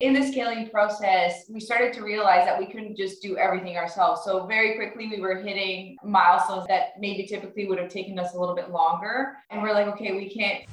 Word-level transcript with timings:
in 0.00 0.12
the 0.12 0.22
scaling 0.22 0.68
process, 0.68 1.46
we 1.48 1.58
started 1.58 1.90
to 1.90 2.02
realize 2.02 2.44
that 2.44 2.58
we 2.58 2.66
couldn't 2.66 2.98
just 2.98 3.22
do 3.22 3.38
everything 3.38 3.78
ourselves. 3.78 4.20
So 4.24 4.46
very 4.46 4.74
quickly, 4.74 5.08
we 5.08 5.22
were 5.22 5.36
hitting 5.36 5.96
milestones 6.04 6.66
that 6.68 7.00
maybe 7.00 7.26
typically 7.26 7.66
would 7.66 7.78
have 7.78 7.88
taken 7.88 8.18
us 8.18 8.34
a 8.34 8.38
little 8.38 8.54
bit 8.54 8.70
longer. 8.70 9.38
And 9.48 9.62
we're 9.62 9.72
like, 9.72 9.86
okay, 9.86 10.12
we 10.12 10.28
can't. 10.28 10.64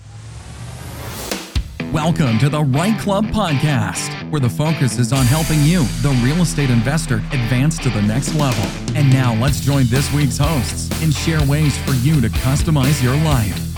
Welcome 1.94 2.38
to 2.39 2.49
the 2.49 2.65
REI 2.65 2.97
Club 2.99 3.28
podcast, 3.28 4.29
where 4.29 4.41
the 4.41 4.49
focus 4.49 4.99
is 4.99 5.14
on 5.14 5.26
helping 5.26 5.62
you, 5.62 5.86
the 6.02 6.10
real 6.21 6.42
estate 6.42 6.70
investor, 6.70 7.18
advance 7.32 7.78
to 7.80 7.90
the 7.92 8.02
next 8.02 8.36
level. 8.36 8.66
And 8.94 9.10
now 9.10 9.36
let's 9.36 9.62
join 9.62 9.86
this 9.86 10.12
week's 10.12 10.38
hosts 10.38 10.90
and 11.02 11.14
share 11.14 11.42
ways 11.48 11.78
for 11.86 11.94
you 11.94 12.20
to 12.20 12.28
customize 12.28 13.02
your 13.02 13.16
life. 13.24 13.73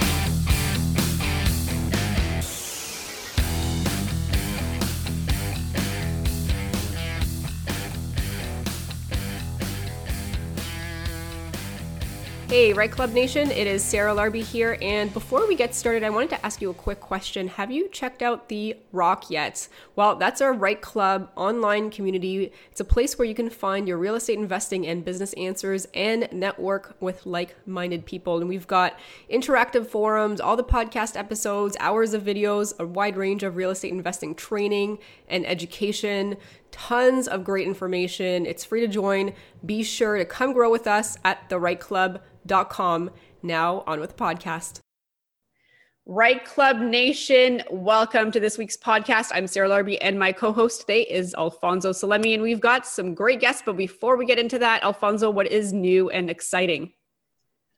Hey, 12.55 12.71
REI 12.71 12.87
Club 12.87 13.11
Nation, 13.11 13.51
it 13.51 13.67
is 13.67 13.83
Sarah 13.83 14.15
Larbi 14.15 14.41
here. 14.41 14.77
And 14.81 15.11
before 15.11 15.45
we 15.45 15.55
get 15.55 15.75
started, 15.75 16.05
I 16.05 16.09
wanted 16.09 16.29
to 16.29 16.45
ask 16.45 16.61
you 16.61 16.69
a 16.69 16.73
quick 16.73 17.01
question. 17.01 17.49
Have 17.49 17.69
you 17.69 17.89
checked 17.89 18.21
out 18.21 18.47
the 18.47 18.77
Rock 18.93 19.29
yet? 19.29 19.67
Well, 19.97 20.15
that's 20.15 20.39
our 20.39 20.53
REI 20.53 20.75
Club 20.75 21.29
online 21.35 21.89
community. 21.89 22.53
It's 22.71 22.79
a 22.79 22.85
place 22.85 23.19
where 23.19 23.27
you 23.27 23.35
can 23.35 23.49
find 23.49 23.89
your 23.89 23.97
real 23.97 24.15
estate 24.15 24.39
investing 24.39 24.87
and 24.87 25.03
business 25.03 25.33
answers 25.33 25.85
and 25.93 26.29
network 26.31 26.95
with 27.01 27.25
like 27.25 27.57
minded 27.67 28.05
people. 28.05 28.37
And 28.37 28.47
we've 28.47 28.67
got 28.67 28.97
interactive 29.29 29.87
forums, 29.87 30.39
all 30.39 30.55
the 30.55 30.63
podcast 30.63 31.17
episodes, 31.17 31.75
hours 31.81 32.13
of 32.13 32.23
videos, 32.23 32.73
a 32.79 32.85
wide 32.85 33.17
range 33.17 33.43
of 33.43 33.57
real 33.57 33.71
estate 33.71 33.91
investing 33.91 34.33
training 34.33 34.99
and 35.27 35.45
education 35.45 36.37
tons 36.71 37.27
of 37.27 37.43
great 37.43 37.67
information. 37.67 38.45
It's 38.45 38.63
free 38.63 38.81
to 38.81 38.87
join. 38.87 39.33
Be 39.65 39.83
sure 39.83 40.17
to 40.17 40.25
come 40.25 40.53
grow 40.53 40.69
with 40.69 40.87
us 40.87 41.17
at 41.23 41.49
the 41.49 41.59
REI 41.59 41.75
Club 41.75 42.21
com. 42.69 43.11
Now, 43.41 43.83
on 43.87 43.99
with 43.99 44.15
the 44.15 44.23
podcast. 44.23 44.79
REI 46.07 46.39
Club 46.45 46.77
Nation, 46.77 47.63
welcome 47.71 48.31
to 48.31 48.39
this 48.39 48.59
week's 48.59 48.77
podcast. 48.77 49.31
I'm 49.33 49.47
Sarah 49.47 49.67
Larbi, 49.67 49.97
and 50.01 50.19
my 50.19 50.31
co 50.31 50.51
host 50.51 50.81
today 50.81 51.01
is 51.01 51.33
Alfonso 51.33 51.91
Salemi. 51.91 52.35
And 52.35 52.43
we've 52.43 52.61
got 52.61 52.85
some 52.85 53.15
great 53.15 53.39
guests. 53.39 53.63
But 53.65 53.75
before 53.75 54.15
we 54.15 54.25
get 54.25 54.37
into 54.37 54.59
that, 54.59 54.83
Alfonso, 54.83 55.31
what 55.31 55.51
is 55.51 55.73
new 55.73 56.11
and 56.11 56.29
exciting? 56.29 56.93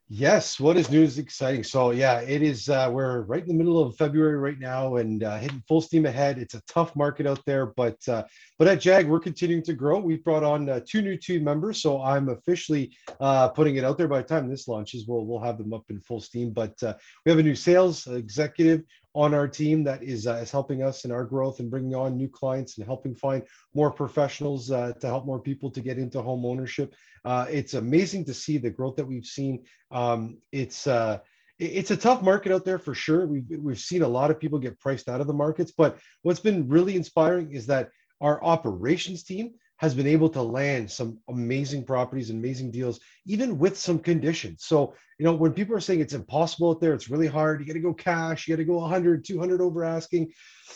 Yes, 0.09 0.57
what 0.57 0.77
is 0.77 0.89
news 0.89 1.17
exciting. 1.17 1.65
So 1.65 1.91
yeah, 1.91 2.21
it 2.21 2.41
is. 2.41 2.69
Uh, 2.69 2.89
we're 2.93 3.23
right 3.23 3.41
in 3.41 3.49
the 3.49 3.53
middle 3.53 3.77
of 3.77 3.97
February 3.97 4.37
right 4.37 4.57
now, 4.57 4.95
and 4.95 5.21
uh, 5.21 5.37
hitting 5.37 5.61
full 5.67 5.81
steam 5.81 6.05
ahead. 6.05 6.37
It's 6.37 6.53
a 6.53 6.61
tough 6.61 6.95
market 6.95 7.27
out 7.27 7.43
there, 7.45 7.65
but 7.65 7.97
uh, 8.07 8.23
but 8.57 8.69
at 8.69 8.79
Jag 8.79 9.09
we're 9.09 9.19
continuing 9.19 9.63
to 9.63 9.73
grow. 9.73 9.99
We've 9.99 10.23
brought 10.23 10.45
on 10.45 10.69
uh, 10.69 10.79
two 10.87 11.01
new 11.01 11.17
team 11.17 11.43
members, 11.43 11.81
so 11.81 12.01
I'm 12.01 12.29
officially 12.29 12.95
uh, 13.19 13.49
putting 13.49 13.75
it 13.75 13.83
out 13.83 13.97
there. 13.97 14.07
By 14.07 14.21
the 14.21 14.27
time 14.29 14.47
this 14.47 14.69
launches, 14.69 15.05
we'll 15.07 15.25
we'll 15.25 15.41
have 15.41 15.57
them 15.57 15.73
up 15.73 15.83
in 15.89 15.99
full 15.99 16.21
steam. 16.21 16.51
But 16.51 16.81
uh, 16.83 16.93
we 17.25 17.29
have 17.29 17.39
a 17.39 17.43
new 17.43 17.55
sales 17.55 18.07
executive 18.07 18.83
on 19.17 19.33
our 19.33 19.47
team 19.47 19.83
that 19.83 20.03
is 20.03 20.27
uh, 20.27 20.35
is 20.35 20.51
helping 20.51 20.83
us 20.83 21.03
in 21.03 21.11
our 21.11 21.25
growth 21.25 21.59
and 21.59 21.71
bringing 21.71 21.95
on 21.95 22.15
new 22.15 22.29
clients 22.29 22.77
and 22.77 22.85
helping 22.85 23.15
find 23.15 23.41
more 23.73 23.89
professionals 23.89 24.69
uh, 24.69 24.93
to 25.01 25.07
help 25.07 25.25
more 25.25 25.39
people 25.39 25.71
to 25.71 25.81
get 25.81 25.97
into 25.97 26.21
home 26.21 26.45
ownership. 26.45 26.93
Uh, 27.25 27.47
it's 27.49 27.73
amazing 27.73 28.23
to 28.23 28.33
see 28.33 28.59
the 28.59 28.69
growth 28.69 28.95
that 28.95 29.07
we've 29.07 29.25
seen. 29.25 29.65
Um, 29.89 30.37
it's 30.51 30.85
uh, 30.85 31.17
it's 31.57 31.89
a 31.89 31.97
tough 31.97 32.21
market 32.21 32.51
out 32.51 32.63
there 32.63 32.77
for 32.77 32.93
sure. 32.93 33.25
We've 33.25 33.49
we've 33.59 33.79
seen 33.79 34.03
a 34.03 34.07
lot 34.07 34.29
of 34.29 34.39
people 34.39 34.59
get 34.59 34.79
priced 34.79 35.09
out 35.09 35.19
of 35.19 35.25
the 35.25 35.33
markets, 35.33 35.73
but 35.75 35.97
what's 36.21 36.39
been 36.39 36.67
really 36.67 36.95
inspiring 36.95 37.53
is 37.53 37.65
that 37.67 37.89
our 38.21 38.43
operations 38.43 39.23
team 39.23 39.55
has 39.77 39.93
been 39.93 40.07
able 40.07 40.29
to 40.29 40.41
land 40.41 40.89
some 40.89 41.19
amazing 41.29 41.85
properties, 41.85 42.29
amazing 42.29 42.71
deals, 42.71 42.99
even 43.25 43.59
with 43.59 43.77
some 43.77 43.99
conditions. 43.99 44.65
So, 44.65 44.95
you 45.19 45.23
know, 45.23 45.33
when 45.33 45.53
people 45.53 45.75
are 45.75 45.79
saying 45.79 45.99
it's 45.99 46.13
impossible 46.13 46.71
out 46.71 46.81
there, 46.81 46.93
it's 46.93 47.09
really 47.09 47.27
hard, 47.27 47.59
you 47.59 47.67
got 47.67 47.73
to 47.73 47.79
go 47.79 47.93
cash, 47.93 48.47
you 48.47 48.55
got 48.55 48.59
to 48.59 48.65
go 48.65 48.77
100, 48.77 49.23
200 49.23 49.61
over 49.61 49.83
asking, 49.83 50.31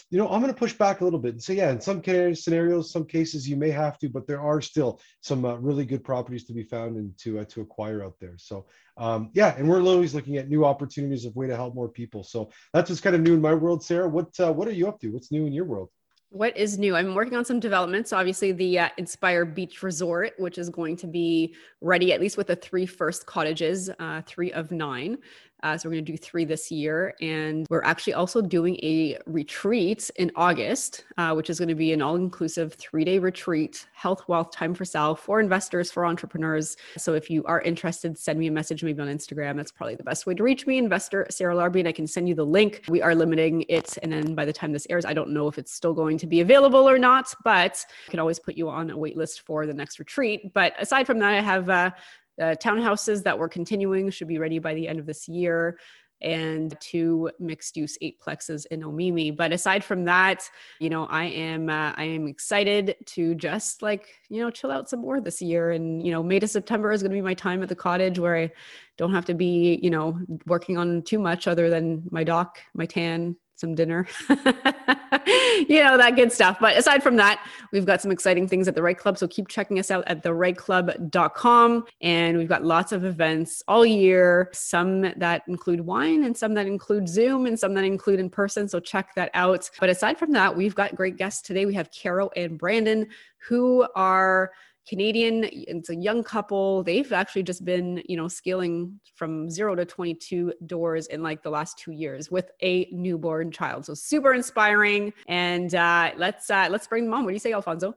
you 0.09 0.17
know, 0.17 0.29
I'm 0.29 0.41
going 0.41 0.53
to 0.53 0.59
push 0.59 0.73
back 0.73 1.01
a 1.01 1.03
little 1.03 1.19
bit 1.19 1.33
and 1.33 1.43
say, 1.43 1.55
yeah, 1.55 1.71
in 1.71 1.81
some 1.81 2.03
scenarios, 2.03 2.91
some 2.91 3.05
cases 3.05 3.47
you 3.49 3.55
may 3.55 3.71
have 3.71 3.97
to, 3.99 4.09
but 4.09 4.27
there 4.27 4.41
are 4.41 4.61
still 4.61 4.99
some 5.21 5.45
uh, 5.45 5.55
really 5.55 5.85
good 5.85 6.03
properties 6.03 6.45
to 6.45 6.53
be 6.53 6.63
found 6.63 6.95
and 6.95 7.17
to, 7.19 7.39
uh, 7.39 7.45
to 7.45 7.61
acquire 7.61 8.03
out 8.03 8.15
there. 8.19 8.35
So, 8.37 8.67
um, 8.97 9.31
yeah, 9.33 9.55
and 9.57 9.67
we're 9.67 9.81
always 9.81 10.13
looking 10.13 10.37
at 10.37 10.49
new 10.49 10.63
opportunities 10.63 11.25
of 11.25 11.35
way 11.35 11.47
to 11.47 11.55
help 11.55 11.73
more 11.73 11.89
people. 11.89 12.23
So 12.23 12.51
that's 12.73 12.89
what's 12.89 13.01
kind 13.01 13.15
of 13.15 13.21
new 13.21 13.33
in 13.33 13.41
my 13.41 13.53
world, 13.53 13.83
Sarah. 13.83 14.09
What, 14.09 14.39
uh, 14.39 14.53
what 14.53 14.67
are 14.67 14.73
you 14.73 14.87
up 14.87 14.99
to? 15.01 15.09
What's 15.09 15.31
new 15.31 15.45
in 15.47 15.53
your 15.53 15.65
world? 15.65 15.89
What 16.33 16.55
is 16.55 16.79
new? 16.79 16.95
I'm 16.95 17.13
working 17.13 17.35
on 17.35 17.43
some 17.43 17.59
developments. 17.59 18.13
Obviously, 18.13 18.53
the 18.53 18.79
uh, 18.79 18.89
Inspire 18.97 19.43
Beach 19.43 19.83
Resort, 19.83 20.31
which 20.37 20.57
is 20.57 20.69
going 20.69 20.95
to 20.95 21.07
be 21.07 21.53
ready 21.81 22.13
at 22.13 22.21
least 22.21 22.37
with 22.37 22.47
the 22.47 22.55
three 22.55 22.85
first 22.85 23.25
cottages, 23.25 23.89
uh, 23.99 24.21
three 24.25 24.49
of 24.53 24.71
nine. 24.71 25.17
Uh, 25.63 25.77
so 25.77 25.87
we're 25.87 25.93
going 25.93 26.05
to 26.05 26.11
do 26.11 26.17
three 26.17 26.45
this 26.45 26.71
year. 26.71 27.13
And 27.21 27.67
we're 27.69 27.83
actually 27.83 28.13
also 28.13 28.41
doing 28.41 28.75
a 28.83 29.17
retreat 29.25 30.09
in 30.15 30.31
August, 30.35 31.05
uh, 31.17 31.33
which 31.33 31.49
is 31.49 31.59
going 31.59 31.69
to 31.69 31.75
be 31.75 31.93
an 31.93 32.01
all 32.01 32.15
inclusive 32.15 32.73
three 32.73 33.05
day 33.05 33.19
retreat, 33.19 33.87
health, 33.93 34.27
wealth, 34.27 34.51
time 34.51 34.73
for 34.73 34.85
sale 34.85 35.15
for 35.15 35.39
investors, 35.39 35.91
for 35.91 36.05
entrepreneurs. 36.05 36.77
So 36.97 37.13
if 37.13 37.29
you 37.29 37.43
are 37.45 37.61
interested, 37.61 38.17
send 38.17 38.39
me 38.39 38.47
a 38.47 38.51
message 38.51 38.83
maybe 38.83 39.01
on 39.01 39.07
Instagram. 39.07 39.55
That's 39.57 39.71
probably 39.71 39.95
the 39.95 40.03
best 40.03 40.25
way 40.25 40.33
to 40.33 40.43
reach 40.43 40.65
me, 40.65 40.77
investor 40.77 41.27
Sarah 41.29 41.55
Larbi, 41.55 41.79
and 41.79 41.87
I 41.87 41.91
can 41.91 42.07
send 42.07 42.27
you 42.27 42.35
the 42.35 42.45
link. 42.45 42.83
We 42.87 43.01
are 43.01 43.13
limiting 43.13 43.65
it. 43.69 43.97
And 44.01 44.11
then 44.11 44.35
by 44.35 44.45
the 44.45 44.53
time 44.53 44.71
this 44.71 44.87
airs, 44.89 45.05
I 45.05 45.13
don't 45.13 45.29
know 45.29 45.47
if 45.47 45.57
it's 45.57 45.71
still 45.71 45.93
going 45.93 46.17
to 46.19 46.27
be 46.27 46.41
available 46.41 46.89
or 46.89 46.97
not, 46.97 47.33
but 47.43 47.85
I 48.07 48.11
can 48.11 48.19
always 48.19 48.39
put 48.39 48.55
you 48.55 48.69
on 48.69 48.89
a 48.89 48.97
wait 48.97 49.17
list 49.17 49.41
for 49.41 49.65
the 49.65 49.73
next 49.73 49.99
retreat. 49.99 50.53
But 50.53 50.73
aside 50.79 51.05
from 51.05 51.19
that, 51.19 51.33
I 51.33 51.41
have 51.41 51.69
uh, 51.69 51.91
the 52.37 52.57
townhouses 52.61 53.23
that 53.23 53.37
we're 53.37 53.49
continuing 53.49 54.09
should 54.09 54.27
be 54.27 54.37
ready 54.37 54.59
by 54.59 54.73
the 54.73 54.87
end 54.87 54.99
of 54.99 55.05
this 55.05 55.27
year 55.27 55.77
and 56.21 56.79
two 56.79 57.29
mixed 57.39 57.75
use 57.75 57.97
eight 58.01 58.19
plexes 58.19 58.65
in 58.67 58.81
Omemee. 58.81 59.35
But 59.35 59.51
aside 59.51 59.83
from 59.83 60.05
that, 60.05 60.49
you 60.79 60.89
know, 60.89 61.05
I 61.05 61.25
am 61.25 61.69
uh, 61.69 61.93
I 61.95 62.03
am 62.03 62.27
excited 62.27 62.95
to 63.07 63.35
just 63.35 63.81
like 63.81 64.07
you 64.29 64.41
know 64.41 64.51
chill 64.51 64.71
out 64.71 64.89
some 64.89 65.01
more 65.01 65.19
this 65.19 65.41
year. 65.41 65.71
And 65.71 66.05
you 66.05 66.11
know, 66.11 66.23
May 66.23 66.39
to 66.39 66.47
September 66.47 66.91
is 66.91 67.01
going 67.01 67.11
to 67.11 67.15
be 67.15 67.21
my 67.21 67.33
time 67.33 67.63
at 67.63 67.69
the 67.69 67.75
cottage 67.75 68.19
where 68.19 68.37
I 68.37 68.51
don't 68.97 69.13
have 69.13 69.25
to 69.25 69.33
be 69.33 69.79
you 69.81 69.89
know 69.89 70.19
working 70.45 70.77
on 70.77 71.01
too 71.03 71.19
much 71.19 71.47
other 71.47 71.69
than 71.69 72.03
my 72.11 72.23
doc, 72.23 72.59
my 72.73 72.85
tan, 72.85 73.35
some 73.61 73.75
dinner, 73.75 74.07
you 74.29 75.81
know, 75.81 75.95
that 75.97 76.13
good 76.15 76.31
stuff. 76.31 76.57
But 76.59 76.75
aside 76.75 77.01
from 77.01 77.15
that, 77.17 77.47
we've 77.71 77.85
got 77.85 78.01
some 78.01 78.11
exciting 78.11 78.47
things 78.47 78.67
at 78.67 78.75
the 78.75 78.81
REI 78.81 78.95
Club. 78.95 79.17
So 79.17 79.27
keep 79.27 79.47
checking 79.47 79.79
us 79.79 79.91
out 79.91 80.03
at 80.07 80.23
thereiclub.com. 80.23 81.85
And 82.01 82.37
we've 82.37 82.49
got 82.49 82.65
lots 82.65 82.91
of 82.91 83.05
events 83.05 83.63
all 83.67 83.85
year, 83.85 84.49
some 84.51 85.01
that 85.01 85.43
include 85.47 85.81
wine 85.81 86.23
and 86.23 86.35
some 86.35 86.55
that 86.55 86.65
include 86.65 87.07
Zoom 87.07 87.45
and 87.45 87.57
some 87.57 87.73
that 87.75 87.85
include 87.85 88.19
in 88.19 88.29
person. 88.29 88.67
So 88.67 88.79
check 88.79 89.15
that 89.15 89.29
out. 89.33 89.69
But 89.79 89.89
aside 89.89 90.17
from 90.17 90.31
that, 90.31 90.55
we've 90.55 90.75
got 90.75 90.95
great 90.95 91.15
guests 91.15 91.41
today. 91.41 91.65
We 91.65 91.75
have 91.75 91.89
Caro 91.91 92.29
and 92.35 92.57
Brandon 92.57 93.07
who 93.47 93.87
are 93.95 94.51
Canadian. 94.87 95.47
It's 95.51 95.89
a 95.89 95.95
young 95.95 96.23
couple. 96.23 96.83
They've 96.83 97.11
actually 97.11 97.43
just 97.43 97.63
been, 97.63 98.01
you 98.07 98.17
know, 98.17 98.27
scaling 98.27 98.99
from 99.15 99.49
zero 99.49 99.75
to 99.75 99.85
22 99.85 100.53
doors 100.65 101.07
in 101.07 101.21
like 101.21 101.43
the 101.43 101.49
last 101.49 101.77
two 101.77 101.91
years 101.91 102.31
with 102.31 102.51
a 102.61 102.87
newborn 102.91 103.51
child. 103.51 103.85
So 103.85 103.93
super 103.93 104.33
inspiring. 104.33 105.13
And 105.27 105.73
uh, 105.75 106.11
let's 106.17 106.49
uh, 106.49 106.67
let's 106.69 106.87
bring 106.87 107.05
them 107.05 107.13
on. 107.13 107.23
What 107.23 107.31
do 107.31 107.35
you 107.35 107.39
say, 107.39 107.53
Alfonso? 107.53 107.95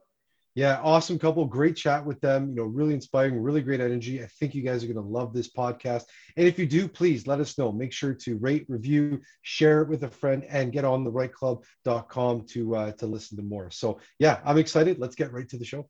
Yeah, 0.56 0.81
awesome 0.84 1.19
couple. 1.19 1.45
Great 1.47 1.75
chat 1.75 2.06
with 2.06 2.21
them. 2.21 2.50
You 2.50 2.55
know, 2.55 2.62
really 2.62 2.95
inspiring, 2.95 3.37
really 3.43 3.61
great 3.61 3.81
energy. 3.81 4.22
I 4.22 4.27
think 4.39 4.55
you 4.55 4.62
guys 4.62 4.84
are 4.84 4.87
going 4.87 4.97
to 4.97 5.03
love 5.03 5.33
this 5.33 5.51
podcast. 5.51 6.05
And 6.37 6.47
if 6.47 6.61
you 6.61 6.66
do, 6.66 6.87
please 6.87 7.27
let 7.27 7.41
us 7.41 7.59
know. 7.59 7.72
Make 7.72 7.93
sure 7.93 8.15
to 8.15 8.37
rate, 8.39 8.65
review, 8.69 9.21
share 9.43 9.83
it 9.83 9.89
with 9.89 10.05
a 10.05 10.09
friend, 10.09 10.45
and 10.49 10.71
get 10.71 10.84
on 10.84 11.03
the 11.03 11.11
reiclub.com 11.11 12.47
to 12.51 12.77
uh, 12.77 12.93
to 12.93 13.06
listen 13.06 13.37
to 13.39 13.43
more. 13.43 13.69
So 13.72 13.99
yeah, 14.21 14.39
I'm 14.45 14.59
excited. 14.59 15.01
Let's 15.01 15.16
get 15.16 15.33
right 15.33 15.48
to 15.48 15.59
the 15.59 15.65
show. 15.65 15.89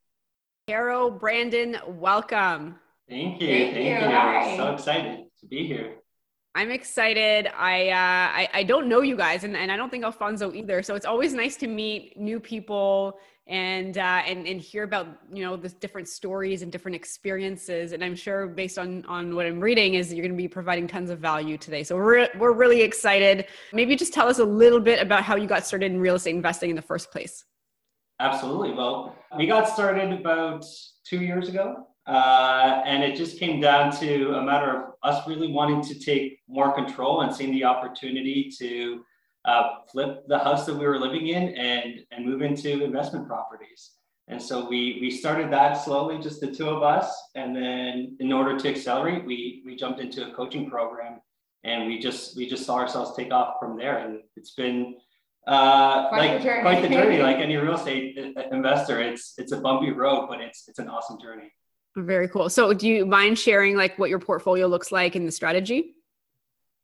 Caro, 0.66 1.10
Brandon, 1.10 1.76
welcome. 1.86 2.76
Thank 3.06 3.42
you. 3.42 3.48
Thank, 3.48 3.74
Thank 3.74 3.86
you. 3.86 4.16
I'm 4.16 4.56
so 4.56 4.72
excited 4.72 5.26
to 5.40 5.46
be 5.46 5.66
here. 5.66 5.96
I'm 6.54 6.70
excited. 6.70 7.48
I, 7.54 7.90
uh, 7.90 7.94
I, 7.94 8.48
I 8.54 8.62
don't 8.62 8.88
know 8.88 9.02
you 9.02 9.14
guys, 9.14 9.44
and, 9.44 9.54
and 9.58 9.70
I 9.70 9.76
don't 9.76 9.90
think 9.90 10.04
Alfonso 10.04 10.54
either. 10.54 10.82
So 10.82 10.94
it's 10.94 11.04
always 11.04 11.34
nice 11.34 11.56
to 11.56 11.66
meet 11.66 12.18
new 12.18 12.40
people 12.40 13.18
and 13.46 13.98
uh, 13.98 14.22
and 14.26 14.46
and 14.46 14.58
hear 14.58 14.84
about 14.84 15.06
you 15.30 15.44
know 15.44 15.54
the 15.54 15.68
different 15.68 16.08
stories 16.08 16.62
and 16.62 16.72
different 16.72 16.94
experiences. 16.94 17.92
And 17.92 18.02
I'm 18.02 18.16
sure 18.16 18.46
based 18.46 18.78
on 18.78 19.04
on 19.04 19.34
what 19.34 19.44
I'm 19.44 19.60
reading 19.60 19.94
is 19.94 20.14
you're 20.14 20.22
going 20.22 20.34
to 20.34 20.42
be 20.42 20.48
providing 20.48 20.86
tons 20.86 21.10
of 21.10 21.18
value 21.18 21.58
today. 21.58 21.82
So 21.82 21.94
we're 21.94 22.30
we're 22.38 22.52
really 22.52 22.80
excited. 22.80 23.48
Maybe 23.74 23.96
just 23.96 24.14
tell 24.14 24.28
us 24.28 24.38
a 24.38 24.44
little 24.44 24.80
bit 24.80 25.02
about 25.02 25.24
how 25.24 25.36
you 25.36 25.46
got 25.46 25.66
started 25.66 25.92
in 25.92 26.00
real 26.00 26.14
estate 26.14 26.34
investing 26.34 26.70
in 26.70 26.76
the 26.76 26.80
first 26.80 27.12
place. 27.12 27.44
Absolutely. 28.20 28.72
Well, 28.72 29.16
we 29.36 29.46
got 29.46 29.68
started 29.68 30.12
about 30.12 30.64
two 31.04 31.20
years 31.20 31.48
ago, 31.48 31.88
uh, 32.06 32.82
and 32.84 33.02
it 33.02 33.16
just 33.16 33.38
came 33.38 33.60
down 33.60 33.94
to 33.98 34.34
a 34.34 34.42
matter 34.42 34.70
of 34.70 34.94
us 35.02 35.26
really 35.26 35.50
wanting 35.50 35.82
to 35.82 35.98
take 35.98 36.38
more 36.48 36.72
control 36.72 37.22
and 37.22 37.34
seeing 37.34 37.52
the 37.52 37.64
opportunity 37.64 38.50
to 38.58 39.04
uh, 39.44 39.68
flip 39.90 40.22
the 40.28 40.38
house 40.38 40.64
that 40.66 40.74
we 40.74 40.86
were 40.86 40.98
living 40.98 41.28
in 41.28 41.54
and 41.56 42.00
and 42.12 42.24
move 42.24 42.42
into 42.42 42.84
investment 42.84 43.26
properties. 43.26 43.92
And 44.28 44.40
so 44.40 44.66
we 44.68 44.98
we 45.00 45.10
started 45.10 45.52
that 45.52 45.74
slowly, 45.74 46.18
just 46.18 46.40
the 46.40 46.50
two 46.50 46.68
of 46.68 46.82
us. 46.82 47.14
And 47.34 47.54
then 47.54 48.16
in 48.20 48.32
order 48.32 48.56
to 48.58 48.68
accelerate, 48.68 49.24
we 49.26 49.62
we 49.66 49.76
jumped 49.76 50.00
into 50.00 50.28
a 50.28 50.34
coaching 50.34 50.70
program, 50.70 51.20
and 51.64 51.86
we 51.86 51.98
just 51.98 52.36
we 52.36 52.48
just 52.48 52.64
saw 52.64 52.76
ourselves 52.76 53.16
take 53.16 53.32
off 53.32 53.56
from 53.60 53.76
there. 53.76 53.98
And 53.98 54.20
it's 54.36 54.52
been 54.52 54.96
uh, 55.46 56.08
quite 56.08 56.18
like 56.18 56.42
the 56.42 56.60
quite 56.62 56.82
the 56.82 56.88
journey. 56.88 57.18
Like 57.22 57.36
any 57.36 57.56
real 57.56 57.74
estate 57.74 58.18
investor, 58.50 59.00
it's 59.00 59.34
it's 59.38 59.52
a 59.52 59.60
bumpy 59.60 59.90
road, 59.90 60.26
but 60.28 60.40
it's 60.40 60.68
it's 60.68 60.78
an 60.78 60.88
awesome 60.88 61.18
journey. 61.20 61.52
Very 61.96 62.28
cool. 62.28 62.48
So, 62.48 62.72
do 62.72 62.88
you 62.88 63.06
mind 63.06 63.38
sharing 63.38 63.76
like 63.76 63.98
what 63.98 64.10
your 64.10 64.18
portfolio 64.18 64.66
looks 64.66 64.90
like 64.90 65.14
in 65.14 65.24
the 65.24 65.32
strategy? 65.32 65.94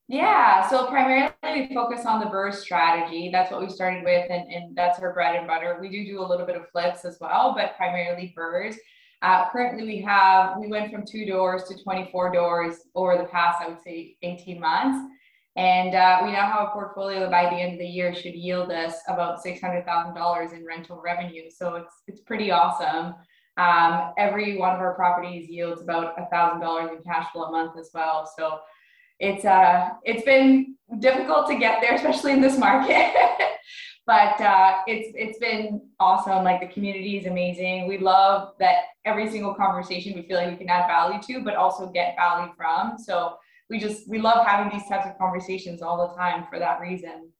Yeah, 0.08 0.68
so 0.68 0.86
primarily 0.86 1.32
we 1.44 1.72
focus 1.72 2.04
on 2.04 2.18
the 2.18 2.26
BRRRR 2.26 2.52
strategy. 2.52 3.30
That's 3.30 3.52
what 3.52 3.60
we 3.60 3.68
started 3.68 4.02
with, 4.02 4.28
and, 4.28 4.52
and 4.52 4.76
that's 4.76 4.98
our 4.98 5.12
bread 5.14 5.36
and 5.36 5.46
butter. 5.46 5.78
We 5.80 5.88
do 5.88 6.04
do 6.04 6.20
a 6.20 6.26
little 6.26 6.44
bit 6.46 6.56
of 6.56 6.68
flips 6.70 7.04
as 7.04 7.18
well, 7.20 7.54
but 7.56 7.76
primarily 7.76 8.34
BRRRRs. 8.36 8.74
Uh, 9.22 9.48
currently, 9.50 9.84
we 9.84 10.00
have 10.02 10.58
we 10.58 10.66
went 10.66 10.92
from 10.92 11.04
two 11.06 11.26
doors 11.26 11.64
to 11.64 11.80
24 11.80 12.32
doors 12.32 12.76
over 12.94 13.18
the 13.18 13.24
past, 13.24 13.62
I 13.62 13.68
would 13.68 13.82
say, 13.82 14.16
18 14.22 14.58
months, 14.58 15.12
and 15.60 15.94
uh, 15.94 16.20
we 16.24 16.32
now 16.32 16.50
have 16.50 16.68
a 16.68 16.70
portfolio 16.70 17.20
that 17.20 17.30
by 17.30 17.44
the 17.44 17.56
end 17.56 17.74
of 17.74 17.80
the 17.80 17.86
year 17.86 18.14
should 18.14 18.34
yield 18.34 18.72
us 18.72 18.94
about 19.08 19.44
$600,000 19.44 20.52
in 20.54 20.64
rental 20.64 21.02
revenue. 21.04 21.50
So 21.50 21.74
it's 21.74 21.94
it's 22.06 22.22
pretty 22.22 22.50
awesome. 22.50 23.14
Um, 23.58 24.14
every 24.16 24.56
one 24.56 24.74
of 24.74 24.80
our 24.80 24.94
properties 24.94 25.50
yields 25.50 25.82
about 25.82 26.16
$1,000 26.16 26.96
in 26.96 27.02
cash 27.02 27.30
flow 27.30 27.42
a 27.42 27.52
month 27.52 27.78
as 27.78 27.90
well. 27.92 28.26
So 28.38 28.60
it's 29.18 29.44
uh 29.44 29.90
it's 30.02 30.24
been 30.24 30.76
difficult 30.98 31.46
to 31.48 31.58
get 31.58 31.82
there, 31.82 31.94
especially 32.00 32.32
in 32.32 32.40
this 32.40 32.56
market. 32.56 33.12
but 34.06 34.40
uh, 34.40 34.78
it's 34.86 35.12
it's 35.14 35.38
been 35.38 35.82
awesome. 36.00 36.42
Like 36.42 36.60
the 36.62 36.68
community 36.68 37.18
is 37.18 37.26
amazing. 37.26 37.86
We 37.86 37.98
love 37.98 38.54
that 38.60 38.76
every 39.04 39.30
single 39.30 39.54
conversation 39.54 40.14
we 40.14 40.22
feel 40.22 40.38
like 40.38 40.52
we 40.52 40.56
can 40.56 40.70
add 40.70 40.86
value 40.86 41.20
to, 41.20 41.44
but 41.44 41.54
also 41.54 41.90
get 41.90 42.16
value 42.16 42.50
from. 42.56 42.96
So 42.96 43.36
we 43.70 43.78
just 43.78 44.08
we 44.08 44.18
love 44.18 44.44
having 44.46 44.70
these 44.76 44.86
types 44.88 45.06
of 45.06 45.16
conversations 45.16 45.80
all 45.80 46.08
the 46.08 46.14
time 46.14 46.44
for 46.50 46.58
that 46.58 46.80
reason. 46.80 47.30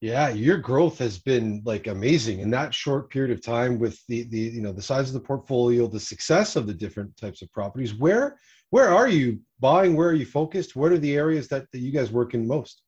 Yeah, 0.00 0.30
your 0.30 0.56
growth 0.56 0.98
has 0.98 1.18
been 1.18 1.60
like 1.66 1.86
amazing 1.86 2.40
in 2.40 2.50
that 2.52 2.72
short 2.72 3.10
period 3.10 3.30
of 3.30 3.44
time 3.44 3.78
with 3.78 4.00
the 4.08 4.22
the 4.24 4.38
you 4.38 4.62
know 4.62 4.72
the 4.72 4.82
size 4.82 5.08
of 5.08 5.14
the 5.14 5.20
portfolio, 5.20 5.86
the 5.86 6.00
success 6.00 6.56
of 6.56 6.66
the 6.66 6.74
different 6.74 7.14
types 7.18 7.42
of 7.42 7.52
properties. 7.52 7.94
Where 7.94 8.38
where 8.70 8.88
are 8.88 9.08
you 9.08 9.40
buying? 9.60 9.94
Where 9.94 10.08
are 10.08 10.14
you 10.14 10.24
focused? 10.24 10.74
What 10.74 10.92
are 10.92 10.98
the 10.98 11.16
areas 11.16 11.48
that, 11.48 11.70
that 11.72 11.78
you 11.80 11.92
guys 11.92 12.10
work 12.10 12.34
in 12.34 12.46
most? 12.46 12.82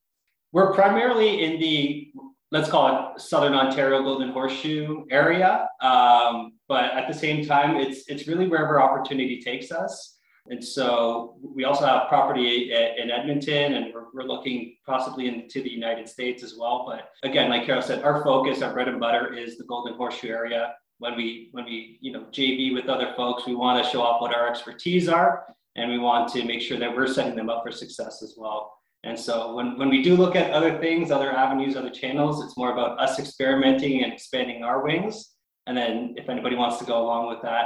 We're 0.51 0.73
primarily 0.73 1.43
in 1.43 1.59
the 1.59 2.11
let's 2.51 2.69
call 2.69 3.13
it 3.15 3.21
Southern 3.21 3.53
Ontario 3.53 4.01
Golden 4.01 4.29
Horseshoe 4.29 5.05
area, 5.11 5.67
um, 5.81 6.53
but 6.67 6.85
at 6.93 7.07
the 7.07 7.13
same 7.13 7.45
time, 7.45 7.75
it's 7.75 8.07
it's 8.07 8.27
really 8.27 8.47
wherever 8.47 8.81
opportunity 8.81 9.39
takes 9.39 9.71
us. 9.71 10.12
And 10.49 10.63
so 10.63 11.37
we 11.41 11.63
also 11.63 11.85
have 11.85 12.09
property 12.09 12.73
in 12.73 13.09
Edmonton, 13.09 13.75
and 13.75 13.93
we're, 13.93 14.05
we're 14.13 14.27
looking 14.27 14.75
possibly 14.85 15.27
into 15.27 15.63
the 15.63 15.69
United 15.69 16.07
States 16.09 16.43
as 16.43 16.55
well. 16.57 16.85
But 16.85 17.09
again, 17.27 17.49
like 17.49 17.65
Caro 17.65 17.79
said, 17.79 18.03
our 18.03 18.23
focus, 18.23 18.61
our 18.61 18.73
bread 18.73 18.89
and 18.89 18.99
butter, 18.99 19.33
is 19.33 19.57
the 19.57 19.63
Golden 19.63 19.95
Horseshoe 19.95 20.29
area. 20.29 20.75
When 20.99 21.15
we 21.15 21.49
when 21.51 21.65
we 21.65 21.97
you 22.01 22.11
know 22.11 22.25
JV 22.31 22.73
with 22.73 22.87
other 22.87 23.13
folks, 23.15 23.45
we 23.45 23.55
want 23.55 23.83
to 23.83 23.89
show 23.89 24.01
off 24.01 24.21
what 24.21 24.33
our 24.33 24.47
expertise 24.49 25.09
are 25.09 25.45
and 25.75 25.89
we 25.89 25.97
want 25.97 26.31
to 26.33 26.45
make 26.45 26.61
sure 26.61 26.77
that 26.77 26.95
we're 26.95 27.07
setting 27.07 27.35
them 27.35 27.49
up 27.49 27.63
for 27.63 27.71
success 27.71 28.21
as 28.21 28.35
well. 28.37 28.77
And 29.03 29.19
so 29.19 29.53
when, 29.55 29.77
when 29.77 29.89
we 29.89 30.01
do 30.01 30.15
look 30.15 30.35
at 30.35 30.51
other 30.51 30.79
things, 30.79 31.11
other 31.11 31.31
avenues, 31.31 31.75
other 31.75 31.89
channels, 31.89 32.43
it's 32.43 32.55
more 32.55 32.71
about 32.71 32.99
us 33.01 33.19
experimenting 33.19 34.03
and 34.03 34.13
expanding 34.13 34.63
our 34.63 34.83
wings. 34.83 35.31
And 35.67 35.75
then 35.75 36.13
if 36.17 36.29
anybody 36.29 36.55
wants 36.55 36.77
to 36.77 36.85
go 36.85 37.01
along 37.01 37.27
with 37.27 37.41
that, 37.41 37.65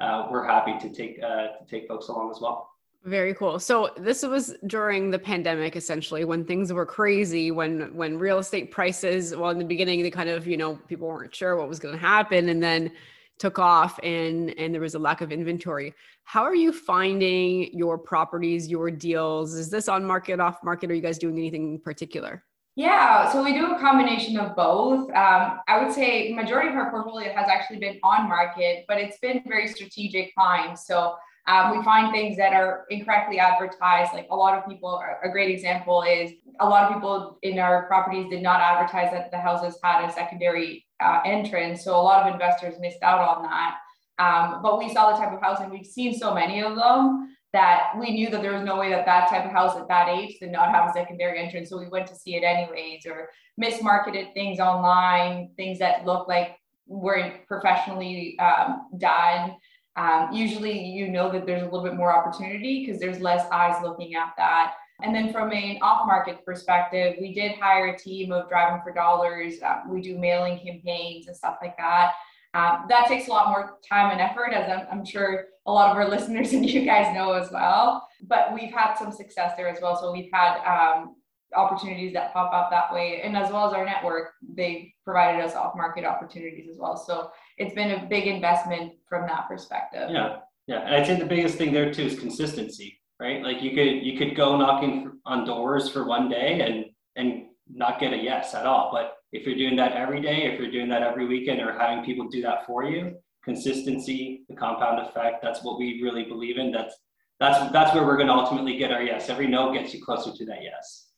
uh, 0.00 0.28
we're 0.30 0.46
happy 0.46 0.78
to 0.78 0.94
take 0.94 1.22
uh, 1.22 1.48
to 1.58 1.64
take 1.68 1.88
folks 1.88 2.08
along 2.08 2.30
as 2.30 2.40
well. 2.40 2.70
Very 3.04 3.34
cool. 3.34 3.58
So 3.58 3.90
this 3.98 4.22
was 4.22 4.54
during 4.66 5.10
the 5.10 5.18
pandemic, 5.18 5.76
essentially, 5.76 6.24
when 6.24 6.44
things 6.44 6.72
were 6.72 6.86
crazy, 6.86 7.50
when 7.50 7.94
when 7.94 8.18
real 8.18 8.38
estate 8.38 8.70
prices, 8.70 9.36
well, 9.36 9.50
in 9.50 9.58
the 9.58 9.64
beginning, 9.64 10.02
they 10.02 10.10
kind 10.10 10.30
of, 10.30 10.46
you 10.46 10.56
know, 10.56 10.76
people 10.88 11.08
weren't 11.08 11.34
sure 11.34 11.56
what 11.56 11.68
was 11.68 11.78
going 11.78 11.94
to 11.94 12.00
happen, 12.00 12.48
and 12.48 12.62
then 12.62 12.90
took 13.38 13.58
off 13.58 13.98
and 14.02 14.56
and 14.58 14.72
there 14.72 14.80
was 14.80 14.94
a 14.94 14.98
lack 14.98 15.20
of 15.20 15.32
inventory 15.32 15.92
how 16.22 16.42
are 16.42 16.54
you 16.54 16.72
finding 16.72 17.68
your 17.76 17.98
properties 17.98 18.68
your 18.68 18.90
deals 18.90 19.54
is 19.54 19.70
this 19.70 19.88
on 19.88 20.04
market 20.04 20.38
off 20.38 20.62
market 20.62 20.90
are 20.90 20.94
you 20.94 21.00
guys 21.00 21.18
doing 21.18 21.36
anything 21.36 21.74
in 21.74 21.78
particular 21.80 22.44
yeah 22.76 23.30
so 23.30 23.42
we 23.42 23.52
do 23.52 23.72
a 23.74 23.78
combination 23.78 24.36
of 24.36 24.54
both 24.56 25.08
um, 25.10 25.60
i 25.68 25.82
would 25.82 25.92
say 25.92 26.32
majority 26.32 26.68
of 26.68 26.74
our 26.74 26.90
portfolio 26.90 27.32
has 27.32 27.48
actually 27.48 27.78
been 27.78 27.98
on 28.02 28.28
market 28.28 28.84
but 28.88 28.98
it's 28.98 29.18
been 29.18 29.42
very 29.46 29.68
strategic 29.68 30.32
finds 30.34 30.84
so 30.84 31.14
um, 31.46 31.76
we 31.76 31.84
find 31.84 32.10
things 32.10 32.36
that 32.38 32.54
are 32.54 32.86
incorrectly 32.88 33.38
advertised. 33.38 34.14
Like 34.14 34.28
a 34.30 34.36
lot 34.36 34.56
of 34.56 34.66
people, 34.66 35.02
a 35.22 35.28
great 35.28 35.50
example 35.50 36.02
is 36.02 36.32
a 36.60 36.66
lot 36.66 36.84
of 36.84 36.94
people 36.94 37.38
in 37.42 37.58
our 37.58 37.86
properties 37.86 38.30
did 38.30 38.42
not 38.42 38.60
advertise 38.60 39.12
that 39.12 39.30
the 39.30 39.38
houses 39.38 39.78
had 39.82 40.08
a 40.08 40.12
secondary 40.12 40.86
uh, 41.00 41.20
entrance. 41.26 41.84
So 41.84 41.94
a 41.96 42.00
lot 42.00 42.26
of 42.26 42.32
investors 42.32 42.76
missed 42.80 43.02
out 43.02 43.20
on 43.20 43.42
that. 43.42 43.76
Um, 44.18 44.62
but 44.62 44.78
we 44.78 44.92
saw 44.92 45.12
the 45.12 45.18
type 45.18 45.34
of 45.34 45.42
house 45.42 45.58
and 45.60 45.70
we've 45.70 45.84
seen 45.84 46.16
so 46.16 46.32
many 46.32 46.62
of 46.62 46.76
them 46.76 47.33
that 47.54 47.92
we 47.96 48.10
knew 48.10 48.30
that 48.30 48.42
there 48.42 48.52
was 48.52 48.64
no 48.64 48.76
way 48.76 48.90
that 48.90 49.06
that 49.06 49.30
type 49.30 49.44
of 49.44 49.52
house 49.52 49.76
at 49.76 49.86
that 49.86 50.08
age 50.08 50.40
did 50.40 50.50
not 50.50 50.74
have 50.74 50.90
a 50.90 50.92
secondary 50.92 51.38
entrance. 51.38 51.70
So 51.70 51.78
we 51.78 51.88
went 51.88 52.08
to 52.08 52.16
see 52.16 52.34
it 52.34 52.42
anyways 52.42 53.06
or 53.06 53.30
mismarketed 53.62 54.34
things 54.34 54.58
online, 54.58 55.50
things 55.56 55.78
that 55.78 56.04
looked 56.04 56.28
like 56.28 56.58
weren't 56.88 57.46
professionally 57.46 58.36
um, 58.40 58.88
done. 58.98 59.54
Um, 59.94 60.30
usually 60.32 60.84
you 60.84 61.08
know 61.08 61.30
that 61.30 61.46
there's 61.46 61.62
a 61.62 61.66
little 61.66 61.84
bit 61.84 61.94
more 61.94 62.12
opportunity 62.12 62.84
because 62.84 63.00
there's 63.00 63.20
less 63.20 63.48
eyes 63.52 63.80
looking 63.84 64.16
at 64.16 64.32
that. 64.36 64.74
And 65.02 65.14
then 65.14 65.32
from 65.32 65.52
an 65.52 65.78
off-market 65.80 66.44
perspective, 66.44 67.14
we 67.20 67.32
did 67.32 67.52
hire 67.52 67.86
a 67.86 67.96
team 67.96 68.32
of 68.32 68.48
driving 68.48 68.82
for 68.82 68.92
dollars. 68.92 69.54
Um, 69.62 69.92
we 69.92 70.00
do 70.00 70.18
mailing 70.18 70.58
campaigns 70.58 71.28
and 71.28 71.36
stuff 71.36 71.58
like 71.62 71.76
that. 71.76 72.14
Um, 72.54 72.84
that 72.88 73.06
takes 73.06 73.28
a 73.28 73.30
lot 73.30 73.48
more 73.48 73.78
time 73.86 74.12
and 74.12 74.20
effort, 74.20 74.52
as 74.52 74.70
I'm, 74.70 74.86
I'm, 74.90 75.04
sure 75.04 75.46
a 75.66 75.72
lot 75.72 75.90
of 75.90 75.96
our 75.96 76.08
listeners 76.14 76.52
and 76.52 76.68
you 76.68 76.84
guys 76.84 77.12
know 77.14 77.32
as 77.32 77.50
well. 77.50 78.06
But 78.22 78.54
we've 78.54 78.72
had 78.72 78.94
some 78.94 79.12
success 79.12 79.52
there 79.56 79.68
as 79.68 79.78
well. 79.82 80.00
So 80.00 80.12
we've 80.12 80.30
had 80.32 80.58
um, 80.64 81.16
opportunities 81.54 82.12
that 82.14 82.32
pop 82.32 82.52
up 82.52 82.70
that 82.70 82.92
way, 82.94 83.20
and 83.22 83.36
as 83.36 83.50
well 83.50 83.66
as 83.66 83.74
our 83.74 83.84
network, 83.84 84.32
they 84.54 84.94
provided 85.04 85.44
us 85.44 85.54
off-market 85.54 86.04
opportunities 86.04 86.68
as 86.70 86.78
well. 86.78 86.96
So 86.96 87.30
it's 87.58 87.74
been 87.74 87.90
a 87.90 88.06
big 88.06 88.26
investment 88.26 88.92
from 89.08 89.26
that 89.26 89.48
perspective. 89.48 90.10
Yeah, 90.10 90.36
yeah, 90.66 90.80
and 90.80 90.94
I'd 90.94 91.06
say 91.06 91.16
the 91.16 91.26
biggest 91.26 91.56
thing 91.56 91.72
there 91.72 91.92
too 91.92 92.04
is 92.04 92.18
consistency 92.18 93.00
right? 93.20 93.42
Like 93.42 93.62
you 93.62 93.70
could 93.70 94.04
you 94.04 94.18
could 94.18 94.36
go 94.36 94.56
knocking 94.56 95.12
on 95.24 95.44
doors 95.44 95.88
for 95.88 96.04
one 96.04 96.28
day 96.28 96.60
and 96.60 96.86
and 97.16 97.46
not 97.70 98.00
get 98.00 98.12
a 98.12 98.16
yes 98.16 98.54
at 98.54 98.66
all. 98.66 98.90
But 98.92 99.16
if 99.34 99.44
you're 99.44 99.56
doing 99.56 99.76
that 99.76 99.92
every 99.92 100.22
day, 100.22 100.44
if 100.44 100.60
you're 100.60 100.70
doing 100.70 100.88
that 100.88 101.02
every 101.02 101.26
weekend, 101.26 101.60
or 101.60 101.76
having 101.76 102.04
people 102.04 102.28
do 102.28 102.40
that 102.42 102.64
for 102.66 102.84
you, 102.84 103.16
consistency, 103.44 104.44
the 104.48 104.54
compound 104.54 105.00
effect, 105.06 105.42
that's 105.42 105.62
what 105.64 105.76
we 105.76 106.00
really 106.02 106.22
believe 106.22 106.56
in. 106.56 106.70
That's 106.70 106.94
that's 107.40 107.72
that's 107.72 107.92
where 107.94 108.06
we're 108.06 108.16
going 108.16 108.28
to 108.28 108.32
ultimately 108.32 108.78
get 108.78 108.92
our 108.92 109.02
yes. 109.02 109.28
Every 109.28 109.48
no 109.48 109.74
gets 109.74 109.92
you 109.92 110.02
closer 110.02 110.32
to 110.32 110.46
that 110.46 110.62
yes. 110.62 111.08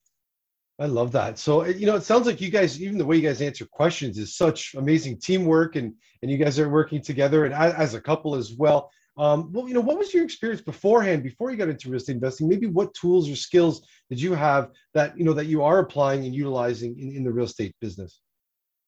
I 0.79 0.87
love 0.87 1.13
that. 1.13 1.39
So 1.39 1.63
uh, 1.63 1.67
you 1.67 1.85
know, 1.85 1.95
it 1.95 2.05
sounds 2.05 2.27
like 2.27 2.41
you 2.41 2.51
guys, 2.51 2.81
even 2.81 2.97
the 2.97 3.05
way 3.05 3.17
you 3.17 3.23
guys 3.23 3.43
answer 3.43 3.67
questions, 3.67 4.17
is 4.17 4.35
such 4.35 4.75
amazing 4.75 5.19
teamwork, 5.19 5.77
and 5.77 5.93
and 6.23 6.31
you 6.31 6.39
guys 6.39 6.59
are 6.59 6.71
working 6.71 7.03
together, 7.03 7.45
and 7.45 7.55
as 7.55 7.93
a 7.93 8.01
couple 8.01 8.35
as 8.35 8.55
well. 8.55 8.91
Um, 9.19 9.51
well, 9.51 9.67
you 9.67 9.75
know, 9.75 9.81
what 9.81 9.99
was 9.99 10.13
your 10.13 10.25
experience 10.25 10.61
beforehand, 10.61 11.23
before 11.23 11.51
you 11.51 11.57
got 11.57 11.69
into 11.69 11.89
real 11.89 11.97
estate 11.97 12.15
investing? 12.15 12.49
Maybe 12.49 12.67
what 12.67 12.93
tools 12.95 13.31
or 13.31 13.37
skills 13.37 13.87
did 14.11 14.21
you 14.21 14.35
have 14.35 14.71
that 14.93 15.17
you 15.17 15.25
know 15.25 15.33
that 15.33 15.47
you 15.47 15.63
are 15.63 15.79
applying 15.79 16.25
and 16.25 16.35
utilizing 16.35 16.99
in, 16.99 17.17
in 17.17 17.25
the 17.25 17.33
real 17.33 17.47
estate 17.47 17.75
business? 17.81 18.21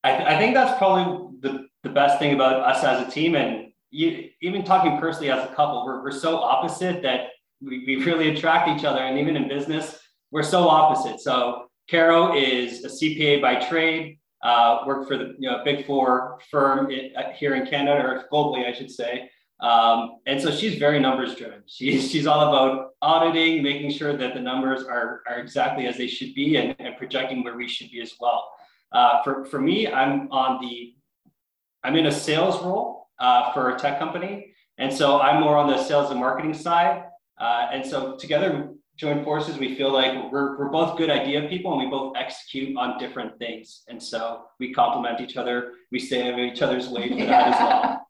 I, 0.04 0.16
th- 0.16 0.28
I 0.28 0.38
think 0.38 0.54
that's 0.54 0.76
probably 0.78 1.38
the, 1.40 1.66
the 1.82 1.88
best 1.88 2.18
thing 2.18 2.35
about 2.35 2.61
us 2.61 2.85
as 2.85 3.06
a 3.06 3.11
team, 3.11 3.37
and 3.37 3.73
you, 3.90 4.28
even 4.42 4.64
talking 4.64 4.99
personally 4.99 5.30
as 5.30 5.42
a 5.50 5.54
couple, 5.54 5.85
we're, 5.85 6.02
we're 6.02 6.11
so 6.11 6.37
opposite 6.37 7.02
that 7.02 7.30
we, 7.62 7.85
we 7.87 8.04
really 8.04 8.28
attract 8.28 8.68
each 8.68 8.85
other, 8.85 9.00
and 9.00 9.18
even 9.18 9.35
in 9.35 9.49
business, 9.49 9.99
we're 10.30 10.42
so 10.42 10.68
opposite. 10.68 11.20
So 11.20 11.68
Caro 11.90 12.37
is 12.37 12.85
a 12.85 12.88
CPA 12.88 13.40
by 13.40 13.66
trade, 13.66 14.18
uh, 14.42 14.80
worked 14.87 15.08
for 15.08 15.16
the 15.16 15.35
you 15.38 15.50
know 15.50 15.62
big 15.64 15.87
four 15.87 16.38
firm 16.50 16.90
in, 16.90 17.16
uh, 17.16 17.32
here 17.32 17.54
in 17.54 17.66
Canada 17.66 18.06
or 18.06 18.25
globally, 18.30 18.66
I 18.66 18.75
should 18.75 18.90
say. 18.90 19.30
Um, 19.61 20.19
and 20.27 20.41
so 20.41 20.50
she's 20.50 20.79
very 20.79 21.00
numbers 21.00 21.35
driven. 21.35 21.62
She's, 21.67 22.11
she's 22.11 22.27
all 22.27 22.49
about 22.49 22.91
auditing, 23.03 23.62
making 23.62 23.91
sure 23.91 24.17
that 24.17 24.35
the 24.35 24.41
numbers 24.41 24.85
are, 24.85 25.23
are 25.29 25.38
exactly 25.38 25.87
as 25.87 25.97
they 25.97 26.07
should 26.07 26.35
be 26.35 26.57
and, 26.57 26.77
and 26.79 26.97
projecting 26.97 27.43
where 27.43 27.57
we 27.57 27.69
should 27.69 27.91
be 27.91 28.00
as 28.00 28.15
well. 28.21 28.50
Uh, 28.93 29.23
for, 29.23 29.45
for 29.45 29.61
me, 29.61 29.88
I'm 29.88 30.31
on 30.31 30.61
the, 30.61 30.95
I'm 31.83 31.97
in 31.97 32.07
a 32.07 32.12
sales 32.12 32.62
role 32.62 33.09
uh, 33.19 33.53
for 33.53 33.71
a 33.71 33.79
tech 33.79 33.99
company. 33.99 34.55
And 34.79 34.93
so 34.93 35.21
I'm 35.21 35.41
more 35.41 35.57
on 35.57 35.69
the 35.69 35.83
sales 35.83 36.11
and 36.11 36.21
marketing 36.21 36.55
side. 36.55 37.05
Uh, 37.38 37.69
and 37.73 37.85
so 37.85 38.17
together, 38.17 38.71
join 38.97 39.25
forces, 39.25 39.59
we 39.59 39.75
feel 39.77 39.93
like 39.93 40.33
we're, 40.33 40.59
we're 40.59 40.71
both 40.71 40.97
good 40.97 41.11
idea 41.11 41.49
people 41.49 41.73
and 41.73 41.81
we 41.83 41.91
both 41.91 42.17
execute 42.17 42.77
on 42.77 42.99
different 42.99 43.38
things. 43.38 43.83
And 43.88 44.03
so 44.03 44.45
we 44.59 44.73
complement 44.73 45.21
each 45.21 45.37
other. 45.37 45.73
We 45.91 45.99
stay 45.99 46.33
in 46.33 46.38
each 46.38 46.62
other's 46.62 46.88
way 46.88 47.09
for 47.09 47.27
that 47.27 47.55
as 47.55 47.61
well. 47.61 48.05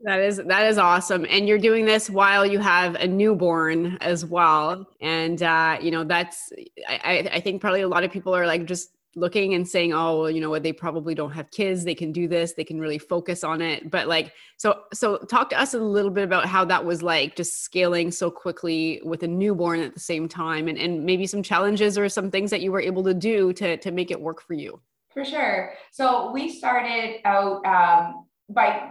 That 0.00 0.20
is 0.20 0.36
that 0.36 0.66
is 0.66 0.76
awesome, 0.76 1.24
and 1.30 1.48
you're 1.48 1.58
doing 1.58 1.86
this 1.86 2.10
while 2.10 2.44
you 2.44 2.58
have 2.58 2.94
a 2.96 3.06
newborn 3.06 3.96
as 4.00 4.24
well, 4.24 4.86
and 5.00 5.42
uh, 5.42 5.78
you 5.80 5.90
know 5.90 6.04
that's 6.04 6.52
I, 6.88 7.28
I 7.32 7.40
think 7.40 7.60
probably 7.60 7.80
a 7.82 7.88
lot 7.88 8.04
of 8.04 8.10
people 8.10 8.34
are 8.34 8.46
like 8.46 8.66
just 8.66 8.90
looking 9.16 9.54
and 9.54 9.66
saying, 9.66 9.92
oh, 9.92 10.22
well, 10.22 10.30
you 10.30 10.40
know 10.40 10.50
what, 10.50 10.62
they 10.62 10.72
probably 10.72 11.14
don't 11.14 11.30
have 11.30 11.50
kids, 11.50 11.84
they 11.84 11.94
can 11.94 12.12
do 12.12 12.26
this, 12.28 12.54
they 12.54 12.64
can 12.64 12.80
really 12.80 12.98
focus 12.98 13.44
on 13.44 13.62
it. 13.62 13.90
But 13.90 14.08
like, 14.08 14.32
so 14.56 14.82
so 14.92 15.18
talk 15.18 15.50
to 15.50 15.60
us 15.60 15.74
a 15.74 15.78
little 15.78 16.10
bit 16.10 16.24
about 16.24 16.46
how 16.46 16.64
that 16.66 16.84
was 16.84 17.02
like 17.02 17.36
just 17.36 17.62
scaling 17.62 18.10
so 18.10 18.30
quickly 18.30 19.00
with 19.04 19.22
a 19.22 19.28
newborn 19.28 19.80
at 19.80 19.94
the 19.94 20.00
same 20.00 20.28
time 20.28 20.68
and, 20.68 20.78
and 20.78 21.04
maybe 21.04 21.26
some 21.26 21.42
challenges 21.42 21.96
or 21.96 22.08
some 22.08 22.30
things 22.30 22.50
that 22.50 22.60
you 22.60 22.72
were 22.72 22.80
able 22.80 23.04
to 23.04 23.14
do 23.14 23.52
to 23.54 23.76
to 23.76 23.90
make 23.90 24.10
it 24.10 24.20
work 24.20 24.42
for 24.42 24.54
you. 24.54 24.80
For 25.12 25.24
sure. 25.24 25.74
So 25.92 26.32
we 26.32 26.50
started 26.50 27.20
out 27.24 27.64
um, 27.64 28.26
by 28.48 28.90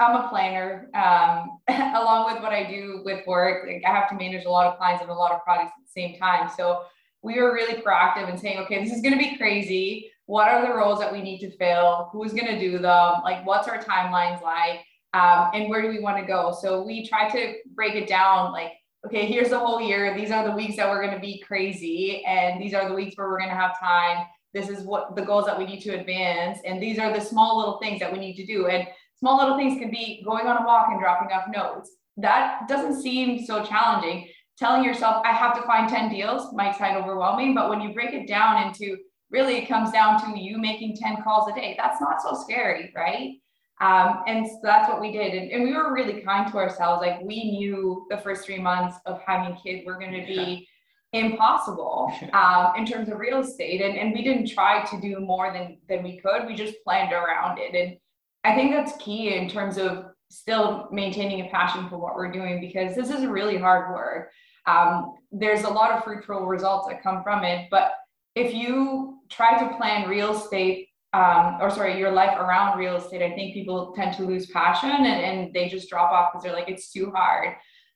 I'm 0.00 0.24
a 0.24 0.28
planner. 0.28 0.90
Um, 0.94 1.58
along 1.96 2.32
with 2.32 2.42
what 2.42 2.52
I 2.52 2.68
do 2.70 3.02
with 3.04 3.26
work, 3.26 3.66
like 3.66 3.82
I 3.86 3.94
have 3.94 4.08
to 4.10 4.14
manage 4.14 4.44
a 4.44 4.50
lot 4.50 4.66
of 4.66 4.78
clients 4.78 5.02
and 5.02 5.10
a 5.10 5.14
lot 5.14 5.32
of 5.32 5.42
projects 5.42 5.72
at 5.76 5.84
the 5.84 5.90
same 5.90 6.18
time. 6.18 6.50
So 6.56 6.82
we 7.22 7.40
were 7.40 7.52
really 7.52 7.80
proactive 7.82 8.28
in 8.30 8.38
saying, 8.38 8.58
okay, 8.60 8.82
this 8.82 8.92
is 8.92 9.02
going 9.02 9.12
to 9.12 9.18
be 9.18 9.36
crazy. 9.36 10.10
What 10.26 10.48
are 10.48 10.66
the 10.66 10.74
roles 10.74 10.98
that 11.00 11.12
we 11.12 11.22
need 11.22 11.38
to 11.40 11.56
fill? 11.56 12.08
Who's 12.12 12.32
going 12.32 12.46
to 12.46 12.58
do 12.58 12.78
them? 12.78 13.14
Like, 13.24 13.46
what's 13.46 13.68
our 13.68 13.82
timelines 13.82 14.42
like? 14.42 14.80
Um, 15.14 15.50
and 15.54 15.70
where 15.70 15.82
do 15.82 15.88
we 15.88 16.00
want 16.00 16.18
to 16.18 16.24
go? 16.24 16.56
So 16.60 16.82
we 16.82 17.06
try 17.06 17.28
to 17.30 17.54
break 17.74 17.94
it 17.94 18.08
down 18.08 18.52
like, 18.52 18.72
okay, 19.06 19.26
here's 19.26 19.50
the 19.50 19.58
whole 19.58 19.80
year. 19.80 20.16
These 20.16 20.30
are 20.30 20.46
the 20.46 20.54
weeks 20.54 20.76
that 20.76 20.88
we're 20.88 21.00
going 21.00 21.14
to 21.14 21.20
be 21.20 21.38
crazy. 21.46 22.24
And 22.24 22.60
these 22.60 22.74
are 22.74 22.88
the 22.88 22.94
weeks 22.94 23.16
where 23.16 23.28
we're 23.28 23.38
going 23.38 23.50
to 23.50 23.56
have 23.56 23.78
time. 23.78 24.26
This 24.52 24.68
is 24.68 24.84
what 24.84 25.14
the 25.16 25.22
goals 25.22 25.46
that 25.46 25.58
we 25.58 25.64
need 25.64 25.80
to 25.82 25.98
advance. 25.98 26.58
And 26.64 26.82
these 26.82 26.98
are 26.98 27.12
the 27.12 27.20
small 27.20 27.58
little 27.58 27.78
things 27.78 28.00
that 28.00 28.12
we 28.12 28.18
need 28.18 28.34
to 28.34 28.46
do. 28.46 28.66
And 28.66 28.86
small 29.18 29.38
little 29.38 29.56
things 29.56 29.78
can 29.78 29.90
be 29.90 30.22
going 30.24 30.46
on 30.46 30.62
a 30.62 30.66
walk 30.66 30.88
and 30.90 31.00
dropping 31.00 31.28
off 31.32 31.44
notes. 31.52 31.90
That 32.16 32.68
doesn't 32.68 33.02
seem 33.02 33.44
so 33.44 33.64
challenging 33.64 34.28
telling 34.58 34.84
yourself, 34.84 35.22
I 35.24 35.32
have 35.32 35.54
to 35.56 35.62
find 35.62 35.88
10 35.88 36.10
deals 36.10 36.52
might 36.52 36.76
sound 36.76 36.96
overwhelming, 36.96 37.54
but 37.54 37.68
when 37.68 37.80
you 37.80 37.92
break 37.92 38.14
it 38.14 38.26
down 38.26 38.66
into 38.66 38.96
really 39.30 39.56
it 39.56 39.68
comes 39.68 39.90
down 39.90 40.20
to 40.22 40.38
you 40.38 40.58
making 40.58 40.96
10 40.96 41.22
calls 41.22 41.50
a 41.50 41.54
day, 41.54 41.74
that's 41.78 42.00
not 42.00 42.22
so 42.22 42.34
scary, 42.34 42.92
right? 42.94 43.32
Um, 43.80 44.22
and 44.26 44.46
so 44.46 44.58
that's 44.62 44.88
what 44.88 45.00
we 45.00 45.12
did. 45.12 45.34
And, 45.34 45.50
and, 45.50 45.64
we 45.64 45.74
were 45.74 45.92
really 45.92 46.22
kind 46.22 46.50
to 46.50 46.56
ourselves. 46.56 47.02
Like 47.02 47.20
we 47.20 47.58
knew 47.58 48.06
the 48.08 48.16
first 48.16 48.46
three 48.46 48.58
months 48.58 48.96
of 49.04 49.20
having 49.26 49.54
kids 49.56 49.84
were 49.84 49.98
going 49.98 50.12
to 50.12 50.26
be 50.26 50.66
impossible 51.12 52.10
um, 52.32 52.72
in 52.78 52.86
terms 52.86 53.10
of 53.10 53.18
real 53.18 53.40
estate. 53.40 53.82
And, 53.82 53.98
and 53.98 54.14
we 54.14 54.24
didn't 54.24 54.46
try 54.46 54.82
to 54.86 55.00
do 55.02 55.20
more 55.20 55.52
than, 55.52 55.76
than 55.90 56.02
we 56.02 56.16
could. 56.16 56.46
We 56.46 56.54
just 56.54 56.82
planned 56.84 57.12
around 57.12 57.58
it. 57.58 57.74
And 57.74 57.98
I 58.46 58.54
think 58.54 58.70
that's 58.70 58.96
key 59.02 59.34
in 59.34 59.48
terms 59.48 59.76
of 59.76 60.04
still 60.30 60.88
maintaining 60.92 61.44
a 61.44 61.50
passion 61.50 61.88
for 61.88 61.98
what 61.98 62.14
we're 62.14 62.30
doing 62.30 62.60
because 62.60 62.94
this 62.94 63.10
is 63.10 63.26
really 63.26 63.56
hard 63.56 63.92
work. 63.92 64.30
Um, 64.66 65.14
there's 65.32 65.64
a 65.64 65.68
lot 65.68 65.90
of 65.90 66.04
fruitful 66.04 66.46
results 66.46 66.86
that 66.88 67.02
come 67.02 67.24
from 67.24 67.42
it. 67.42 67.66
But 67.72 67.92
if 68.36 68.54
you 68.54 69.18
try 69.30 69.58
to 69.58 69.76
plan 69.76 70.08
real 70.08 70.36
estate, 70.36 70.88
um, 71.12 71.58
or 71.60 71.70
sorry, 71.70 71.98
your 71.98 72.12
life 72.12 72.38
around 72.38 72.78
real 72.78 72.96
estate, 72.96 73.22
I 73.22 73.34
think 73.34 73.54
people 73.54 73.92
tend 73.96 74.16
to 74.16 74.22
lose 74.22 74.46
passion 74.46 74.90
and, 74.90 75.06
and 75.06 75.52
they 75.52 75.68
just 75.68 75.88
drop 75.88 76.12
off 76.12 76.32
because 76.32 76.44
they're 76.44 76.52
like, 76.52 76.68
it's 76.68 76.92
too 76.92 77.10
hard. 77.10 77.54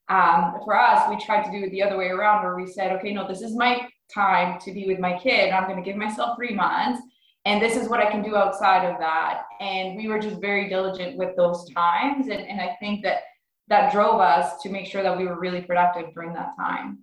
Um, 0.08 0.54
for 0.64 0.76
us, 0.76 1.08
we 1.08 1.24
tried 1.24 1.44
to 1.44 1.52
do 1.52 1.64
it 1.64 1.70
the 1.70 1.82
other 1.82 1.96
way 1.96 2.08
around 2.08 2.42
where 2.42 2.56
we 2.56 2.66
said, 2.66 2.90
okay, 2.96 3.12
no, 3.12 3.28
this 3.28 3.42
is 3.42 3.54
my 3.54 3.86
time 4.12 4.58
to 4.62 4.72
be 4.72 4.88
with 4.88 4.98
my 4.98 5.16
kid. 5.16 5.50
I'm 5.50 5.68
going 5.68 5.82
to 5.82 5.88
give 5.88 5.96
myself 5.96 6.36
three 6.36 6.54
months 6.54 7.00
and 7.46 7.62
this 7.62 7.76
is 7.76 7.88
what 7.88 8.00
I 8.00 8.10
can 8.10 8.22
do 8.22 8.36
outside 8.36 8.84
of 8.84 8.98
that. 8.98 9.44
And 9.60 9.96
we 9.96 10.08
were 10.08 10.18
just 10.18 10.40
very 10.40 10.68
diligent 10.68 11.16
with 11.16 11.34
those 11.36 11.68
times. 11.70 12.28
And, 12.28 12.40
and 12.40 12.60
I 12.60 12.76
think 12.80 13.02
that 13.04 13.22
that 13.68 13.92
drove 13.92 14.20
us 14.20 14.60
to 14.62 14.68
make 14.68 14.86
sure 14.86 15.02
that 15.02 15.16
we 15.16 15.26
were 15.26 15.38
really 15.38 15.62
productive 15.62 16.12
during 16.12 16.34
that 16.34 16.50
time. 16.58 16.98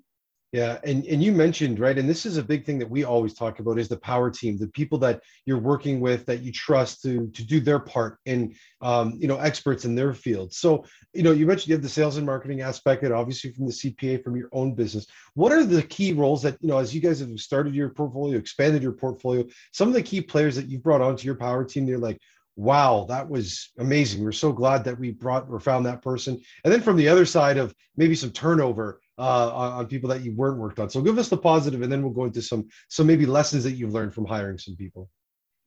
Yeah, 0.54 0.78
and 0.86 1.06
and 1.06 1.22
you 1.22 1.34
mentioned 1.34 1.78
right, 1.78 1.98
and 1.98 2.08
this 2.08 2.26
is 2.26 2.38
a 2.38 2.44
big 2.44 2.66
thing 2.66 2.80
that 2.80 2.90
we 2.90 3.04
always 3.04 3.34
talk 3.34 3.60
about 3.60 3.78
is 3.78 3.90
the 3.90 3.98
power 3.98 4.32
team, 4.32 4.58
the 4.58 4.70
people 4.70 4.98
that 5.00 5.22
you're 5.46 5.60
working 5.60 6.00
with 6.00 6.26
that 6.26 6.42
you 6.42 6.54
trust 6.54 7.02
to 7.02 7.28
to 7.32 7.44
do 7.44 7.60
their 7.60 7.80
part 7.80 8.20
and 8.26 8.56
um, 8.82 9.18
you 9.20 9.28
know 9.28 9.38
experts 9.40 9.84
in 9.84 9.94
their 9.94 10.14
field. 10.14 10.54
So 10.54 10.86
you 11.14 11.22
know 11.22 11.34
you 11.34 11.46
mentioned 11.46 11.68
you 11.68 11.76
have 11.76 11.84
the 11.84 11.90
sales 11.90 12.16
and 12.16 12.26
marketing 12.26 12.62
aspect, 12.62 13.04
and 13.04 13.14
obviously 13.14 13.52
from 13.52 13.66
the 13.66 13.74
CPA 13.74 14.24
from 14.24 14.38
your 14.38 14.48
own 14.54 14.74
business. 14.74 15.06
What 15.34 15.52
are 15.52 15.66
the 15.66 15.84
key 15.84 16.14
roles 16.14 16.44
that 16.44 16.58
you 16.62 16.70
know 16.70 16.78
as 16.78 16.96
you 16.96 17.02
guys 17.02 17.20
have 17.20 17.38
started 17.42 17.76
your 17.76 17.90
portfolio, 17.90 18.38
expanded 18.38 18.82
your 18.82 18.94
portfolio? 18.94 19.44
Some 19.74 19.90
of 19.90 19.96
the 19.96 20.02
key 20.02 20.22
players 20.22 20.56
that 20.56 20.70
you've 20.70 20.84
brought 20.84 21.02
onto 21.02 21.26
your 21.26 21.36
power 21.36 21.66
team, 21.66 21.86
they're 21.86 21.98
like, 21.98 22.22
wow, 22.58 23.06
that 23.08 23.30
was 23.30 23.70
amazing. 23.78 24.24
We're 24.24 24.32
so 24.32 24.52
glad 24.52 24.84
that 24.84 25.00
we 25.00 25.12
brought 25.12 25.48
or 25.50 25.60
found 25.60 25.86
that 25.86 26.02
person. 26.02 26.42
And 26.64 26.74
then 26.74 26.82
from 26.82 26.98
the 26.98 27.08
other 27.08 27.26
side 27.26 27.58
of 27.58 27.74
maybe 27.96 28.16
some 28.16 28.32
turnover 28.32 29.00
uh, 29.20 29.52
on, 29.54 29.74
on, 29.74 29.88
people 29.88 30.10
that 30.10 30.22
you 30.22 30.34
weren't 30.34 30.58
worked 30.60 30.80
on. 30.80 30.90
So 30.90 31.02
give 31.02 31.18
us 31.18 31.30
the 31.30 31.38
positive, 31.38 31.82
and 31.84 31.92
then 31.92 32.02
we'll 32.02 32.12
go 32.12 32.26
into 32.26 32.42
some 32.42 32.68
some 32.90 33.08
maybe 33.08 33.26
lessons 33.26 33.64
that 33.64 33.72
you've 33.72 33.94
learned 33.94 34.14
from 34.14 34.26
hiring 34.26 34.58
some 34.58 34.76
people. 34.76 35.10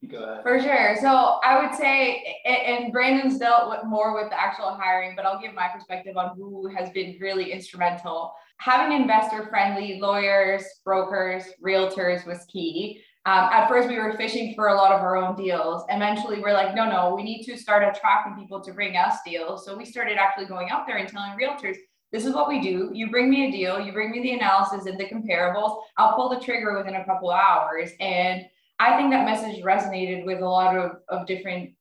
For 0.09 0.59
sure. 0.59 0.95
So 0.99 1.39
I 1.43 1.63
would 1.63 1.77
say, 1.77 2.39
and 2.45 2.91
Brandon's 2.91 3.37
dealt 3.37 3.69
with 3.69 3.83
more 3.85 4.15
with 4.19 4.31
the 4.31 4.41
actual 4.41 4.73
hiring, 4.73 5.15
but 5.15 5.25
I'll 5.25 5.39
give 5.39 5.53
my 5.53 5.67
perspective 5.67 6.17
on 6.17 6.35
who 6.35 6.67
has 6.75 6.89
been 6.89 7.17
really 7.21 7.51
instrumental. 7.51 8.33
Having 8.57 8.99
investor 8.99 9.47
friendly 9.47 9.99
lawyers, 9.99 10.63
brokers, 10.83 11.43
realtors 11.63 12.25
was 12.25 12.45
key. 12.45 13.01
Um, 13.27 13.49
at 13.51 13.67
first, 13.67 13.87
we 13.87 13.99
were 13.99 14.13
fishing 14.17 14.55
for 14.55 14.69
a 14.69 14.75
lot 14.75 14.91
of 14.91 15.01
our 15.01 15.15
own 15.15 15.35
deals. 15.35 15.83
Eventually, 15.89 16.39
we're 16.39 16.53
like, 16.53 16.73
no, 16.73 16.89
no, 16.89 17.13
we 17.15 17.21
need 17.21 17.43
to 17.43 17.55
start 17.55 17.83
attracting 17.83 18.35
people 18.35 18.59
to 18.61 18.73
bring 18.73 18.97
us 18.97 19.17
deals. 19.23 19.63
So 19.63 19.77
we 19.77 19.85
started 19.85 20.17
actually 20.17 20.45
going 20.45 20.71
out 20.71 20.87
there 20.87 20.97
and 20.97 21.07
telling 21.07 21.37
realtors, 21.39 21.75
this 22.11 22.25
is 22.25 22.33
what 22.33 22.47
we 22.47 22.59
do. 22.59 22.89
You 22.93 23.11
bring 23.11 23.29
me 23.29 23.47
a 23.47 23.51
deal, 23.51 23.79
you 23.79 23.93
bring 23.93 24.11
me 24.11 24.21
the 24.21 24.31
analysis 24.31 24.87
and 24.87 24.99
the 24.99 25.05
comparables. 25.05 25.81
I'll 25.97 26.15
pull 26.15 26.29
the 26.29 26.39
trigger 26.39 26.75
within 26.75 26.95
a 26.95 27.05
couple 27.05 27.29
hours. 27.29 27.91
And 27.99 28.43
I 28.79 28.97
think 28.97 29.11
that 29.11 29.23
message 29.23 29.63
resonated 29.63 30.25
with 30.25 30.41
a 30.41 30.49
lot 30.49 30.75
of, 30.75 30.93
of 31.07 31.27
different 31.27 31.71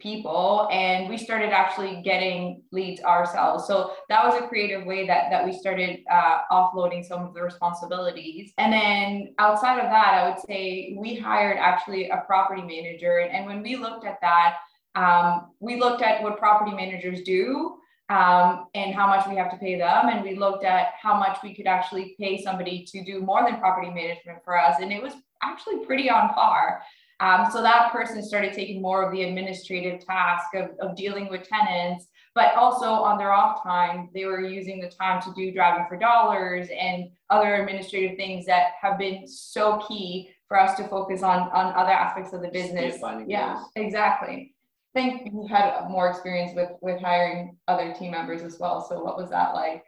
people 0.00 0.68
and 0.72 1.08
we 1.08 1.16
started 1.16 1.50
actually 1.50 2.00
getting 2.02 2.62
leads 2.72 3.00
ourselves 3.02 3.66
so 3.66 3.92
that 4.08 4.24
was 4.24 4.34
a 4.40 4.48
creative 4.48 4.86
way 4.86 5.06
that 5.06 5.30
that 5.30 5.44
we 5.44 5.52
started 5.52 6.00
uh, 6.10 6.40
offloading 6.50 7.04
some 7.04 7.24
of 7.24 7.34
the 7.34 7.42
responsibilities 7.42 8.52
and 8.58 8.72
then 8.72 9.34
outside 9.38 9.78
of 9.78 9.90
that 9.90 10.14
i 10.14 10.28
would 10.28 10.40
say 10.40 10.96
we 10.98 11.14
hired 11.14 11.58
actually 11.58 12.08
a 12.10 12.22
property 12.26 12.62
manager 12.62 13.20
and 13.20 13.46
when 13.46 13.62
we 13.62 13.76
looked 13.76 14.04
at 14.04 14.20
that 14.20 14.56
um, 14.96 15.52
we 15.60 15.78
looked 15.78 16.02
at 16.02 16.22
what 16.22 16.38
property 16.38 16.74
managers 16.74 17.22
do 17.22 17.76
um, 18.10 18.66
and 18.74 18.92
how 18.92 19.06
much 19.06 19.26
we 19.28 19.36
have 19.36 19.50
to 19.52 19.56
pay 19.56 19.78
them. 19.78 20.08
And 20.08 20.22
we 20.24 20.36
looked 20.36 20.64
at 20.64 20.94
how 21.00 21.16
much 21.16 21.38
we 21.44 21.54
could 21.54 21.66
actually 21.66 22.16
pay 22.18 22.42
somebody 22.42 22.84
to 22.90 23.04
do 23.04 23.20
more 23.20 23.44
than 23.44 23.60
property 23.60 23.88
management 23.88 24.40
for 24.44 24.58
us. 24.58 24.80
And 24.80 24.92
it 24.92 25.00
was 25.00 25.12
actually 25.42 25.86
pretty 25.86 26.10
on 26.10 26.30
par. 26.30 26.82
Um, 27.20 27.48
so 27.52 27.62
that 27.62 27.92
person 27.92 28.22
started 28.22 28.54
taking 28.54 28.80
more 28.80 29.02
of 29.02 29.12
the 29.12 29.22
administrative 29.22 30.04
task 30.04 30.54
of, 30.54 30.70
of 30.80 30.96
dealing 30.96 31.28
with 31.28 31.46
tenants, 31.46 32.06
but 32.34 32.54
also 32.54 32.86
on 32.86 33.18
their 33.18 33.32
off 33.32 33.62
time, 33.62 34.08
they 34.14 34.24
were 34.24 34.40
using 34.40 34.80
the 34.80 34.88
time 34.88 35.20
to 35.22 35.32
do 35.34 35.52
driving 35.52 35.84
for 35.88 35.98
dollars 35.98 36.68
and 36.76 37.10
other 37.28 37.56
administrative 37.56 38.16
things 38.16 38.46
that 38.46 38.72
have 38.80 38.98
been 38.98 39.26
so 39.26 39.82
key 39.86 40.30
for 40.48 40.58
us 40.58 40.76
to 40.76 40.88
focus 40.88 41.22
on 41.22 41.48
on 41.50 41.74
other 41.74 41.92
aspects 41.92 42.32
of 42.32 42.40
the 42.40 42.48
business. 42.48 42.96
Yeah, 43.26 43.62
exactly. 43.76 44.54
I 44.96 45.00
think 45.00 45.30
you've 45.32 45.50
had 45.50 45.88
more 45.88 46.08
experience 46.08 46.52
with 46.56 46.70
with 46.80 47.00
hiring 47.00 47.56
other 47.68 47.92
team 47.92 48.12
members 48.12 48.42
as 48.42 48.58
well. 48.58 48.84
So 48.88 49.02
what 49.04 49.16
was 49.16 49.30
that 49.30 49.54
like? 49.54 49.84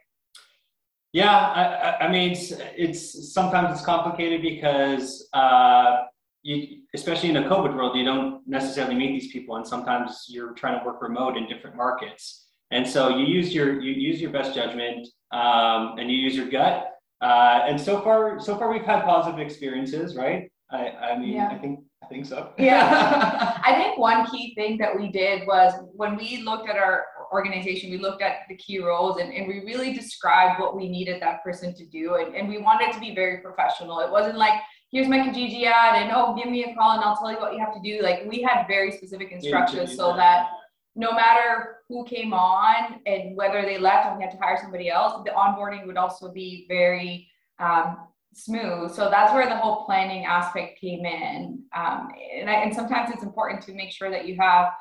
Yeah, 1.13 1.29
I, 1.29 2.05
I 2.05 2.11
mean, 2.11 2.31
it's, 2.31 2.51
it's 2.75 3.33
sometimes 3.33 3.71
it's 3.71 3.85
complicated 3.85 4.41
because 4.41 5.29
uh, 5.31 6.05
you, 6.41 6.82
especially 6.93 7.29
in 7.29 7.37
a 7.37 7.43
COVID 7.43 7.75
world, 7.75 7.95
you 7.95 8.05
don't 8.05 8.47
necessarily 8.47 8.95
meet 8.95 9.19
these 9.19 9.31
people, 9.31 9.55
and 9.55 9.67
sometimes 9.67 10.25
you're 10.29 10.53
trying 10.53 10.79
to 10.79 10.85
work 10.85 11.01
remote 11.01 11.37
in 11.37 11.47
different 11.47 11.75
markets. 11.75 12.47
And 12.71 12.87
so 12.87 13.09
you 13.09 13.25
use 13.25 13.53
your 13.53 13.79
you 13.81 13.91
use 13.91 14.21
your 14.21 14.31
best 14.31 14.53
judgment, 14.55 15.07
um, 15.31 15.97
and 15.97 16.11
you 16.11 16.17
use 16.17 16.35
your 16.35 16.49
gut. 16.49 16.89
Uh, 17.21 17.61
and 17.67 17.79
so 17.79 18.01
far, 18.01 18.39
so 18.39 18.57
far 18.57 18.71
we've 18.71 18.83
had 18.83 19.03
positive 19.03 19.39
experiences, 19.39 20.15
right? 20.15 20.51
I, 20.69 20.89
I 20.89 21.17
mean, 21.17 21.33
yeah. 21.35 21.49
I 21.49 21.57
think 21.57 21.79
I 22.03 22.07
think 22.07 22.25
so. 22.25 22.49
yeah, 22.57 23.59
I 23.65 23.75
think 23.75 23.97
one 23.97 24.25
key 24.27 24.53
thing 24.55 24.77
that 24.79 24.95
we 24.95 25.09
did 25.09 25.47
was 25.47 25.73
when 25.93 26.17
we 26.17 26.41
looked 26.41 26.69
at 26.69 26.77
our 26.77 27.05
organization, 27.31 27.89
we 27.89 27.97
looked 27.97 28.21
at 28.21 28.39
the 28.47 28.55
key 28.55 28.79
roles 28.79 29.19
and, 29.19 29.33
and 29.33 29.47
we 29.47 29.61
really 29.65 29.93
described 29.93 30.59
what 30.59 30.75
we 30.75 30.87
needed 30.87 31.21
that 31.21 31.43
person 31.43 31.73
to 31.75 31.85
do. 31.85 32.15
And, 32.15 32.35
and 32.35 32.47
we 32.47 32.59
wanted 32.59 32.93
to 32.93 32.99
be 32.99 33.15
very 33.15 33.37
professional. 33.37 33.99
It 34.01 34.11
wasn't 34.11 34.37
like 34.37 34.53
here's 34.93 35.07
my 35.07 35.17
Kijiji 35.17 35.65
ad 35.65 36.01
and 36.01 36.11
oh, 36.15 36.35
give 36.35 36.49
me 36.49 36.63
a 36.65 36.75
call 36.75 36.91
and 36.91 37.03
I'll 37.03 37.17
tell 37.17 37.31
you 37.31 37.39
what 37.39 37.53
you 37.53 37.59
have 37.59 37.73
to 37.73 37.81
do. 37.81 38.01
Like 38.03 38.25
we 38.27 38.43
had 38.43 38.67
very 38.67 38.91
specific 38.91 39.31
instructions 39.31 39.97
so 39.97 40.15
that 40.15 40.49
no 40.95 41.11
matter 41.11 41.77
who 41.89 42.05
came 42.05 42.31
on 42.31 43.01
and 43.07 43.35
whether 43.35 43.63
they 43.63 43.79
left 43.79 44.05
and 44.05 44.17
we 44.17 44.23
had 44.23 44.31
to 44.31 44.37
hire 44.37 44.59
somebody 44.61 44.89
else, 44.89 45.19
the 45.25 45.31
onboarding 45.31 45.87
would 45.87 45.97
also 45.97 46.31
be 46.31 46.67
very 46.69 47.27
um, 47.57 48.07
smooth. 48.35 48.93
So 48.93 49.09
that's 49.09 49.33
where 49.33 49.49
the 49.49 49.57
whole 49.57 49.83
planning 49.85 50.25
aspect 50.25 50.79
came 50.79 51.05
in. 51.05 51.63
Um, 51.75 52.09
and, 52.39 52.47
I, 52.47 52.61
and 52.61 52.73
sometimes 52.73 53.11
it's 53.11 53.23
important 53.23 53.63
to 53.63 53.73
make 53.73 53.91
sure 53.91 54.11
that 54.11 54.27
you 54.27 54.37
have, 54.39 54.73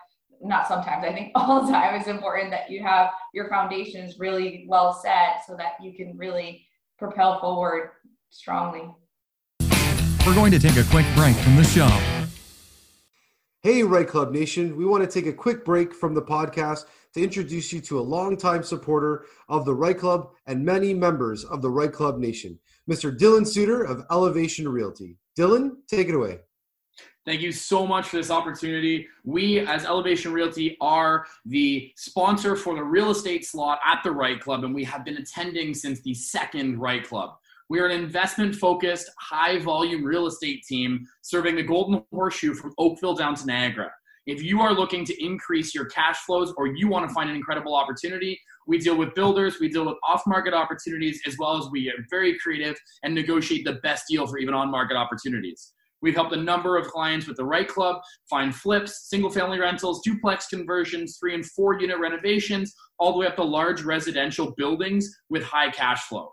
not 0.42 0.69
sometimes, 0.69 1.04
I 1.04 1.14
think 1.14 1.33
all 1.35 1.64
the 1.64 1.73
time 1.73 1.95
it's 1.99 2.09
important 2.09 2.50
that 2.50 2.71
you 2.71 2.83
have 2.83 3.12
your 3.33 3.49
foundations 3.49 4.19
really 4.19 4.66
well 4.69 4.92
set 4.92 5.47
so 5.47 5.57
that 5.57 5.73
you 5.81 5.95
can 5.95 6.19
really 6.19 6.66
propel 6.99 7.40
forward 7.40 7.92
strongly. 8.28 8.95
We're 10.25 10.37
going 10.37 10.52
to 10.52 10.61
take 10.61 10.76
a 10.76 10.85
quick 10.85 11.07
break 11.17 11.35
from 11.35 11.57
the 11.57 11.64
show. 11.64 11.88
Hey, 13.61 13.83
REI 13.83 14.05
Club 14.05 14.31
Nation. 14.31 14.76
We 14.76 14.85
want 14.85 15.02
to 15.02 15.11
take 15.11 15.29
a 15.29 15.33
quick 15.33 15.64
break 15.64 15.93
from 15.93 16.14
the 16.14 16.23
podcast 16.23 16.85
to 17.14 17.21
introduce 17.21 17.73
you 17.73 17.81
to 17.81 17.99
a 17.99 18.02
longtime 18.02 18.62
supporter 18.62 19.26
of 19.49 19.64
the 19.64 19.75
REI 19.75 19.95
Club 19.95 20.31
and 20.47 20.64
many 20.64 20.95
members 20.95 21.45
of 21.45 21.61
the 21.61 21.69
REI 21.69 21.88
Club 21.88 22.19
Nation, 22.19 22.57
Mr. 22.88 23.12
Dylan 23.12 23.45
Suter 23.45 23.83
of 23.83 24.05
Elevation 24.12 24.69
Realty. 24.69 25.17
Dylan, 25.37 25.73
take 25.88 26.09
it 26.09 26.14
away. 26.14 26.38
Thank 27.25 27.41
you 27.41 27.50
so 27.50 27.85
much 27.85 28.09
for 28.09 28.17
this 28.17 28.31
opportunity. 28.31 29.09
We, 29.25 29.59
as 29.61 29.85
Elevation 29.85 30.33
Realty, 30.33 30.76
are 30.81 31.26
the 31.47 31.93
sponsor 31.97 32.55
for 32.55 32.76
the 32.76 32.85
real 32.85 33.11
estate 33.11 33.45
slot 33.45 33.81
at 33.85 34.05
the 34.05 34.12
REI 34.12 34.38
Club, 34.38 34.62
and 34.62 34.73
we 34.73 34.85
have 34.85 35.05
been 35.05 35.17
attending 35.17 35.75
since 35.75 36.00
the 36.00 36.14
second 36.14 36.81
REI 36.81 37.00
Club. 37.00 37.38
We 37.73 37.81
are 37.81 37.87
an 37.87 37.99
investment 37.99 38.55
focused, 38.55 39.11
high 39.19 39.59
volume 39.59 40.05
real 40.05 40.26
estate 40.26 40.62
team 40.69 41.09
serving 41.23 41.57
the 41.57 41.62
Golden 41.62 42.05
Horseshoe 42.12 42.52
from 42.52 42.75
Oakville 42.76 43.14
down 43.14 43.35
to 43.37 43.47
Niagara. 43.47 43.91
If 44.26 44.43
you 44.43 44.61
are 44.61 44.75
looking 44.75 45.07
to 45.07 45.25
increase 45.25 45.75
your 45.75 45.87
cash 45.87 46.19
flows 46.26 46.52
or 46.59 46.67
you 46.67 46.87
want 46.87 47.09
to 47.09 47.14
find 47.14 47.31
an 47.31 47.35
incredible 47.35 47.75
opportunity, 47.75 48.38
we 48.67 48.76
deal 48.76 48.95
with 48.95 49.14
builders, 49.14 49.57
we 49.59 49.71
deal 49.71 49.87
with 49.87 49.97
off 50.07 50.21
market 50.26 50.52
opportunities, 50.52 51.23
as 51.26 51.38
well 51.38 51.57
as 51.57 51.71
we 51.73 51.88
are 51.88 52.05
very 52.11 52.38
creative 52.41 52.76
and 53.05 53.14
negotiate 53.14 53.64
the 53.64 53.81
best 53.83 54.05
deal 54.07 54.26
for 54.26 54.37
even 54.37 54.52
on 54.52 54.71
market 54.71 54.99
opportunities. 54.99 55.73
We've 56.02 56.14
helped 56.14 56.35
a 56.35 56.43
number 56.43 56.76
of 56.76 56.88
clients 56.88 57.26
with 57.26 57.38
the 57.38 57.47
REI 57.47 57.64
Club 57.64 58.02
find 58.29 58.55
flips, 58.55 59.09
single 59.09 59.31
family 59.31 59.59
rentals, 59.59 60.02
duplex 60.05 60.49
conversions, 60.49 61.17
three 61.19 61.35
and 61.35 61.47
four 61.47 61.81
unit 61.81 61.99
renovations, 61.99 62.75
all 62.99 63.14
the 63.14 63.19
way 63.21 63.26
up 63.29 63.37
to 63.37 63.43
large 63.43 63.81
residential 63.83 64.52
buildings 64.59 65.09
with 65.31 65.43
high 65.43 65.71
cash 65.71 66.02
flow 66.02 66.33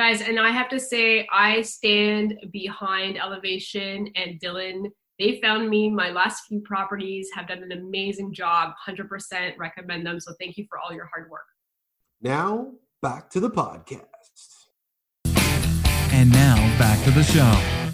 Guys, 0.00 0.22
and 0.22 0.40
I 0.40 0.50
have 0.50 0.70
to 0.70 0.80
say, 0.80 1.28
I 1.30 1.60
stand 1.60 2.32
behind 2.52 3.18
Elevation 3.18 4.08
and 4.16 4.40
Dylan. 4.40 4.86
They 5.18 5.38
found 5.42 5.68
me 5.68 5.90
my 5.90 6.08
last 6.08 6.44
few 6.48 6.62
properties, 6.62 7.28
have 7.34 7.48
done 7.48 7.62
an 7.62 7.72
amazing 7.72 8.32
job, 8.32 8.72
100% 8.88 9.58
recommend 9.58 10.06
them. 10.06 10.18
So 10.18 10.32
thank 10.40 10.56
you 10.56 10.64
for 10.70 10.78
all 10.78 10.94
your 10.94 11.06
hard 11.14 11.28
work. 11.30 11.44
Now, 12.22 12.70
back 13.02 13.28
to 13.32 13.40
the 13.40 13.50
podcast. 13.50 14.68
And 15.26 16.32
now 16.32 16.56
back 16.78 17.04
to 17.04 17.10
the 17.10 17.22
show. 17.22 17.89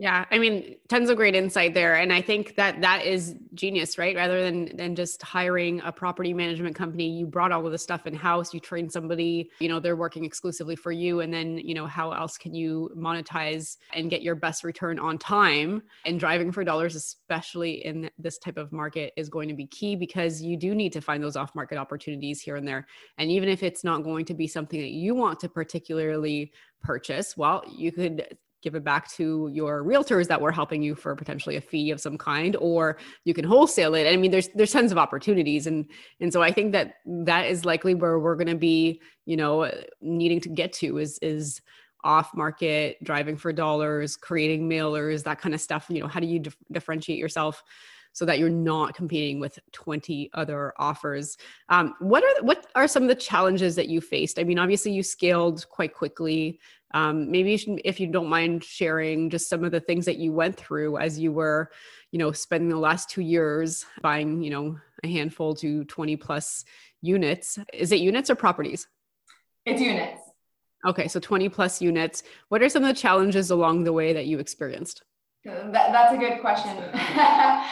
Yeah, 0.00 0.26
I 0.30 0.38
mean, 0.38 0.76
tons 0.88 1.10
of 1.10 1.16
great 1.16 1.34
insight 1.34 1.74
there, 1.74 1.96
and 1.96 2.12
I 2.12 2.20
think 2.20 2.54
that 2.54 2.82
that 2.82 3.04
is 3.04 3.34
genius, 3.54 3.98
right? 3.98 4.14
Rather 4.14 4.44
than 4.44 4.76
than 4.76 4.94
just 4.94 5.20
hiring 5.22 5.80
a 5.80 5.90
property 5.90 6.32
management 6.32 6.76
company, 6.76 7.10
you 7.10 7.26
brought 7.26 7.50
all 7.50 7.66
of 7.66 7.72
the 7.72 7.78
stuff 7.78 8.06
in 8.06 8.14
house. 8.14 8.54
You 8.54 8.60
train 8.60 8.88
somebody, 8.88 9.50
you 9.58 9.68
know, 9.68 9.80
they're 9.80 9.96
working 9.96 10.24
exclusively 10.24 10.76
for 10.76 10.92
you, 10.92 11.18
and 11.18 11.34
then 11.34 11.58
you 11.58 11.74
know 11.74 11.86
how 11.86 12.12
else 12.12 12.38
can 12.38 12.54
you 12.54 12.92
monetize 12.96 13.76
and 13.92 14.08
get 14.08 14.22
your 14.22 14.36
best 14.36 14.62
return 14.62 15.00
on 15.00 15.18
time? 15.18 15.82
And 16.04 16.20
driving 16.20 16.52
for 16.52 16.62
dollars, 16.62 16.94
especially 16.94 17.84
in 17.84 18.08
this 18.18 18.38
type 18.38 18.56
of 18.56 18.70
market, 18.70 19.12
is 19.16 19.28
going 19.28 19.48
to 19.48 19.54
be 19.54 19.66
key 19.66 19.96
because 19.96 20.40
you 20.40 20.56
do 20.56 20.76
need 20.76 20.92
to 20.92 21.00
find 21.00 21.24
those 21.24 21.34
off 21.34 21.56
market 21.56 21.76
opportunities 21.76 22.40
here 22.40 22.54
and 22.54 22.68
there. 22.68 22.86
And 23.18 23.32
even 23.32 23.48
if 23.48 23.64
it's 23.64 23.82
not 23.82 24.04
going 24.04 24.26
to 24.26 24.34
be 24.34 24.46
something 24.46 24.80
that 24.80 24.92
you 24.92 25.16
want 25.16 25.40
to 25.40 25.48
particularly 25.48 26.52
purchase, 26.80 27.36
well, 27.36 27.64
you 27.68 27.90
could 27.90 28.38
give 28.62 28.74
it 28.74 28.84
back 28.84 29.10
to 29.12 29.48
your 29.52 29.84
realtors 29.84 30.26
that 30.28 30.40
were 30.40 30.52
helping 30.52 30.82
you 30.82 30.94
for 30.94 31.14
potentially 31.14 31.56
a 31.56 31.60
fee 31.60 31.90
of 31.90 32.00
some 32.00 32.18
kind 32.18 32.56
or 32.56 32.98
you 33.24 33.34
can 33.34 33.44
wholesale 33.44 33.94
it. 33.94 34.06
I 34.12 34.16
mean 34.16 34.30
there's 34.30 34.48
there's 34.54 34.72
tons 34.72 34.92
of 34.92 34.98
opportunities. 34.98 35.66
And 35.66 35.86
and 36.20 36.32
so 36.32 36.42
i 36.42 36.50
think 36.50 36.72
that 36.72 36.94
that 37.06 37.46
is 37.46 37.64
likely 37.64 37.94
where 37.94 38.18
we're 38.18 38.36
going 38.36 38.48
to 38.48 38.56
be 38.56 39.00
you 39.26 39.36
know 39.36 39.70
needing 40.00 40.40
to 40.40 40.48
get 40.48 40.72
to 40.74 40.98
is 40.98 41.18
is 41.22 41.60
off 42.04 42.32
market 42.34 42.96
driving 43.02 43.36
for 43.36 43.52
dollars 43.52 44.16
creating 44.16 44.68
mailers 44.68 45.24
that 45.24 45.40
kind 45.40 45.54
of 45.54 45.60
stuff. 45.60 45.86
You 45.88 46.00
know 46.00 46.08
how 46.08 46.20
do 46.20 46.26
you 46.26 46.38
dif- 46.38 46.56
differentiate 46.72 47.18
yourself 47.18 47.62
so 48.12 48.24
that 48.24 48.38
you're 48.38 48.48
not 48.48 48.94
competing 48.94 49.40
with 49.40 49.58
20 49.72 50.30
other 50.34 50.72
offers. 50.78 51.36
Um, 51.68 51.94
what 52.00 52.24
are 52.24 52.44
what 52.44 52.66
are 52.74 52.88
some 52.88 53.02
of 53.02 53.08
the 53.08 53.14
challenges 53.14 53.76
that 53.76 53.88
you 53.88 54.00
faced? 54.00 54.38
I 54.38 54.44
mean, 54.44 54.58
obviously 54.58 54.92
you 54.92 55.02
scaled 55.02 55.68
quite 55.68 55.94
quickly. 55.94 56.60
Um, 56.94 57.30
maybe 57.30 57.50
you 57.50 57.58
should, 57.58 57.80
if 57.84 58.00
you 58.00 58.06
don't 58.06 58.28
mind 58.28 58.64
sharing 58.64 59.28
just 59.28 59.48
some 59.48 59.62
of 59.62 59.72
the 59.72 59.80
things 59.80 60.06
that 60.06 60.16
you 60.16 60.32
went 60.32 60.56
through 60.56 60.96
as 60.98 61.18
you 61.18 61.32
were, 61.32 61.70
you 62.12 62.18
know, 62.18 62.32
spending 62.32 62.70
the 62.70 62.78
last 62.78 63.10
two 63.10 63.20
years 63.20 63.84
buying, 64.00 64.42
you 64.42 64.50
know, 64.50 64.78
a 65.04 65.08
handful 65.08 65.54
to 65.56 65.84
20 65.84 66.16
plus 66.16 66.64
units. 67.02 67.58
Is 67.72 67.92
it 67.92 68.00
units 68.00 68.30
or 68.30 68.34
properties? 68.34 68.88
It's 69.66 69.80
units. 69.80 70.22
Okay, 70.86 71.08
so 71.08 71.20
20 71.20 71.48
plus 71.48 71.82
units. 71.82 72.22
What 72.48 72.62
are 72.62 72.68
some 72.68 72.82
of 72.84 72.88
the 72.88 73.00
challenges 73.00 73.50
along 73.50 73.84
the 73.84 73.92
way 73.92 74.12
that 74.12 74.26
you 74.26 74.38
experienced? 74.38 75.02
That, 75.44 75.72
that's 75.72 76.14
a 76.14 76.16
good 76.16 76.40
question. 76.40 76.76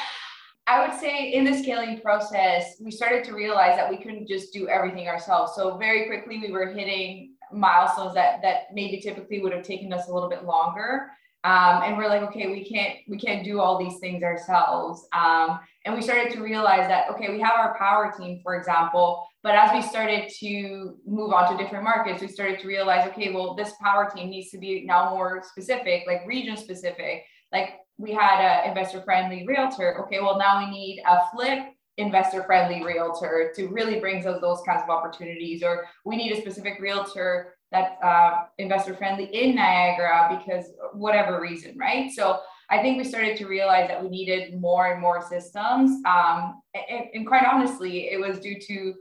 I 0.68 0.86
would 0.86 0.98
say 0.98 1.32
in 1.32 1.44
the 1.44 1.56
scaling 1.56 2.00
process, 2.00 2.76
we 2.80 2.90
started 2.90 3.24
to 3.24 3.34
realize 3.34 3.76
that 3.76 3.88
we 3.88 3.98
couldn't 3.98 4.26
just 4.26 4.52
do 4.52 4.68
everything 4.68 5.08
ourselves. 5.08 5.52
So 5.54 5.76
very 5.76 6.06
quickly, 6.06 6.38
we 6.38 6.50
were 6.50 6.66
hitting 6.66 7.34
milestones 7.52 8.14
that 8.14 8.42
that 8.42 8.74
maybe 8.74 9.00
typically 9.00 9.40
would 9.40 9.52
have 9.52 9.62
taken 9.62 9.92
us 9.92 10.08
a 10.08 10.12
little 10.12 10.28
bit 10.28 10.44
longer. 10.44 11.10
Um, 11.44 11.82
and 11.84 11.96
we're 11.96 12.08
like, 12.08 12.22
okay, 12.22 12.48
we 12.48 12.64
can't 12.64 12.98
we 13.06 13.16
can't 13.16 13.44
do 13.44 13.60
all 13.60 13.78
these 13.78 14.00
things 14.00 14.24
ourselves. 14.24 15.06
Um, 15.12 15.60
and 15.84 15.94
we 15.94 16.02
started 16.02 16.32
to 16.32 16.42
realize 16.42 16.88
that 16.88 17.08
okay, 17.10 17.30
we 17.30 17.40
have 17.40 17.54
our 17.56 17.78
power 17.78 18.12
team, 18.18 18.40
for 18.42 18.56
example, 18.56 19.24
but 19.44 19.54
as 19.54 19.72
we 19.72 19.80
started 19.80 20.28
to 20.40 20.96
move 21.06 21.32
on 21.32 21.48
to 21.52 21.62
different 21.62 21.84
markets, 21.84 22.20
we 22.20 22.26
started 22.26 22.58
to 22.58 22.66
realize, 22.66 23.06
okay, 23.10 23.32
well, 23.32 23.54
this 23.54 23.74
power 23.80 24.10
team 24.12 24.30
needs 24.30 24.50
to 24.50 24.58
be 24.58 24.84
now 24.84 25.10
more 25.10 25.44
specific, 25.48 26.02
like 26.08 26.26
region 26.26 26.56
specific. 26.56 27.22
Like 27.52 27.76
we 27.98 28.12
had 28.12 28.40
an 28.40 28.70
investor 28.70 29.00
friendly 29.02 29.46
realtor. 29.46 30.02
Okay, 30.02 30.20
well, 30.20 30.38
now 30.38 30.64
we 30.64 30.70
need 30.70 31.02
a 31.08 31.20
flip 31.32 31.60
investor 31.98 32.42
friendly 32.42 32.84
realtor 32.84 33.52
to 33.56 33.68
really 33.68 33.98
bring 33.98 34.26
us 34.26 34.40
those 34.40 34.60
kinds 34.66 34.82
of 34.82 34.90
opportunities. 34.90 35.62
Or 35.62 35.86
we 36.04 36.16
need 36.16 36.32
a 36.32 36.40
specific 36.40 36.78
realtor 36.80 37.54
that's 37.72 37.94
uh, 38.02 38.44
investor 38.58 38.94
friendly 38.94 39.24
in 39.24 39.56
niagara 39.56 40.38
because 40.38 40.70
whatever 40.92 41.40
reason 41.40 41.76
right? 41.76 42.10
So 42.12 42.40
i 42.68 42.80
think 42.82 42.98
we 42.98 43.04
started 43.04 43.36
to 43.38 43.46
realize 43.46 43.88
that 43.88 44.02
we 44.02 44.08
needed 44.08 44.60
more 44.60 44.92
and 44.92 45.00
more 45.00 45.20
systems. 45.22 45.90
Um, 46.04 46.60
and, 46.74 47.06
and 47.14 47.26
quite 47.26 47.44
honestly 47.44 48.08
it 48.10 48.20
was 48.20 48.38
due 48.38 48.60
to 48.60 48.94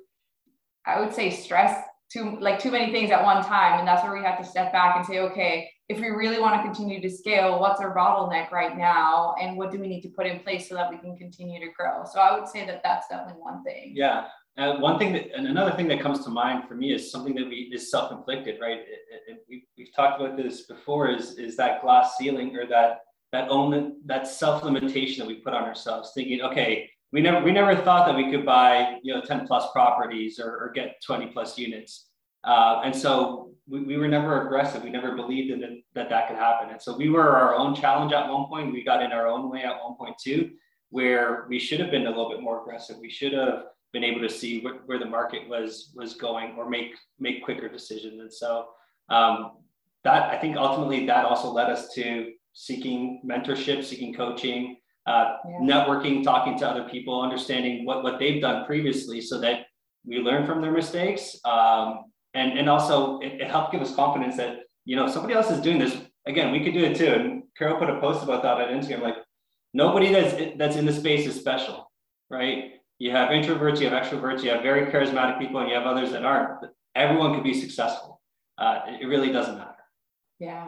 i 0.88 1.00
would 1.00 1.14
say 1.14 1.30
stress 1.30 1.84
too 2.12 2.38
like 2.40 2.60
too 2.60 2.72
many 2.72 2.92
things 2.92 3.12
at 3.12 3.24
one 3.24 3.44
time. 3.44 3.80
And 3.80 3.88
that's 3.88 4.04
where 4.04 4.14
we 4.14 4.24
have 4.24 4.38
to 4.38 4.46
step 4.46 4.72
back 4.72 4.96
and 4.96 5.06
say 5.06 5.20
okay 5.20 5.70
if 5.88 6.00
we 6.00 6.10
really 6.10 6.40
want 6.40 6.56
to 6.56 6.64
continue 6.64 7.00
to 7.02 7.10
scale, 7.10 7.60
what's 7.60 7.80
our 7.80 7.96
bottleneck 7.96 8.52
right 8.52 8.76
now, 8.76 9.36
and 9.40 9.56
what 9.56 9.72
do 9.72 9.80
we 9.80 9.88
need 9.88 10.02
to 10.02 10.10
put 10.10 10.26
in 10.26 10.40
place 10.40 10.68
so 10.68 10.76
that 10.76 10.90
we 10.90 10.98
can 10.98 11.16
continue 11.16 11.60
to 11.60 11.72
grow? 11.74 12.04
So 12.12 12.20
I 12.20 12.38
would 12.38 12.48
say 12.48 12.66
that 12.66 12.82
that's 12.84 13.08
definitely 13.08 13.42
one 13.42 13.64
thing. 13.64 13.94
Yeah, 13.96 14.26
uh, 14.58 14.78
one 14.78 14.98
thing 14.98 15.14
that, 15.14 15.28
and 15.36 15.48
another 15.48 15.72
thing 15.72 15.88
that 15.90 16.00
comes 16.00 16.24
to 16.26 16.30
mind 16.30 16.68
for 16.68 16.76
me 16.76 16.94
is 16.94 17.12
something 17.12 17.36
that 17.36 17.48
we 17.48 17.72
is 17.74 17.92
self-inflicted, 17.92 18.60
right? 18.60 18.80
It, 18.80 19.22
it, 19.28 19.38
we, 19.48 19.68
we've 19.78 19.94
talked 19.96 20.20
about 20.20 20.38
this 20.38 20.62
before. 20.64 21.10
Is 21.10 21.38
is 21.38 21.56
that 21.58 21.82
glass 21.82 22.18
ceiling 22.18 22.56
or 22.58 22.66
that 22.68 23.02
that 23.32 23.50
own 23.50 23.98
that 24.06 24.28
self-limitation 24.28 25.20
that 25.20 25.28
we 25.28 25.36
put 25.36 25.54
on 25.54 25.64
ourselves, 25.64 26.12
thinking, 26.16 26.42
okay, 26.42 26.90
we 27.12 27.22
never 27.22 27.44
we 27.44 27.52
never 27.52 27.76
thought 27.76 28.08
that 28.08 28.16
we 28.16 28.32
could 28.32 28.46
buy 28.46 28.98
you 29.04 29.14
know 29.14 29.22
10 29.22 29.48
plus 29.48 29.72
properties 29.72 30.40
or, 30.40 30.50
or 30.50 30.72
get 30.74 30.96
20 31.06 31.28
plus 31.28 31.58
units 31.58 32.10
uh, 32.44 32.82
and 32.84 32.96
so 32.96 33.45
we, 33.68 33.82
we 33.82 33.98
were 33.98 34.08
never 34.08 34.46
aggressive. 34.46 34.84
We 34.84 34.90
never 34.90 35.16
believed 35.16 35.52
in 35.52 35.84
that 35.94 36.10
that 36.10 36.28
could 36.28 36.38
happen. 36.38 36.70
And 36.70 36.82
so 36.82 36.96
we 36.96 37.10
were 37.10 37.30
our 37.30 37.56
own 37.56 37.76
challenge 37.76 38.14
at 38.14 38.30
one 38.30 38.48
point. 38.48 38.74
We 38.74 38.84
got 38.84 39.02
in 39.02 39.12
our 39.12 39.28
own 39.28 39.50
way 39.50 39.64
at 39.64 39.82
one 39.84 39.96
point 39.98 40.16
too, 40.24 40.52
where 40.90 41.46
we 41.50 41.60
should 41.60 41.80
have 41.80 41.92
been 41.92 42.06
a 42.08 42.10
little 42.10 42.30
bit 42.30 42.42
more 42.42 42.62
aggressive. 42.62 42.98
We 43.00 43.10
should 43.10 43.34
have 43.34 43.64
been 43.94 44.04
able 44.04 44.22
to 44.22 44.30
see 44.30 44.62
wh- 44.62 44.88
where 44.88 45.00
the 45.00 45.06
market 45.06 45.48
was 45.48 45.92
was 45.96 46.14
going 46.16 46.56
or 46.58 46.70
make 46.70 46.96
make 47.20 47.44
quicker 47.44 47.70
decisions. 47.70 48.20
And 48.20 48.34
so 48.34 48.68
um, 49.10 49.58
that 50.04 50.32
I 50.32 50.38
think 50.38 50.58
ultimately 50.58 51.06
that 51.08 51.26
also 51.26 51.52
led 51.52 51.70
us 51.70 51.94
to 51.96 52.32
seeking 52.54 53.22
mentorship, 53.26 53.84
seeking 53.84 54.14
coaching, 54.14 54.78
uh, 55.08 55.38
yeah. 55.46 55.58
networking, 55.62 56.24
talking 56.24 56.58
to 56.60 56.68
other 56.68 56.88
people, 56.90 57.22
understanding 57.22 57.86
what, 57.86 58.04
what 58.04 58.18
they've 58.18 58.42
done 58.42 58.66
previously 58.66 59.22
so 59.22 59.40
that 59.40 59.66
we 60.06 60.18
learn 60.20 60.46
from 60.46 60.62
their 60.62 60.72
mistakes. 60.72 61.38
Um, 61.44 62.06
and, 62.36 62.58
and 62.60 62.70
also 62.70 63.20
it, 63.20 63.42
it, 63.42 63.50
helped 63.50 63.72
give 63.72 63.82
us 63.82 63.96
confidence 63.96 64.38
that, 64.38 64.60
you 64.84 64.96
know, 64.96 65.08
somebody 65.08 65.34
else 65.34 65.50
is 65.50 65.62
doing 65.62 65.80
this. 65.80 65.98
Again, 66.28 66.52
we 66.52 66.64
could 66.64 66.74
do 66.74 66.84
it 66.84 66.96
too. 66.96 67.08
And 67.08 67.44
Caro 67.58 67.80
put 67.80 67.90
a 67.90 68.00
post 68.00 68.24
about 68.24 68.44
that 68.44 68.60
on 68.60 68.68
Instagram, 68.68 69.02
like 69.02 69.16
nobody 69.74 70.12
that's, 70.12 70.58
that's 70.58 70.76
in 70.76 70.86
the 70.86 70.94
space 70.94 71.26
is 71.26 71.36
special, 71.36 71.92
right? 72.30 72.74
You 73.00 73.12
have 73.12 73.30
introverts, 73.30 73.80
you 73.80 73.90
have 73.90 74.04
extroverts, 74.04 74.44
you 74.44 74.50
have 74.52 74.62
very 74.62 74.92
charismatic 74.92 75.40
people, 75.40 75.60
and 75.60 75.70
you 75.70 75.76
have 75.76 75.86
others 75.86 76.12
that 76.12 76.26
aren't. 76.26 76.66
Everyone 76.96 77.34
could 77.34 77.44
be 77.44 77.54
successful. 77.54 78.22
Uh, 78.58 78.82
it, 78.88 79.02
it 79.02 79.06
really 79.08 79.32
doesn't 79.32 79.58
matter. 79.58 79.72
Yeah. 80.40 80.68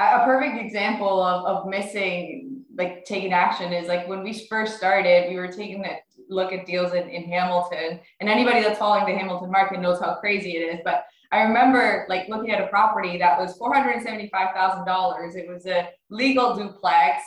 A 0.00 0.24
perfect 0.24 0.60
example 0.60 1.20
of, 1.20 1.44
of 1.44 1.68
missing, 1.68 2.64
like 2.76 3.04
taking 3.04 3.32
action 3.32 3.72
is 3.72 3.88
like 3.88 4.06
when 4.06 4.22
we 4.22 4.46
first 4.48 4.76
started, 4.76 5.28
we 5.28 5.36
were 5.36 5.48
taking 5.48 5.84
a 5.84 5.98
look 6.28 6.52
at 6.52 6.66
deals 6.66 6.92
in, 6.92 7.08
in 7.08 7.24
Hamilton. 7.24 8.00
And 8.20 8.28
anybody 8.28 8.62
that's 8.62 8.78
following 8.78 9.06
the 9.06 9.18
Hamilton 9.18 9.50
market 9.50 9.80
knows 9.80 10.00
how 10.00 10.16
crazy 10.16 10.56
it 10.56 10.74
is. 10.74 10.80
But 10.84 11.04
I 11.30 11.42
remember 11.42 12.06
like 12.08 12.28
looking 12.28 12.50
at 12.50 12.62
a 12.62 12.68
property 12.68 13.18
that 13.18 13.38
was 13.38 13.58
$475,000. 13.58 15.36
It 15.36 15.48
was 15.48 15.66
a 15.66 15.90
legal 16.10 16.56
duplex, 16.56 17.22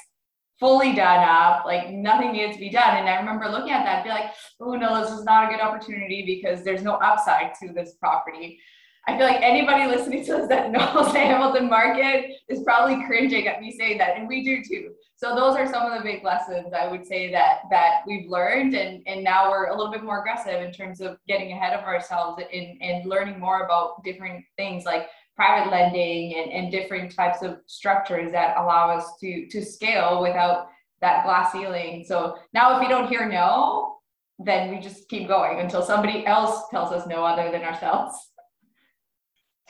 fully 0.60 0.94
done 0.94 1.24
up, 1.28 1.66
like 1.66 1.90
nothing 1.92 2.32
needed 2.34 2.54
to 2.54 2.60
be 2.60 2.70
done. 2.70 2.98
And 2.98 3.10
I 3.10 3.18
remember 3.18 3.48
looking 3.48 3.72
at 3.72 3.84
that 3.84 3.98
and 3.98 4.04
be 4.04 4.10
like, 4.10 4.32
oh 4.60 4.74
no, 4.74 5.02
this 5.02 5.12
is 5.12 5.24
not 5.24 5.48
a 5.48 5.52
good 5.52 5.62
opportunity 5.62 6.24
because 6.26 6.64
there's 6.64 6.84
no 6.84 6.96
upside 6.96 7.54
to 7.62 7.74
this 7.74 7.94
property. 8.00 8.60
I 9.08 9.18
feel 9.18 9.26
like 9.26 9.42
anybody 9.42 9.88
listening 9.88 10.24
to 10.26 10.38
us 10.38 10.50
that 10.50 10.72
knows 10.72 11.12
the 11.12 11.20
Hamilton 11.20 11.70
market 11.70 12.32
is 12.50 12.64
probably 12.64 13.04
cringing 13.06 13.48
at 13.48 13.62
me 13.62 13.72
saying 13.72 13.98
that, 13.98 14.18
and 14.18 14.28
we 14.28 14.44
do 14.44 14.64
too. 14.64 14.92
So 15.22 15.36
those 15.36 15.56
are 15.56 15.72
some 15.72 15.86
of 15.86 15.96
the 15.96 16.04
big 16.04 16.24
lessons 16.24 16.74
I 16.74 16.88
would 16.88 17.06
say 17.06 17.32
that 17.32 17.60
that 17.70 18.02
we've 18.08 18.28
learned, 18.28 18.74
and 18.74 19.04
and 19.06 19.24
now 19.24 19.52
we're 19.52 19.68
a 19.68 19.78
little 19.78 19.92
bit 19.92 20.04
more 20.04 20.20
aggressive 20.20 20.60
in 20.64 20.74
terms 20.74 21.00
of 21.00 21.18
getting 21.28 21.52
ahead 21.52 21.74
of 21.78 21.86
ourselves 21.86 22.42
and 22.52 22.82
and 22.82 23.08
learning 23.08 23.40
more 23.40 23.64
about 23.64 24.04
different 24.04 24.44
things 24.58 24.84
like 24.84 25.08
private 25.36 25.70
lending 25.70 26.36
and, 26.36 26.52
and 26.52 26.72
different 26.72 27.16
types 27.16 27.44
of 27.44 27.60
structures 27.68 28.32
that 28.32 28.58
allow 28.58 28.90
us 28.90 29.16
to 29.20 29.48
to 29.50 29.64
scale 29.64 30.24
without 30.24 30.70
that 31.02 31.24
glass 31.24 31.52
ceiling. 31.52 32.04
So 32.08 32.40
now 32.54 32.76
if 32.76 32.82
we 32.82 32.88
don't 32.88 33.08
hear 33.08 33.30
no, 33.30 33.98
then 34.40 34.72
we 34.72 34.80
just 34.80 35.08
keep 35.08 35.28
going 35.28 35.60
until 35.60 35.84
somebody 35.84 36.26
else 36.26 36.68
tells 36.72 36.92
us 36.92 37.06
no 37.06 37.24
other 37.24 37.52
than 37.52 37.62
ourselves. 37.62 38.18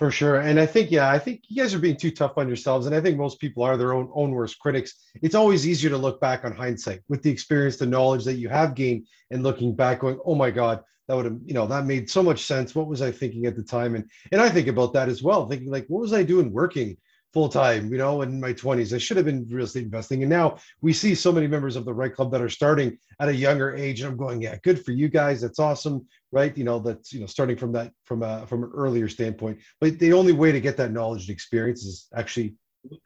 For 0.02 0.10
sure. 0.10 0.38
And 0.38 0.60
I 0.60 0.66
think, 0.66 0.90
yeah, 0.90 1.12
I 1.12 1.20
think 1.20 1.44
you 1.48 1.62
guys 1.62 1.76
are 1.76 1.80
being 1.80 1.96
too 1.96 2.10
tough 2.10 2.36
on 2.36 2.48
yourselves. 2.48 2.88
And 2.88 2.96
I 2.96 3.00
think 3.02 3.20
most 3.20 3.40
people 3.40 3.62
are 3.62 3.78
their 3.78 3.94
own 3.94 4.10
own 4.16 4.32
worst 4.32 4.58
critics. 4.58 4.96
It's 5.22 5.36
always 5.36 5.68
easier 5.68 5.92
to 5.92 5.98
look 5.98 6.20
back 6.20 6.44
on 6.44 6.56
hindsight 6.56 7.02
with 7.08 7.22
the 7.22 7.30
experience, 7.30 7.78
the 7.78 7.86
knowledge 7.86 8.24
that 8.26 8.38
you 8.38 8.50
have 8.50 8.74
gained, 8.74 9.06
and 9.30 9.44
looking 9.44 9.76
back, 9.76 10.00
going, 10.00 10.20
oh 10.26 10.34
my 10.34 10.50
God, 10.50 10.82
that 11.08 11.14
would 11.16 11.26
have, 11.26 11.38
you 11.46 11.54
know, 11.54 11.68
that 11.68 11.86
made 11.86 12.10
so 12.10 12.24
much 12.24 12.46
sense. 12.46 12.74
What 12.74 12.88
was 12.88 13.04
I 13.04 13.12
thinking 13.12 13.46
at 13.46 13.56
the 13.56 13.62
time? 13.62 13.94
And 13.94 14.10
and 14.32 14.42
I 14.42 14.50
think 14.50 14.68
about 14.68 14.94
that 14.94 15.08
as 15.08 15.22
well, 15.22 15.48
thinking 15.48 15.70
like, 15.70 15.86
what 15.88 16.02
was 16.02 16.14
I 16.14 16.24
doing 16.24 16.52
working 16.52 16.98
full 17.34 17.50
time, 17.50 17.91
you 17.91 17.98
know, 17.98 18.22
in 18.22 18.39
my 18.39 18.54
20s. 18.54 18.94
I 18.94 18.98
should 18.98 19.17
have 19.17 19.26
been 19.26 19.48
real 19.50 19.65
estate 19.65 19.84
investing. 19.84 20.24
And 20.24 20.30
now 20.30 20.58
we 20.82 20.91
see 20.91 21.15
so 21.15 21.32
many 21.32 21.48
members 21.48 21.76
of 21.76 21.86
the 21.86 21.94
REI 21.94 22.10
club 22.10 22.32
that 22.32 22.41
are 22.41 22.50
starting 22.50 22.98
at 23.20 23.30
a 23.30 23.36
younger 23.36 23.76
age. 23.76 24.02
And 24.02 24.10
I'm 24.10 24.17
going, 24.17 24.41
yeah, 24.41 24.58
good 24.63 24.84
for 24.84 24.91
you 24.91 25.08
guys. 25.08 25.41
That's 25.41 25.60
awesome. 25.60 26.06
Right. 26.34 26.56
You 26.58 26.63
know, 26.63 26.80
that's, 26.80 27.12
you 27.12 27.20
know, 27.20 27.26
starting 27.26 27.58
from 27.58 27.74
that, 27.74 27.91
from 28.06 28.24
a, 28.24 28.46
from 28.48 28.63
an 28.63 28.72
earlier 28.74 29.10
standpoint, 29.10 29.60
but 29.82 30.00
the 30.00 30.13
only 30.13 30.32
way 30.32 30.52
to 30.52 30.62
get 30.62 30.78
that 30.78 30.91
knowledge 30.91 31.24
and 31.24 31.30
experience 31.30 31.84
is 31.84 32.08
actually 32.15 32.56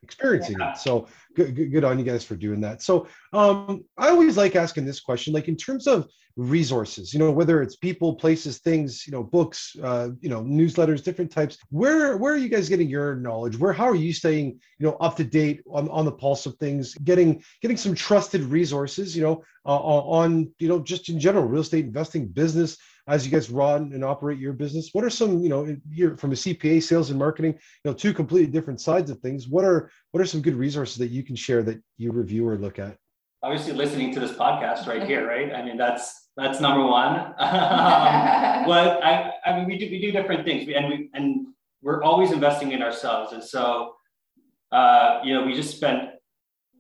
experiencing 0.02 0.58
yeah. 0.60 0.72
it. 0.72 0.78
So 0.78 1.08
good, 1.36 1.56
good, 1.56 1.72
good, 1.72 1.84
on 1.84 2.00
you 2.00 2.06
guys 2.06 2.24
for 2.24 2.36
doing 2.36 2.62
that. 2.62 2.82
So 2.82 3.08
um, 3.34 3.84
I 3.98 4.10
always 4.10 4.38
like 4.38 4.56
asking 4.56 4.86
this 4.86 5.00
question, 5.00 5.34
like 5.34 5.48
in 5.48 5.56
terms 5.56 5.88
of 5.88 6.08
resources, 6.38 7.14
you 7.14 7.20
know, 7.20 7.32
whether 7.32 7.62
it's 7.62 7.78
people, 7.78 8.16
places, 8.16 8.60
things, 8.60 9.06
you 9.08 9.12
know, 9.12 9.24
books, 9.24 9.76
uh, 9.82 10.10
you 10.20 10.30
know, 10.30 10.42
newsletters, 10.44 11.04
different 11.04 11.32
types. 11.32 11.58
Where 11.70 12.18
where 12.18 12.34
are 12.34 12.38
you 12.38 12.50
guys 12.50 12.70
getting 12.70 12.90
your 12.90 13.16
knowledge? 13.16 13.58
Where 13.58 13.74
how 13.74 13.86
are 13.86 13.96
you 13.96 14.14
staying, 14.14 14.60
you 14.80 14.86
know, 14.86 14.96
up 14.96 15.16
to 15.18 15.24
date 15.24 15.62
on, 15.70 15.90
on 15.90 16.06
the 16.06 16.12
pulse 16.12 16.46
of 16.46 16.56
things, 16.56 16.94
getting 16.96 17.44
getting 17.62 17.78
some 17.78 17.96
trusted 17.96 18.42
resources, 18.42 19.16
you 19.16 19.24
know, 19.24 19.44
uh, 19.66 19.78
on 19.78 20.52
you 20.60 20.68
know 20.68 20.80
just 20.80 21.10
in 21.10 21.20
general 21.20 21.46
real 21.46 21.62
estate 21.62 21.86
investing 21.86 22.28
business 22.28 22.78
as 23.08 23.26
you 23.26 23.32
guys 23.32 23.50
run 23.50 23.92
and 23.94 24.04
operate 24.04 24.40
your 24.40 24.54
business 24.54 24.90
what 24.94 25.04
are 25.04 25.10
some 25.10 25.40
you 25.40 25.50
know 25.50 25.76
you're 25.90 26.18
from 26.18 26.32
a 26.32 26.36
cpa 26.36 26.82
sales 26.82 27.10
and 27.10 27.20
marketing 27.20 27.54
you 27.54 27.92
know 27.92 27.94
two 27.94 28.14
completely 28.14 28.52
different 28.52 28.82
sides 28.82 29.12
of 29.12 29.20
things. 29.20 29.48
What 29.48 29.66
are 29.66 29.92
what 30.12 30.22
are 30.22 30.26
some 30.26 30.42
good 30.42 30.56
resources 30.56 30.98
that 30.98 31.10
you 31.10 31.24
can 31.24 31.36
share 31.36 31.64
that 31.64 31.82
you 31.98 32.12
review 32.12 32.48
or 32.48 32.58
look 32.58 32.80
at? 32.80 32.98
Obviously 33.44 33.74
listening 33.74 34.14
to 34.14 34.20
this 34.20 34.32
podcast 34.32 34.88
right 34.88 35.04
here 35.04 35.28
right? 35.34 35.54
I 35.54 35.64
mean 35.64 35.78
that's 35.78 36.30
that's 36.38 36.60
number 36.60 36.86
one. 36.86 37.34
Um, 37.40 38.66
well 38.68 39.00
I, 39.04 39.32
I 39.46 39.56
mean 39.58 39.66
we 39.68 39.78
do 39.78 39.90
we 39.90 40.00
do 40.00 40.12
different 40.12 40.46
things. 40.46 40.70
And 40.76 40.88
we 40.88 41.10
and 41.14 41.48
we're 41.82 42.02
always 42.04 42.32
investing 42.32 42.72
in 42.72 42.82
ourselves. 42.82 43.34
And 43.34 43.44
so 43.44 43.96
uh, 44.72 45.20
you 45.24 45.34
know 45.34 45.46
we 45.46 45.54
just 45.54 45.76
spent 45.76 46.12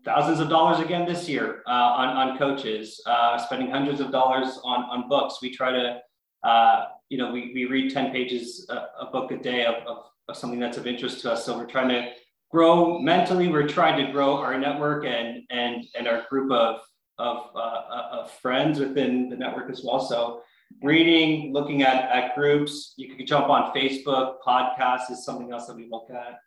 thousands 0.03 0.39
of 0.39 0.49
dollars 0.49 0.79
again 0.79 1.07
this 1.07 1.27
year 1.27 1.63
uh, 1.67 1.71
on, 1.71 2.09
on 2.09 2.38
coaches, 2.38 3.01
uh, 3.07 3.39
spending 3.39 3.71
hundreds 3.71 3.99
of 3.99 4.11
dollars 4.11 4.59
on, 4.63 4.83
on 4.83 5.09
books. 5.09 5.39
We 5.41 5.49
try 5.49 5.71
to, 5.71 5.99
uh, 6.45 6.86
you 7.10 7.17
know, 7.17 7.31
we, 7.31 7.51
we 7.53 7.65
read 7.65 7.91
10 7.91 8.12
pages 8.12 8.67
a, 8.69 9.05
a 9.05 9.10
book 9.12 9.31
a 9.31 9.38
day 9.38 9.65
of, 9.65 9.75
of, 9.88 10.05
of, 10.29 10.38
something 10.38 10.60
that's 10.60 10.77
of 10.77 10.86
interest 10.86 11.21
to 11.21 11.31
us. 11.31 11.43
So 11.43 11.58
we're 11.58 11.65
trying 11.65 11.89
to 11.89 12.12
grow 12.51 12.99
mentally. 12.99 13.47
We're 13.47 13.67
trying 13.67 14.05
to 14.05 14.12
grow 14.12 14.38
our 14.38 14.58
network 14.58 15.05
and, 15.05 15.43
and, 15.49 15.86
and 15.97 16.08
our 16.08 16.25
group 16.29 16.51
of, 16.51 16.81
of, 17.17 17.47
uh, 17.55 17.60
uh, 17.60 18.10
of 18.12 18.31
friends 18.31 18.79
within 18.79 19.29
the 19.29 19.36
network 19.36 19.71
as 19.71 19.81
well. 19.84 19.99
So 19.99 20.41
reading, 20.84 21.51
looking 21.51 21.81
at, 21.81 22.12
at 22.12 22.36
groups, 22.36 22.93
you 22.95 23.15
can 23.15 23.25
jump 23.25 23.49
on 23.49 23.73
Facebook, 23.73 24.36
podcasts 24.45 25.10
is 25.10 25.25
something 25.25 25.51
else 25.51 25.65
that 25.65 25.75
we 25.75 25.88
look 25.89 26.10
at. 26.12 26.39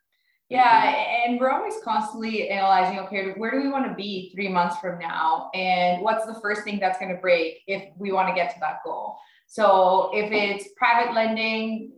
Yeah, 0.48 0.94
and 1.26 1.38
we're 1.38 1.50
always 1.50 1.74
constantly 1.84 2.48
analyzing 2.48 2.98
okay, 3.00 3.32
where 3.36 3.50
do 3.50 3.60
we 3.60 3.68
want 3.68 3.86
to 3.86 3.94
be 3.94 4.30
three 4.34 4.48
months 4.48 4.78
from 4.78 4.98
now? 4.98 5.50
And 5.52 6.00
what's 6.00 6.24
the 6.24 6.34
first 6.40 6.62
thing 6.62 6.78
that's 6.78 6.98
going 6.98 7.14
to 7.14 7.20
break 7.20 7.60
if 7.66 7.90
we 7.98 8.12
want 8.12 8.28
to 8.28 8.34
get 8.34 8.54
to 8.54 8.60
that 8.60 8.78
goal? 8.82 9.18
So 9.48 10.10
if 10.12 10.30
it's 10.30 10.68
private 10.76 11.14
lending 11.14 11.92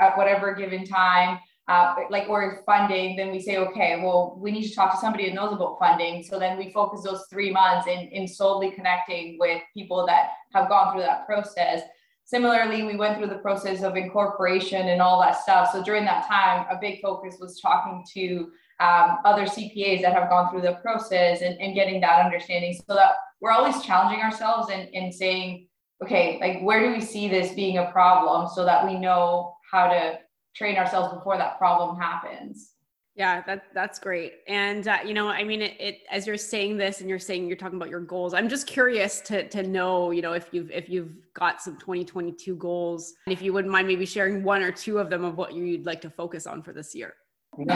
at 0.00 0.16
whatever 0.16 0.54
given 0.54 0.86
time, 0.86 1.38
uh, 1.68 1.94
like 2.10 2.28
or 2.28 2.62
funding, 2.64 3.16
then 3.16 3.30
we 3.30 3.40
say, 3.40 3.58
okay, 3.58 4.00
well, 4.02 4.36
we 4.40 4.50
need 4.50 4.66
to 4.66 4.74
talk 4.74 4.92
to 4.92 4.98
somebody 4.98 5.28
that 5.28 5.34
knows 5.34 5.52
about 5.52 5.78
funding. 5.78 6.22
So 6.22 6.38
then 6.38 6.58
we 6.58 6.72
focus 6.72 7.02
those 7.02 7.26
three 7.30 7.50
months 7.50 7.86
in, 7.86 8.08
in 8.08 8.26
solely 8.26 8.70
connecting 8.70 9.36
with 9.38 9.62
people 9.74 10.06
that 10.06 10.30
have 10.54 10.68
gone 10.70 10.92
through 10.92 11.02
that 11.02 11.26
process. 11.26 11.82
Similarly, 12.24 12.84
we 12.84 12.96
went 12.96 13.18
through 13.18 13.28
the 13.28 13.38
process 13.38 13.82
of 13.82 13.96
incorporation 13.96 14.88
and 14.88 15.02
all 15.02 15.20
that 15.20 15.42
stuff. 15.42 15.72
So 15.72 15.82
during 15.82 16.06
that 16.06 16.26
time, 16.26 16.66
a 16.70 16.78
big 16.80 17.02
focus 17.02 17.36
was 17.38 17.60
talking 17.60 18.02
to 18.14 18.50
um, 18.80 19.18
other 19.26 19.44
CPAs 19.44 20.00
that 20.00 20.14
have 20.14 20.30
gone 20.30 20.50
through 20.50 20.62
the 20.62 20.78
process 20.82 21.42
and, 21.42 21.60
and 21.60 21.74
getting 21.74 22.00
that 22.00 22.24
understanding 22.24 22.72
so 22.74 22.94
that 22.94 23.12
we're 23.42 23.52
always 23.52 23.82
challenging 23.82 24.22
ourselves 24.22 24.70
and, 24.70 24.88
and 24.94 25.14
saying, 25.14 25.68
okay, 26.02 26.38
like 26.40 26.62
where 26.62 26.80
do 26.80 26.92
we 26.92 27.00
see 27.00 27.28
this 27.28 27.52
being 27.52 27.78
a 27.78 27.90
problem 27.90 28.48
so 28.54 28.64
that 28.64 28.86
we 28.86 28.98
know 28.98 29.54
how 29.70 29.88
to 29.88 30.18
train 30.54 30.76
ourselves 30.76 31.12
before 31.12 31.36
that 31.36 31.58
problem 31.58 31.98
happens. 31.98 32.70
Yeah, 33.16 33.42
that 33.42 33.66
that's 33.72 34.00
great. 34.00 34.34
And 34.48 34.88
uh, 34.88 34.98
you 35.06 35.14
know, 35.14 35.28
I 35.28 35.44
mean, 35.44 35.62
it, 35.62 35.76
it, 35.78 35.98
as 36.10 36.26
you're 36.26 36.36
saying 36.36 36.78
this, 36.78 37.00
and 37.00 37.08
you're 37.08 37.20
saying 37.20 37.46
you're 37.46 37.56
talking 37.56 37.76
about 37.76 37.88
your 37.88 38.00
goals. 38.00 38.34
I'm 38.34 38.48
just 38.48 38.66
curious 38.66 39.20
to 39.22 39.48
to 39.50 39.62
know, 39.62 40.10
you 40.10 40.20
know, 40.20 40.32
if 40.32 40.48
you've 40.50 40.70
if 40.72 40.88
you've 40.88 41.12
got 41.32 41.62
some 41.62 41.76
2022 41.76 42.56
goals, 42.56 43.14
and 43.26 43.32
if 43.32 43.40
you 43.40 43.52
wouldn't 43.52 43.70
mind 43.70 43.86
maybe 43.86 44.04
sharing 44.04 44.42
one 44.42 44.62
or 44.62 44.72
two 44.72 44.98
of 44.98 45.10
them 45.10 45.24
of 45.24 45.36
what 45.36 45.54
you'd 45.54 45.86
like 45.86 46.00
to 46.00 46.10
focus 46.10 46.46
on 46.46 46.60
for 46.60 46.72
this 46.72 46.92
year. 46.92 47.14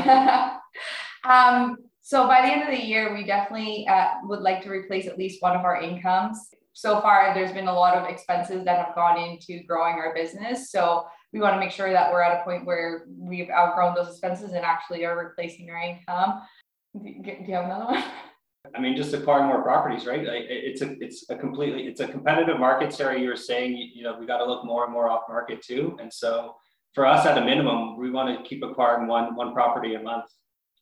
um, 1.24 1.76
so 2.00 2.26
by 2.26 2.40
the 2.40 2.52
end 2.52 2.62
of 2.62 2.76
the 2.76 2.84
year, 2.84 3.14
we 3.14 3.24
definitely 3.24 3.86
uh, 3.86 4.14
would 4.24 4.40
like 4.40 4.60
to 4.62 4.70
replace 4.70 5.06
at 5.06 5.16
least 5.16 5.40
one 5.40 5.54
of 5.54 5.64
our 5.64 5.80
incomes. 5.80 6.48
So 6.78 7.00
far, 7.00 7.34
there's 7.34 7.50
been 7.50 7.66
a 7.66 7.74
lot 7.74 7.96
of 7.96 8.08
expenses 8.08 8.64
that 8.64 8.78
have 8.78 8.94
gone 8.94 9.18
into 9.18 9.64
growing 9.64 9.94
our 9.94 10.14
business. 10.14 10.70
So 10.70 11.08
we 11.32 11.40
want 11.40 11.54
to 11.54 11.58
make 11.58 11.72
sure 11.72 11.90
that 11.90 12.12
we're 12.12 12.22
at 12.22 12.40
a 12.40 12.44
point 12.44 12.66
where 12.66 13.04
we've 13.18 13.50
outgrown 13.50 13.96
those 13.96 14.10
expenses 14.10 14.52
and 14.52 14.64
actually 14.64 15.04
are 15.04 15.18
replacing 15.18 15.68
our 15.70 15.78
income. 15.80 16.40
Do 16.94 17.02
you 17.02 17.52
have 17.52 17.64
another 17.64 17.86
one? 17.86 18.04
I 18.76 18.80
mean, 18.80 18.94
just 18.96 19.12
acquiring 19.12 19.48
more 19.48 19.60
properties, 19.60 20.06
right? 20.06 20.20
It's 20.22 20.80
a 20.82 20.94
it's 21.00 21.28
a 21.28 21.34
completely 21.34 21.88
it's 21.88 21.98
a 21.98 22.06
competitive 22.06 22.60
market. 22.60 22.92
Sarah, 22.92 23.18
you 23.18 23.28
were 23.28 23.34
saying 23.34 23.90
you 23.92 24.04
know 24.04 24.16
we 24.16 24.24
got 24.24 24.38
to 24.38 24.44
look 24.44 24.64
more 24.64 24.84
and 24.84 24.92
more 24.92 25.10
off 25.10 25.22
market 25.28 25.60
too, 25.60 25.96
and 26.00 26.12
so 26.12 26.54
for 26.94 27.06
us 27.06 27.26
at 27.26 27.38
a 27.38 27.44
minimum, 27.44 27.98
we 27.98 28.10
want 28.10 28.28
to 28.38 28.48
keep 28.48 28.62
acquiring 28.62 29.08
one 29.08 29.34
one 29.34 29.52
property 29.52 29.96
a 29.96 30.00
month. 30.00 30.26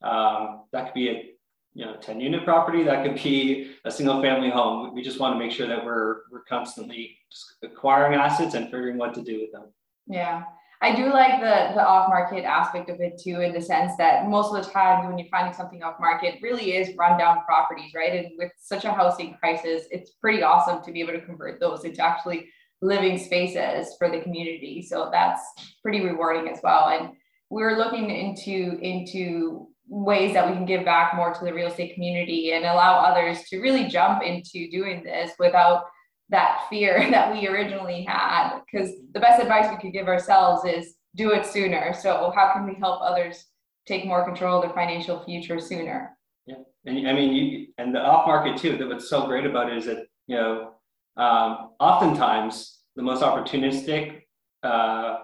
Um, 0.03 0.65
that 0.73 0.87
could 0.87 0.95
be 0.95 1.09
a 1.09 1.36
you 1.77 1.85
know 1.85 1.97
10 1.97 2.21
unit 2.21 2.43
property, 2.43 2.83
that 2.85 3.05
could 3.05 3.23
be 3.23 3.73
a 3.85 3.91
single 3.91 4.23
family 4.23 4.49
home. 4.49 4.95
We 4.95 5.03
just 5.03 5.21
want 5.21 5.35
to 5.35 5.39
make 5.39 5.53
sure 5.53 5.69
that 5.69 5.85
we're 5.85 6.23
we're 6.33 6.45
constantly 6.49 7.19
acquiring 7.63 8.19
assets 8.19 8.55
and 8.55 8.65
figuring 8.65 8.97
what 8.97 9.13
to 9.15 9.23
do 9.23 9.41
with 9.43 9.53
them. 9.53 9.67
Yeah. 10.07 10.45
I 10.81 10.95
do 10.95 11.13
like 11.13 11.41
the 11.41 11.75
the 11.75 11.87
off 11.87 12.09
market 12.09 12.45
aspect 12.45 12.89
of 12.89 13.01
it 13.01 13.21
too, 13.23 13.41
in 13.41 13.53
the 13.53 13.61
sense 13.61 13.93
that 13.99 14.27
most 14.27 14.55
of 14.55 14.65
the 14.65 14.71
time 14.71 15.07
when 15.07 15.19
you're 15.19 15.29
finding 15.29 15.53
something 15.53 15.83
off 15.83 16.01
market, 16.01 16.39
really 16.43 16.77
is 16.77 16.97
rundown 16.97 17.45
properties, 17.45 17.93
right? 17.95 18.25
And 18.25 18.33
with 18.39 18.53
such 18.59 18.87
a 18.87 18.93
housing 18.93 19.35
crisis, 19.35 19.85
it's 19.91 20.13
pretty 20.13 20.43
awesome 20.43 20.83
to 20.83 20.93
be 20.93 21.01
able 21.01 21.13
to 21.13 21.27
convert 21.27 21.61
those 21.61 21.85
into 21.85 22.03
actually 22.03 22.49
living 22.81 23.19
spaces 23.19 23.95
for 23.99 24.11
the 24.11 24.21
community. 24.21 24.81
So 24.81 25.11
that's 25.13 25.43
pretty 25.83 26.01
rewarding 26.01 26.51
as 26.51 26.61
well. 26.63 26.89
And 26.89 27.11
we're 27.51 27.77
looking 27.77 28.11
into 28.11 28.79
into 28.81 29.69
ways 29.89 30.33
that 30.33 30.49
we 30.49 30.55
can 30.55 30.67
give 30.67 30.85
back 30.85 31.15
more 31.15 31.33
to 31.33 31.45
the 31.45 31.53
real 31.53 31.69
estate 31.69 31.95
community 31.95 32.53
and 32.53 32.65
allow 32.65 32.97
others 32.97 33.45
to 33.49 33.61
really 33.61 33.87
jump 33.87 34.23
into 34.23 34.69
doing 34.71 35.03
this 35.05 35.33
without 35.39 35.85
that 36.29 36.67
fear 36.69 36.99
that 37.11 37.33
we 37.33 37.47
originally 37.49 38.05
had. 38.05 38.61
Because 38.61 38.91
the 39.13 39.21
best 39.21 39.41
advice 39.41 39.71
we 39.71 39.79
could 39.79 39.93
give 39.93 40.09
ourselves 40.09 40.65
is 40.65 40.95
do 41.15 41.31
it 41.31 41.47
sooner. 41.47 41.95
So 41.95 42.33
how 42.35 42.53
can 42.53 42.67
we 42.67 42.75
help 42.75 43.01
others 43.01 43.45
take 43.87 44.05
more 44.05 44.25
control 44.25 44.57
of 44.57 44.65
their 44.65 44.75
financial 44.75 45.25
future 45.25 45.61
sooner? 45.61 46.17
Yeah. 46.47 46.57
And 46.85 47.09
i 47.09 47.13
mean 47.13 47.33
you 47.33 47.67
and 47.79 47.93
the 47.95 48.01
off 48.01 48.27
market 48.27 48.57
too 48.57 48.77
that 48.77 48.87
what's 48.87 49.11
so 49.11 49.27
great 49.27 49.45
about 49.45 49.71
it 49.71 49.79
is 49.79 49.87
that 49.87 50.07
you 50.29 50.37
know 50.37 50.73
um, 51.17 51.71
oftentimes 51.81 52.83
the 52.95 53.03
most 53.03 53.23
opportunistic 53.23 54.23
uh, 54.63 55.17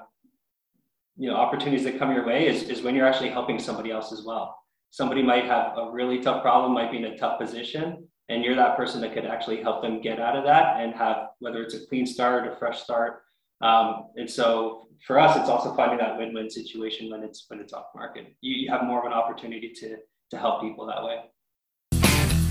you 1.16 1.28
know 1.28 1.36
opportunities 1.36 1.84
that 1.84 1.98
come 1.98 2.12
your 2.12 2.26
way 2.26 2.48
is, 2.48 2.64
is 2.64 2.82
when 2.82 2.94
you're 2.94 3.06
actually 3.06 3.30
helping 3.30 3.58
somebody 3.58 3.90
else 3.90 4.12
as 4.12 4.24
well. 4.24 4.58
Somebody 4.90 5.22
might 5.22 5.44
have 5.44 5.76
a 5.78 5.90
really 5.90 6.20
tough 6.20 6.42
problem 6.42 6.72
might 6.72 6.90
be 6.90 6.98
in 6.98 7.04
a 7.04 7.16
tough 7.16 7.38
position 7.38 8.08
and 8.28 8.44
you're 8.44 8.56
that 8.56 8.76
person 8.76 9.00
that 9.00 9.12
could 9.12 9.26
actually 9.26 9.62
help 9.62 9.82
them 9.82 10.00
get 10.00 10.20
out 10.20 10.36
of 10.36 10.44
that 10.44 10.80
and 10.80 10.94
have 10.94 11.28
whether 11.40 11.62
it's 11.62 11.74
a 11.74 11.86
clean 11.86 12.06
start 12.06 12.46
or 12.46 12.52
a 12.52 12.56
fresh 12.56 12.82
start. 12.82 13.22
Um, 13.60 14.08
and 14.16 14.30
so 14.30 14.88
for 15.06 15.18
us 15.18 15.36
it's 15.36 15.48
also 15.48 15.74
finding 15.74 15.98
that 15.98 16.16
win-win 16.16 16.50
situation 16.50 17.10
when 17.10 17.22
it's 17.22 17.44
when 17.48 17.60
it's 17.60 17.72
off 17.72 17.86
market. 17.94 18.34
You, 18.40 18.54
you 18.54 18.70
have 18.70 18.84
more 18.84 19.00
of 19.00 19.06
an 19.06 19.12
opportunity 19.12 19.72
to 19.80 19.96
to 20.30 20.38
help 20.38 20.62
people 20.62 20.86
that 20.86 21.02
way. 21.02 21.18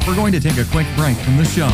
We're 0.08 0.16
going 0.16 0.32
to 0.34 0.40
take 0.40 0.58
a 0.58 0.66
quick 0.72 0.88
break 0.96 1.18
from 1.18 1.38
the 1.38 1.46
show. 1.46 1.72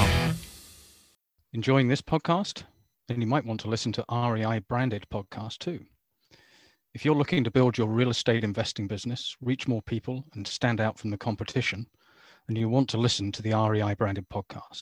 Enjoying 1.54 1.88
this 1.88 2.02
podcast? 2.02 2.64
Then 3.08 3.22
you 3.22 3.28
might 3.28 3.46
want 3.46 3.62
to 3.62 3.70
listen 3.70 3.92
to 3.94 4.06
rei 4.10 4.60
branded 4.60 5.06
podcast 5.12 5.60
too 5.60 5.86
if 6.98 7.06
you're 7.06 7.14
looking 7.14 7.44
to 7.44 7.52
build 7.52 7.78
your 7.78 7.86
real 7.86 8.10
estate 8.10 8.44
investing 8.44 8.88
business 8.88 9.38
reach 9.40 9.68
more 9.68 9.84
people 9.84 10.26
and 10.34 10.48
stand 10.48 10.82
out 10.82 10.98
from 10.98 11.12
the 11.12 11.18
competition 11.18 11.86
and 12.48 12.58
you 12.58 12.68
want 12.68 12.90
to 12.90 12.98
listen 12.98 13.32
to 13.32 13.44
the 13.44 13.54
REI 13.54 13.94
branded 13.94 14.28
podcast. 14.30 14.82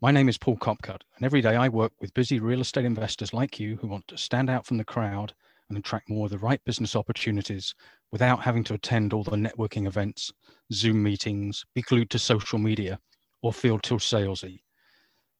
My 0.00 0.12
name 0.12 0.28
is 0.28 0.38
Paul 0.38 0.56
Copcutt, 0.56 1.02
and 1.16 1.24
every 1.26 1.40
day 1.40 1.56
I 1.56 1.68
work 1.68 1.90
with 2.00 2.14
busy 2.14 2.38
real 2.38 2.60
estate 2.60 2.84
investors 2.84 3.34
like 3.34 3.58
you 3.58 3.74
who 3.74 3.88
want 3.88 4.06
to 4.06 4.16
stand 4.16 4.48
out 4.48 4.64
from 4.64 4.76
the 4.76 4.84
crowd 4.84 5.34
and 5.68 5.76
attract 5.76 6.08
more 6.08 6.26
of 6.26 6.30
the 6.30 6.38
right 6.38 6.62
business 6.64 6.94
opportunities 6.94 7.74
without 8.12 8.44
having 8.44 8.62
to 8.62 8.74
attend 8.74 9.12
all 9.12 9.24
the 9.24 9.32
networking 9.32 9.88
events, 9.88 10.32
Zoom 10.72 11.02
meetings, 11.02 11.64
be 11.74 11.82
glued 11.82 12.10
to 12.10 12.20
social 12.20 12.60
media, 12.60 13.00
or 13.42 13.52
feel 13.52 13.80
too 13.80 13.96
salesy. 13.96 14.60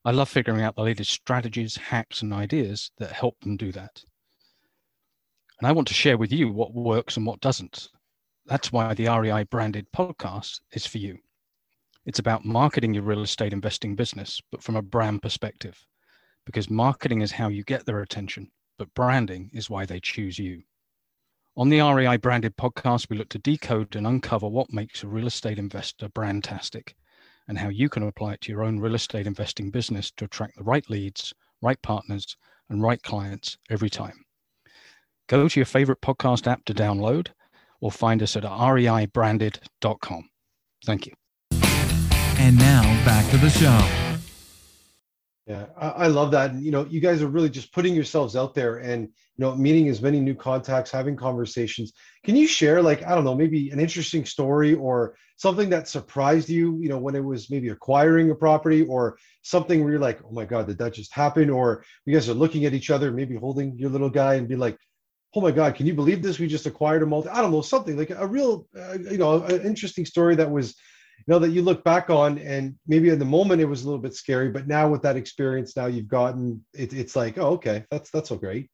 I 0.04 0.10
love 0.10 0.28
figuring 0.28 0.62
out 0.62 0.74
the 0.74 0.82
latest 0.82 1.12
strategies, 1.12 1.76
hacks, 1.76 2.22
and 2.22 2.34
ideas 2.34 2.90
that 2.98 3.12
help 3.12 3.38
them 3.42 3.56
do 3.56 3.70
that. 3.70 4.02
And 5.60 5.68
I 5.68 5.72
want 5.72 5.88
to 5.88 5.94
share 5.94 6.16
with 6.16 6.32
you 6.32 6.50
what 6.50 6.72
works 6.72 7.18
and 7.18 7.26
what 7.26 7.40
doesn't, 7.40 7.90
that's 8.46 8.72
why 8.72 8.94
the 8.94 9.08
REI 9.08 9.44
branded 9.44 9.86
podcast 9.94 10.60
is 10.72 10.86
for 10.86 10.96
you. 10.96 11.18
It's 12.06 12.18
about 12.18 12.46
marketing 12.46 12.94
your 12.94 13.02
real 13.02 13.20
estate 13.20 13.52
investing 13.52 13.94
business, 13.94 14.40
but 14.50 14.62
from 14.62 14.76
a 14.76 14.82
brand 14.82 15.20
perspective, 15.20 15.86
because 16.46 16.70
marketing 16.70 17.20
is 17.20 17.30
how 17.30 17.48
you 17.48 17.62
get 17.62 17.84
their 17.84 18.00
attention, 18.00 18.50
but 18.78 18.94
branding 18.94 19.50
is 19.52 19.68
why 19.68 19.84
they 19.84 20.00
choose 20.00 20.38
you. 20.38 20.62
On 21.58 21.68
the 21.68 21.82
REI 21.82 22.16
branded 22.16 22.56
podcast, 22.56 23.10
we 23.10 23.18
look 23.18 23.28
to 23.28 23.38
decode 23.38 23.94
and 23.96 24.06
uncover 24.06 24.48
what 24.48 24.72
makes 24.72 25.02
a 25.02 25.08
real 25.08 25.26
estate 25.26 25.58
investor 25.58 26.08
brandtastic 26.08 26.94
and 27.48 27.58
how 27.58 27.68
you 27.68 27.90
can 27.90 28.02
apply 28.04 28.32
it 28.32 28.40
to 28.40 28.52
your 28.52 28.64
own 28.64 28.78
real 28.78 28.94
estate 28.94 29.26
investing 29.26 29.70
business 29.70 30.10
to 30.12 30.24
attract 30.24 30.56
the 30.56 30.64
right 30.64 30.88
leads, 30.88 31.34
right 31.60 31.82
partners, 31.82 32.34
and 32.70 32.82
right 32.82 33.02
clients 33.02 33.58
every 33.68 33.90
time. 33.90 34.24
Go 35.30 35.48
to 35.48 35.60
your 35.60 35.64
favorite 35.64 36.00
podcast 36.00 36.48
app 36.48 36.64
to 36.64 36.74
download 36.74 37.28
or 37.80 37.92
find 37.92 38.20
us 38.20 38.34
at 38.34 38.42
reibranded.com. 38.42 40.28
Thank 40.84 41.06
you. 41.06 41.12
And 41.52 42.58
now 42.58 42.82
back 43.04 43.30
to 43.30 43.36
the 43.36 43.48
show. 43.48 43.78
Yeah, 45.46 45.66
I, 45.76 45.88
I 45.88 46.06
love 46.08 46.32
that. 46.32 46.50
And, 46.50 46.64
you 46.64 46.72
know, 46.72 46.84
you 46.84 47.00
guys 47.00 47.22
are 47.22 47.28
really 47.28 47.48
just 47.48 47.72
putting 47.72 47.94
yourselves 47.94 48.34
out 48.34 48.56
there 48.56 48.78
and, 48.78 49.02
you 49.02 49.10
know, 49.38 49.54
meeting 49.54 49.88
as 49.88 50.02
many 50.02 50.18
new 50.18 50.34
contacts, 50.34 50.90
having 50.90 51.14
conversations. 51.14 51.92
Can 52.24 52.34
you 52.34 52.48
share, 52.48 52.82
like, 52.82 53.06
I 53.06 53.14
don't 53.14 53.22
know, 53.22 53.36
maybe 53.36 53.70
an 53.70 53.78
interesting 53.78 54.24
story 54.24 54.74
or 54.74 55.14
something 55.36 55.70
that 55.70 55.86
surprised 55.86 56.48
you, 56.48 56.76
you 56.80 56.88
know, 56.88 56.98
when 56.98 57.14
it 57.14 57.24
was 57.24 57.50
maybe 57.50 57.68
acquiring 57.68 58.32
a 58.32 58.34
property 58.34 58.82
or 58.82 59.16
something 59.42 59.80
where 59.84 59.92
you're 59.92 60.00
like, 60.00 60.18
oh 60.24 60.32
my 60.32 60.44
God, 60.44 60.66
did 60.66 60.78
that 60.78 60.94
just 60.94 61.14
happen? 61.14 61.50
Or 61.50 61.84
you 62.04 62.12
guys 62.12 62.28
are 62.28 62.34
looking 62.34 62.64
at 62.64 62.74
each 62.74 62.90
other, 62.90 63.12
maybe 63.12 63.36
holding 63.36 63.78
your 63.78 63.90
little 63.90 64.10
guy 64.10 64.34
and 64.34 64.48
be 64.48 64.56
like, 64.56 64.76
oh 65.34 65.40
my 65.40 65.50
god 65.50 65.74
can 65.74 65.86
you 65.86 65.94
believe 65.94 66.22
this? 66.22 66.38
We 66.38 66.46
just 66.46 66.66
acquired 66.66 67.02
a 67.02 67.06
multi 67.06 67.28
i 67.28 67.40
don't 67.40 67.52
know 67.52 67.62
something 67.62 67.96
like 67.96 68.10
a 68.10 68.26
real 68.26 68.66
uh, 68.78 68.98
you 68.98 69.18
know 69.18 69.42
an 69.42 69.62
interesting 69.62 70.04
story 70.04 70.36
that 70.36 70.50
was 70.50 70.74
you 71.18 71.32
know 71.32 71.38
that 71.38 71.50
you 71.50 71.62
look 71.62 71.84
back 71.84 72.10
on 72.10 72.38
and 72.38 72.74
maybe 72.86 73.10
in 73.10 73.18
the 73.18 73.24
moment 73.24 73.60
it 73.60 73.66
was 73.66 73.82
a 73.82 73.84
little 73.84 74.00
bit 74.00 74.14
scary 74.14 74.48
but 74.48 74.66
now 74.66 74.88
with 74.88 75.02
that 75.02 75.16
experience 75.16 75.76
now 75.76 75.86
you've 75.86 76.08
gotten 76.08 76.64
it, 76.74 76.92
it's 76.92 77.14
like 77.14 77.38
oh 77.38 77.50
okay 77.50 77.84
that's 77.90 78.10
that's 78.10 78.28
so 78.28 78.36
great. 78.36 78.70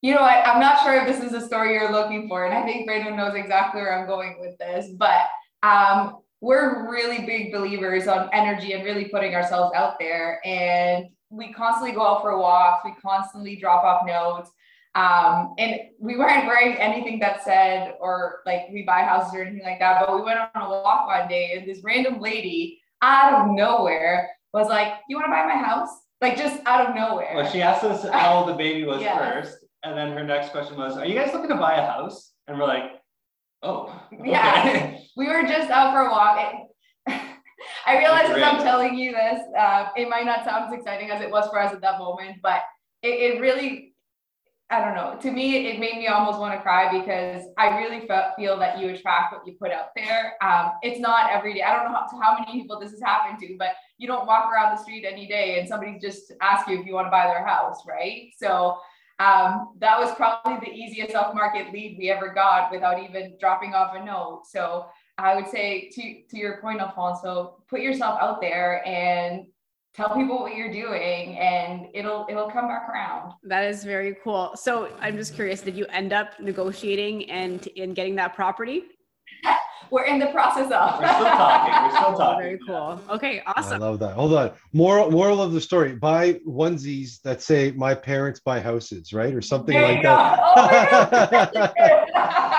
You 0.00 0.14
know 0.14 0.22
what 0.22 0.46
i'm 0.46 0.60
not 0.60 0.82
sure 0.82 0.96
if 0.96 1.06
this 1.06 1.24
is 1.24 1.30
the 1.30 1.46
story 1.46 1.74
you're 1.74 1.92
looking 1.92 2.28
for 2.28 2.44
and 2.44 2.54
i 2.54 2.62
think 2.64 2.86
brandon 2.86 3.16
knows 3.16 3.36
exactly 3.36 3.80
where 3.80 3.96
i'm 3.96 4.06
going 4.08 4.36
with 4.40 4.58
this 4.58 4.90
but 4.96 5.26
um 5.62 6.18
we're 6.40 6.90
really 6.90 7.24
big 7.24 7.52
believers 7.52 8.08
on 8.08 8.28
energy 8.32 8.72
and 8.72 8.84
really 8.84 9.04
putting 9.04 9.32
ourselves 9.36 9.72
out 9.76 10.00
there 10.00 10.40
and 10.44 11.06
we 11.30 11.52
constantly 11.52 11.92
go 11.92 12.04
out 12.04 12.20
for 12.20 12.36
walks 12.36 12.84
we 12.84 12.92
constantly 13.00 13.54
drop 13.54 13.84
off 13.84 14.04
notes 14.04 14.50
um, 14.94 15.54
and 15.58 15.76
we 15.98 16.16
weren't 16.16 16.46
wearing 16.46 16.76
anything 16.76 17.18
that 17.20 17.42
said 17.44 17.94
or 18.00 18.40
like 18.44 18.66
we 18.72 18.82
buy 18.82 19.02
houses 19.02 19.34
or 19.34 19.42
anything 19.42 19.64
like 19.64 19.78
that. 19.78 20.04
But 20.06 20.14
we 20.14 20.22
went 20.22 20.38
on 20.38 20.62
a 20.62 20.68
walk 20.68 21.06
one 21.06 21.28
day 21.28 21.56
and 21.56 21.66
this 21.68 21.82
random 21.82 22.20
lady 22.20 22.80
out 23.00 23.32
of 23.40 23.54
nowhere 23.54 24.28
was 24.52 24.68
like, 24.68 24.94
You 25.08 25.16
want 25.16 25.26
to 25.26 25.30
buy 25.30 25.46
my 25.46 25.56
house? 25.62 25.88
Like 26.20 26.36
just 26.36 26.60
out 26.66 26.88
of 26.88 26.94
nowhere. 26.94 27.32
Well, 27.34 27.50
she 27.50 27.62
asked 27.62 27.84
us 27.84 28.06
how 28.10 28.38
old 28.40 28.48
the 28.48 28.54
baby 28.54 28.84
was 28.84 29.02
first. 29.18 29.58
And 29.82 29.96
then 29.96 30.12
her 30.12 30.24
next 30.24 30.50
question 30.50 30.76
was, 30.76 30.96
Are 30.96 31.06
you 31.06 31.14
guys 31.14 31.32
looking 31.32 31.48
to 31.48 31.56
buy 31.56 31.74
a 31.76 31.86
house? 31.86 32.32
And 32.46 32.58
we're 32.58 32.66
like, 32.66 32.90
Oh, 33.62 33.98
okay. 34.12 34.30
yeah. 34.30 34.98
we 35.16 35.26
were 35.28 35.42
just 35.44 35.70
out 35.70 35.94
for 35.94 36.00
a 36.00 36.10
walk. 36.10 36.38
And- 36.38 37.20
I 37.86 37.96
realize 37.96 38.28
as 38.28 38.42
I'm 38.42 38.58
telling 38.62 38.98
you 38.98 39.12
this, 39.12 39.40
uh, 39.58 39.86
it 39.96 40.08
might 40.08 40.26
not 40.26 40.44
sound 40.44 40.66
as 40.72 40.78
exciting 40.78 41.10
as 41.10 41.22
it 41.22 41.30
was 41.30 41.48
for 41.48 41.60
us 41.60 41.72
at 41.72 41.80
that 41.80 41.98
moment, 41.98 42.38
but 42.42 42.62
it, 43.02 43.34
it 43.36 43.40
really 43.40 43.91
I 44.72 44.80
don't 44.82 44.94
know. 44.94 45.18
To 45.20 45.30
me, 45.30 45.66
it 45.66 45.78
made 45.78 45.98
me 45.98 46.06
almost 46.06 46.38
want 46.38 46.54
to 46.54 46.62
cry 46.62 46.90
because 46.98 47.42
I 47.58 47.78
really 47.78 48.06
felt, 48.06 48.34
feel 48.36 48.58
that 48.58 48.78
you 48.78 48.88
attract 48.88 49.34
what 49.34 49.46
you 49.46 49.52
put 49.60 49.70
out 49.70 49.88
there. 49.94 50.32
Um, 50.42 50.72
it's 50.82 50.98
not 50.98 51.30
every 51.30 51.52
day. 51.52 51.62
I 51.62 51.76
don't 51.76 51.92
know 51.92 51.98
how, 51.98 52.08
how 52.18 52.38
many 52.38 52.58
people 52.58 52.80
this 52.80 52.90
has 52.92 53.00
happened 53.02 53.38
to, 53.40 53.56
but 53.58 53.72
you 53.98 54.08
don't 54.08 54.26
walk 54.26 54.50
around 54.50 54.74
the 54.74 54.82
street 54.82 55.04
any 55.04 55.28
day 55.28 55.60
and 55.60 55.68
somebody 55.68 55.98
just 56.00 56.32
asks 56.40 56.70
you 56.70 56.80
if 56.80 56.86
you 56.86 56.94
want 56.94 57.06
to 57.06 57.10
buy 57.10 57.26
their 57.26 57.46
house, 57.46 57.82
right? 57.86 58.30
So 58.38 58.78
um, 59.18 59.74
that 59.78 60.00
was 60.00 60.14
probably 60.14 60.66
the 60.66 60.74
easiest 60.74 61.14
off 61.14 61.34
market 61.34 61.70
lead 61.70 61.96
we 61.98 62.08
ever 62.08 62.32
got 62.32 62.72
without 62.72 62.98
even 62.98 63.36
dropping 63.38 63.74
off 63.74 63.94
a 63.94 64.02
note. 64.02 64.44
So 64.50 64.86
I 65.18 65.36
would 65.36 65.48
say 65.48 65.90
to, 65.90 66.22
to 66.30 66.38
your 66.38 66.62
point, 66.62 66.80
Alfonso, 66.80 67.62
put 67.68 67.82
yourself 67.82 68.18
out 68.22 68.40
there 68.40 68.82
and 68.88 69.44
tell 69.94 70.14
people 70.14 70.40
what 70.40 70.54
you're 70.56 70.72
doing 70.72 71.36
and 71.38 71.88
it'll 71.94 72.26
it'll 72.28 72.50
come 72.50 72.68
back 72.68 72.88
around. 72.88 73.32
That 73.44 73.64
is 73.64 73.84
very 73.84 74.16
cool. 74.22 74.52
So 74.54 74.88
i'm 75.00 75.16
just 75.16 75.34
curious 75.34 75.60
did 75.60 75.76
you 75.76 75.86
end 75.86 76.12
up 76.12 76.38
negotiating 76.40 77.30
and 77.30 77.66
in 77.68 77.94
getting 77.94 78.14
that 78.16 78.34
property? 78.34 78.84
We're 79.90 80.04
in 80.06 80.18
the 80.18 80.28
process 80.28 80.72
of. 80.72 81.00
We're 81.00 81.06
still 81.06 81.24
talking 81.26 81.74
we're 81.74 81.90
still 81.90 82.14
talking. 82.16 82.42
Very 82.42 82.58
cool. 82.66 83.00
Okay 83.10 83.42
awesome. 83.46 83.82
i 83.82 83.86
love 83.86 83.98
that. 83.98 84.14
Hold 84.14 84.32
on. 84.32 84.52
Moral 84.72 85.10
moral 85.10 85.42
of 85.42 85.52
the 85.52 85.60
story 85.60 85.92
buy 85.94 86.34
onesies 86.48 87.20
that 87.22 87.42
say 87.42 87.72
my 87.72 87.94
parents 87.94 88.40
buy 88.40 88.58
houses 88.58 89.12
right? 89.12 89.34
Or 89.34 89.42
something 89.42 89.74
there 89.74 89.92
like 89.92 90.02
that. 90.02 90.38
oh, 91.84 92.01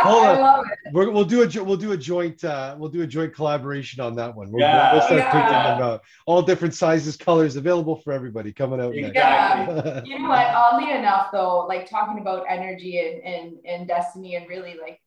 hold 0.03 0.25
on 0.25 0.65
we 0.93 1.07
will 1.07 1.25
do 1.25 1.41
a 1.41 1.63
we'll 1.63 1.77
do 1.77 1.93
a 1.93 1.97
joint 1.97 2.43
uh, 2.43 2.75
we'll 2.77 2.89
do 2.89 3.01
a 3.01 3.07
joint 3.07 3.33
collaboration 3.33 3.99
on 4.01 4.15
that 4.15 4.35
one. 4.35 4.51
We'll, 4.51 4.61
yeah. 4.61 4.93
we'll 4.93 5.01
start 5.01 5.19
yeah. 5.19 5.31
picking 5.31 5.49
them 5.49 5.81
out. 5.81 6.01
All 6.25 6.41
different 6.41 6.73
sizes, 6.75 7.17
colors 7.17 7.55
available 7.55 7.95
for 7.95 8.13
everybody 8.13 8.53
coming 8.53 8.79
out. 8.79 8.95
Exactly. 8.95 9.75
Yeah. 9.75 10.03
you 10.05 10.19
know 10.19 10.29
what? 10.29 10.45
Oddly 10.47 10.91
enough, 10.91 11.29
though, 11.31 11.65
like 11.67 11.89
talking 11.89 12.21
about 12.21 12.45
energy 12.47 12.99
and, 12.99 13.23
and 13.23 13.57
and 13.65 13.87
destiny 13.87 14.35
and 14.35 14.47
really 14.47 14.77
like 14.79 15.01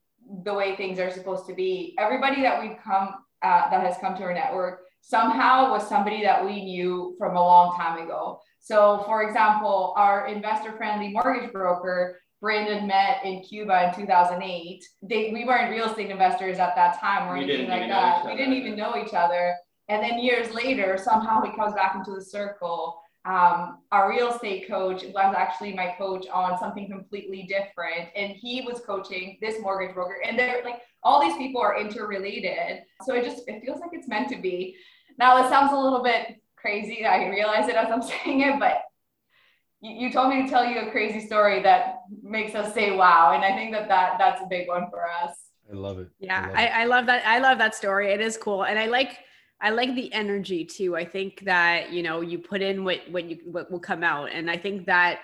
the 0.45 0.53
way 0.53 0.77
things 0.77 0.99
are 0.99 1.11
supposed 1.11 1.47
to 1.47 1.55
be. 1.55 1.95
Everybody 1.99 2.43
that 2.43 2.61
we've 2.61 2.79
come 2.83 3.15
uh, 3.43 3.71
that 3.71 3.83
has 3.83 3.97
come 3.99 4.17
to 4.17 4.23
our 4.25 4.35
network 4.35 4.83
somehow 5.03 5.71
was 5.71 5.89
somebody 5.89 6.23
that 6.23 6.45
we 6.45 6.65
knew 6.65 7.15
from 7.17 7.37
a 7.37 7.41
long 7.41 7.77
time 7.77 8.05
ago. 8.05 8.41
So, 8.59 9.05
for 9.07 9.23
example, 9.23 9.95
our 9.97 10.27
investor 10.27 10.73
friendly 10.73 11.11
mortgage 11.11 11.53
broker 11.53 12.19
Brandon 12.47 12.87
met 12.87 13.25
in 13.25 13.43
Cuba 13.43 13.89
in 13.89 14.01
2008. 14.01 14.85
They, 15.03 15.33
we 15.33 15.45
weren't 15.45 15.69
real 15.69 15.87
estate 15.87 16.11
investors 16.11 16.59
at 16.61 16.77
that 16.77 17.01
time 17.01 17.29
or 17.29 17.37
We 17.37 17.43
anything 17.43 17.69
like 17.69 17.89
that. 17.89 18.25
We 18.25 18.37
didn't 18.37 18.55
even 18.55 18.77
know 18.77 18.97
each 19.05 19.15
other. 19.15 19.57
And 19.89 20.01
then 20.01 20.21
years 20.21 20.55
later, 20.55 20.97
somehow 20.97 21.43
he 21.43 21.51
comes 21.57 21.75
back 21.75 21.97
into 21.97 22.13
the 22.13 22.25
circle. 22.25 23.01
Um, 23.25 23.79
our 23.91 24.09
real 24.09 24.33
estate 24.33 24.69
coach 24.69 25.03
was 25.03 25.35
actually 25.37 25.75
my 25.75 25.97
coach 25.99 26.29
on 26.33 26.57
something 26.57 26.89
completely 26.89 27.49
different. 27.49 28.11
And 28.15 28.31
he 28.37 28.61
was 28.61 28.79
coaching 28.79 29.39
this 29.43 29.61
mortgage 29.61 29.93
broker. 29.93 30.19
And 30.25 30.39
they're 30.39 30.63
like, 30.63 30.83
all 31.03 31.21
these 31.21 31.37
people 31.37 31.61
are 31.61 31.77
interrelated. 31.77 32.85
So 33.03 33.17
it 33.17 33.25
just, 33.25 33.43
it 33.49 33.61
feels 33.65 33.81
like 33.81 33.91
it's 33.93 34.07
meant 34.07 34.29
to 34.29 34.41
be. 34.41 34.77
Now 35.19 35.45
it 35.45 35.49
sounds 35.49 35.73
a 35.73 35.77
little 35.77 36.01
bit 36.01 36.41
crazy. 36.55 37.05
I 37.05 37.29
realize 37.29 37.67
it 37.67 37.75
as 37.75 37.91
I'm 37.91 38.03
saying 38.25 38.43
it, 38.43 38.61
but 38.61 38.83
you, 39.87 40.07
you 40.07 40.13
told 40.13 40.31
me 40.31 40.43
to 40.43 40.49
tell 40.49 40.65
you 40.65 40.81
a 40.81 40.91
crazy 40.91 41.25
story 41.25 41.63
that 41.63 42.03
makes 42.23 42.55
us 42.55 42.75
say 42.75 42.97
wow. 42.97 43.33
And 43.35 43.45
I 43.45 43.55
think 43.55 43.73
that, 43.73 43.89
that 43.89 44.17
that's 44.19 44.43
a 44.43 44.47
big 44.47 44.69
one 44.69 44.91
for 44.91 45.05
us. 45.09 45.37
I 45.71 45.75
love 45.75 45.99
it. 45.99 46.09
Yeah, 46.19 46.47
love 46.47 46.57
I, 46.57 46.65
it. 46.65 46.73
I 46.75 46.85
love 46.85 47.07
that. 47.07 47.27
I 47.27 47.39
love 47.39 47.59
that 47.59 47.75
story. 47.75 48.13
It 48.13 48.21
is 48.21 48.37
cool, 48.37 48.65
and 48.65 48.79
I 48.79 48.87
like 48.87 49.19
I 49.61 49.71
like 49.71 49.95
the 49.95 50.13
energy 50.13 50.65
too. 50.65 50.97
I 50.97 51.05
think 51.05 51.41
that 51.45 51.93
you 51.93 52.03
know 52.03 52.21
you 52.21 52.39
put 52.39 52.63
in 52.63 52.85
what 52.85 53.01
what 53.11 53.25
you 53.25 53.39
what 53.47 53.71
will 53.71 53.81
come 53.81 54.05
out, 54.05 54.31
and 54.33 54.51
I 54.51 54.57
think 54.57 54.87
that 54.87 55.21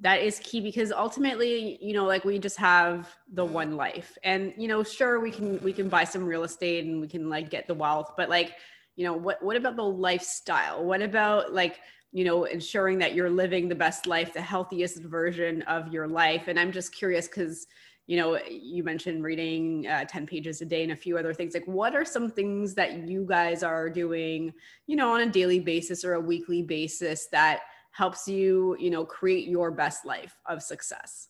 that 0.00 0.20
is 0.20 0.38
key 0.40 0.60
because 0.60 0.92
ultimately 0.92 1.78
you 1.80 1.94
know 1.94 2.04
like 2.04 2.24
we 2.24 2.38
just 2.38 2.58
have 2.58 3.08
the 3.32 3.44
one 3.44 3.76
life, 3.76 4.18
and 4.22 4.52
you 4.58 4.68
know 4.68 4.82
sure 4.82 5.18
we 5.18 5.30
can 5.30 5.62
we 5.62 5.72
can 5.72 5.88
buy 5.88 6.04
some 6.04 6.24
real 6.24 6.44
estate 6.44 6.84
and 6.84 7.00
we 7.00 7.08
can 7.08 7.30
like 7.30 7.48
get 7.48 7.66
the 7.66 7.74
wealth, 7.74 8.12
but 8.18 8.28
like 8.28 8.52
you 8.96 9.04
know 9.04 9.14
what 9.14 9.42
what 9.42 9.56
about 9.56 9.76
the 9.76 9.82
lifestyle? 9.82 10.84
What 10.84 11.00
about 11.00 11.54
like 11.54 11.78
you 12.16 12.24
know 12.24 12.44
ensuring 12.44 12.98
that 13.02 13.14
you're 13.14 13.34
living 13.42 13.68
the 13.68 13.74
best 13.86 14.06
life, 14.06 14.32
the 14.32 14.40
healthiest 14.54 14.98
version 15.02 15.62
of 15.62 15.92
your 15.94 16.08
life? 16.08 16.44
And 16.48 16.58
I'm 16.58 16.72
just 16.72 16.94
curious 16.94 17.26
because 17.28 17.66
you 18.06 18.16
know 18.16 18.38
you 18.48 18.82
mentioned 18.84 19.22
reading 19.30 19.86
uh, 19.88 20.04
10 20.04 20.26
pages 20.26 20.62
a 20.62 20.64
day 20.64 20.82
and 20.84 20.92
a 20.92 20.96
few 20.96 21.18
other 21.18 21.34
things 21.34 21.54
like 21.54 21.66
what 21.66 21.92
are 21.98 22.04
some 22.04 22.30
things 22.30 22.72
that 22.74 22.90
you 23.08 23.26
guys 23.28 23.64
are 23.64 23.90
doing 23.90 24.52
you 24.86 24.94
know 24.94 25.12
on 25.14 25.22
a 25.22 25.30
daily 25.38 25.58
basis 25.58 26.04
or 26.04 26.12
a 26.14 26.20
weekly 26.20 26.62
basis 26.62 27.26
that 27.32 27.62
helps 27.90 28.28
you 28.28 28.76
you 28.78 28.90
know 28.90 29.04
create 29.04 29.48
your 29.48 29.72
best 29.72 30.06
life 30.06 30.36
of 30.46 30.62
success 30.62 31.28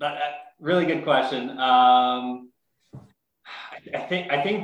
That, 0.00 0.14
that- 0.20 0.34
really 0.60 0.84
good 0.84 1.04
question. 1.04 1.42
Um, 1.70 2.50
I, 3.72 3.76
I 3.98 4.00
think 4.10 4.30
I 4.30 4.42
think 4.42 4.60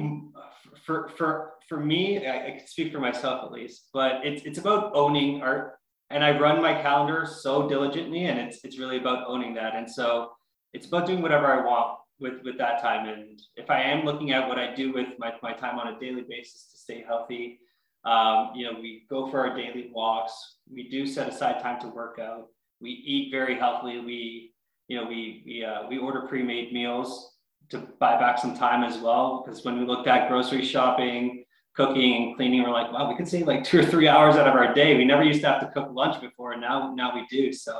for 0.84 1.08
for 1.16 1.54
for 1.68 1.78
me, 1.78 2.26
I, 2.26 2.46
I 2.46 2.50
can 2.52 2.66
speak 2.66 2.92
for 2.92 3.00
myself 3.00 3.44
at 3.44 3.52
least, 3.52 3.88
but 3.92 4.24
it's 4.24 4.42
it's 4.44 4.58
about 4.58 4.92
owning 4.94 5.42
art. 5.42 5.78
and 6.10 6.24
I 6.24 6.38
run 6.38 6.62
my 6.62 6.74
calendar 6.82 7.26
so 7.26 7.68
diligently, 7.68 8.26
and 8.26 8.38
it's 8.38 8.64
it's 8.64 8.78
really 8.78 8.98
about 8.98 9.26
owning 9.26 9.54
that. 9.54 9.74
And 9.74 9.90
so 9.90 10.30
it's 10.72 10.86
about 10.86 11.06
doing 11.06 11.22
whatever 11.22 11.46
I 11.46 11.64
want 11.64 11.98
with 12.20 12.42
with 12.44 12.58
that 12.58 12.80
time. 12.80 13.08
And 13.08 13.40
if 13.56 13.70
I 13.70 13.80
am 13.82 14.04
looking 14.04 14.32
at 14.32 14.48
what 14.48 14.58
I 14.58 14.74
do 14.74 14.92
with 14.92 15.08
my, 15.18 15.32
my 15.42 15.52
time 15.52 15.78
on 15.78 15.94
a 15.94 15.98
daily 15.98 16.24
basis 16.28 16.68
to 16.72 16.78
stay 16.78 17.04
healthy, 17.06 17.60
um, 18.04 18.50
you 18.54 18.66
know, 18.66 18.78
we 18.78 19.06
go 19.08 19.30
for 19.30 19.40
our 19.40 19.56
daily 19.56 19.90
walks. 19.94 20.58
We 20.70 20.88
do 20.88 21.06
set 21.06 21.28
aside 21.28 21.60
time 21.60 21.80
to 21.80 21.88
work 21.88 22.18
out. 22.18 22.48
We 22.80 22.90
eat 22.90 23.30
very 23.30 23.56
healthily. 23.58 24.00
We 24.00 24.54
you 24.88 25.00
know, 25.00 25.06
we 25.06 25.42
we 25.46 25.64
uh, 25.64 25.88
we 25.88 25.98
order 25.98 26.22
pre-made 26.22 26.72
meals 26.72 27.32
to 27.70 27.78
buy 27.98 28.18
back 28.18 28.38
some 28.38 28.56
time 28.56 28.84
as 28.84 28.98
well. 28.98 29.42
Because 29.44 29.64
when 29.64 29.78
we 29.78 29.86
looked 29.86 30.06
at 30.06 30.28
grocery 30.28 30.64
shopping, 30.64 31.43
cooking, 31.74 32.28
and 32.28 32.36
cleaning, 32.36 32.62
we're 32.62 32.70
like, 32.70 32.92
wow, 32.92 33.08
we 33.08 33.16
could 33.16 33.28
save 33.28 33.46
like 33.46 33.64
two 33.64 33.80
or 33.80 33.84
three 33.84 34.08
hours 34.08 34.36
out 34.36 34.46
of 34.46 34.54
our 34.54 34.72
day. 34.72 34.96
We 34.96 35.04
never 35.04 35.24
used 35.24 35.40
to 35.42 35.48
have 35.48 35.60
to 35.60 35.68
cook 35.68 35.90
lunch 35.92 36.20
before, 36.20 36.52
and 36.52 36.60
now 36.60 36.94
now 36.94 37.14
we 37.14 37.26
do. 37.30 37.52
So 37.52 37.74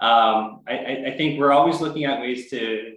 um, 0.00 0.62
I, 0.68 1.04
I 1.08 1.14
think 1.16 1.38
we're 1.38 1.52
always 1.52 1.80
looking 1.80 2.04
at 2.04 2.20
ways 2.20 2.50
to 2.50 2.96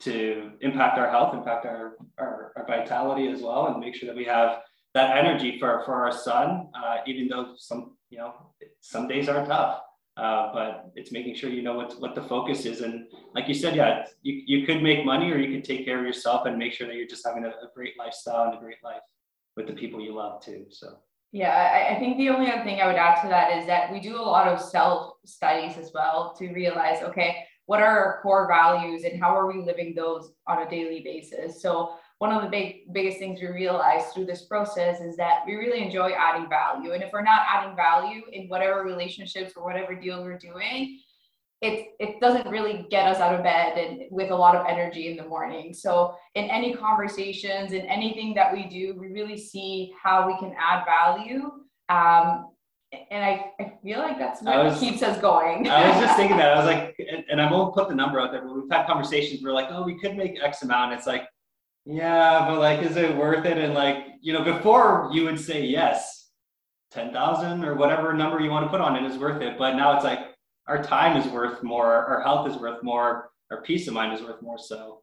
to 0.00 0.50
impact 0.60 0.98
our 0.98 1.08
health, 1.08 1.32
impact 1.32 1.64
our, 1.64 1.96
our, 2.18 2.52
our 2.56 2.66
vitality 2.66 3.28
as 3.28 3.40
well, 3.40 3.68
and 3.68 3.78
make 3.78 3.94
sure 3.94 4.08
that 4.08 4.16
we 4.16 4.24
have 4.24 4.58
that 4.94 5.16
energy 5.16 5.58
for, 5.60 5.82
for 5.84 5.94
our 5.94 6.10
son, 6.12 6.68
uh, 6.74 6.96
even 7.06 7.28
though 7.28 7.54
some, 7.56 7.96
you 8.10 8.18
know, 8.18 8.34
some 8.80 9.06
days 9.06 9.28
are 9.28 9.46
tough. 9.46 9.80
Uh, 10.16 10.52
but 10.52 10.90
it's 10.96 11.12
making 11.12 11.34
sure 11.34 11.48
you 11.48 11.62
know 11.62 11.74
what, 11.74 11.98
what 12.00 12.14
the 12.14 12.22
focus 12.22 12.66
is. 12.66 12.80
And 12.82 13.06
like 13.34 13.48
you 13.48 13.54
said, 13.54 13.74
yeah, 13.76 14.04
you, 14.22 14.42
you 14.44 14.66
could 14.66 14.82
make 14.82 15.06
money 15.06 15.30
or 15.30 15.38
you 15.38 15.56
could 15.56 15.64
take 15.64 15.86
care 15.86 16.00
of 16.00 16.04
yourself 16.04 16.46
and 16.46 16.58
make 16.58 16.72
sure 16.72 16.86
that 16.86 16.96
you're 16.96 17.06
just 17.06 17.26
having 17.26 17.44
a, 17.44 17.48
a 17.48 17.70
great 17.74 17.96
lifestyle 17.96 18.50
and 18.50 18.58
a 18.58 18.60
great 18.60 18.82
life 18.84 19.00
with 19.56 19.66
the 19.66 19.72
people 19.72 20.00
you 20.00 20.14
love 20.14 20.42
too. 20.42 20.66
So 20.70 20.98
Yeah, 21.32 21.54
I, 21.54 21.94
I 21.94 21.98
think 21.98 22.16
the 22.16 22.30
only 22.30 22.50
other 22.50 22.64
thing 22.64 22.80
I 22.80 22.86
would 22.86 22.96
add 22.96 23.22
to 23.22 23.28
that 23.28 23.56
is 23.58 23.66
that 23.66 23.92
we 23.92 24.00
do 24.00 24.16
a 24.16 24.22
lot 24.22 24.48
of 24.48 24.60
self 24.60 25.14
studies 25.24 25.76
as 25.78 25.92
well 25.94 26.34
to 26.38 26.52
realize, 26.52 27.02
okay, 27.02 27.44
what 27.66 27.80
are 27.80 27.98
our 27.98 28.22
core 28.22 28.48
values 28.48 29.04
and 29.04 29.22
how 29.22 29.36
are 29.36 29.46
we 29.46 29.64
living 29.64 29.94
those 29.94 30.32
on 30.46 30.66
a 30.66 30.70
daily 30.70 31.00
basis? 31.00 31.62
So 31.62 31.94
one 32.18 32.32
of 32.32 32.42
the 32.42 32.48
big 32.48 32.92
biggest 32.92 33.18
things 33.18 33.40
we 33.40 33.48
realize 33.48 34.12
through 34.12 34.26
this 34.26 34.44
process 34.44 35.00
is 35.00 35.16
that 35.16 35.40
we 35.46 35.54
really 35.54 35.82
enjoy 35.82 36.12
adding 36.12 36.48
value. 36.48 36.92
And 36.92 37.02
if 37.02 37.10
we're 37.12 37.22
not 37.22 37.46
adding 37.48 37.74
value 37.74 38.22
in 38.32 38.48
whatever 38.48 38.82
relationships 38.82 39.54
or 39.56 39.64
whatever 39.64 39.94
deal 39.94 40.22
we're 40.22 40.38
doing, 40.38 41.00
it, 41.62 41.90
it 42.00 42.20
doesn't 42.20 42.48
really 42.48 42.86
get 42.90 43.06
us 43.06 43.20
out 43.20 43.34
of 43.34 43.44
bed 43.44 43.78
and 43.78 44.02
with 44.10 44.32
a 44.32 44.34
lot 44.34 44.56
of 44.56 44.66
energy 44.68 45.08
in 45.08 45.16
the 45.16 45.24
morning. 45.24 45.72
So 45.72 46.14
in 46.34 46.50
any 46.50 46.74
conversations 46.74 47.72
in 47.72 47.82
anything 47.82 48.34
that 48.34 48.52
we 48.52 48.64
do, 48.64 48.98
we 48.98 49.08
really 49.08 49.38
see 49.38 49.94
how 50.02 50.26
we 50.26 50.36
can 50.38 50.54
add 50.58 50.84
value. 50.84 51.52
Um, 51.88 52.48
and 53.10 53.24
I, 53.24 53.52
I 53.60 53.72
feel 53.82 54.00
like 54.00 54.18
that's 54.18 54.42
what 54.42 54.64
was- 54.64 54.80
keeps 54.80 55.04
us 55.04 55.20
going. 55.20 55.68
I 55.68 55.88
was 55.88 56.00
just 56.00 56.16
thinking 56.16 56.36
that 56.36 56.52
I 56.52 56.56
was 56.56 56.66
like, 56.74 56.96
and, 56.98 57.24
and 57.30 57.40
I 57.40 57.50
won't 57.50 57.74
put 57.74 57.88
the 57.88 57.94
number 57.94 58.18
out 58.20 58.32
there, 58.32 58.42
but 58.42 58.54
we've 58.54 58.70
had 58.70 58.86
conversations 58.86 59.42
where 59.42 59.52
like, 59.52 59.68
oh, 59.70 59.84
we 59.84 59.98
could 60.00 60.16
make 60.16 60.42
X 60.42 60.62
amount. 60.62 60.94
It's 60.94 61.06
like, 61.06 61.28
yeah, 61.86 62.44
but 62.48 62.58
like, 62.58 62.82
is 62.82 62.96
it 62.96 63.16
worth 63.16 63.46
it? 63.46 63.56
And 63.56 63.72
like, 63.72 63.98
you 64.20 64.32
know, 64.32 64.42
before 64.42 65.10
you 65.12 65.24
would 65.24 65.38
say 65.38 65.64
yes, 65.64 66.30
10,000 66.90 67.64
or 67.64 67.74
whatever 67.74 68.12
number 68.12 68.40
you 68.40 68.50
want 68.50 68.66
to 68.66 68.68
put 68.68 68.80
on 68.80 68.96
it 68.96 69.08
is 69.08 69.16
worth 69.16 69.40
it. 69.40 69.56
But 69.56 69.76
now 69.76 69.94
it's 69.94 70.04
like, 70.04 70.31
our 70.66 70.82
time 70.82 71.16
is 71.16 71.26
worth 71.26 71.62
more, 71.62 71.86
our 71.86 72.22
health 72.22 72.48
is 72.48 72.56
worth 72.56 72.82
more, 72.82 73.30
our 73.50 73.62
peace 73.62 73.88
of 73.88 73.94
mind 73.94 74.12
is 74.12 74.22
worth 74.22 74.40
more. 74.42 74.58
So 74.58 75.02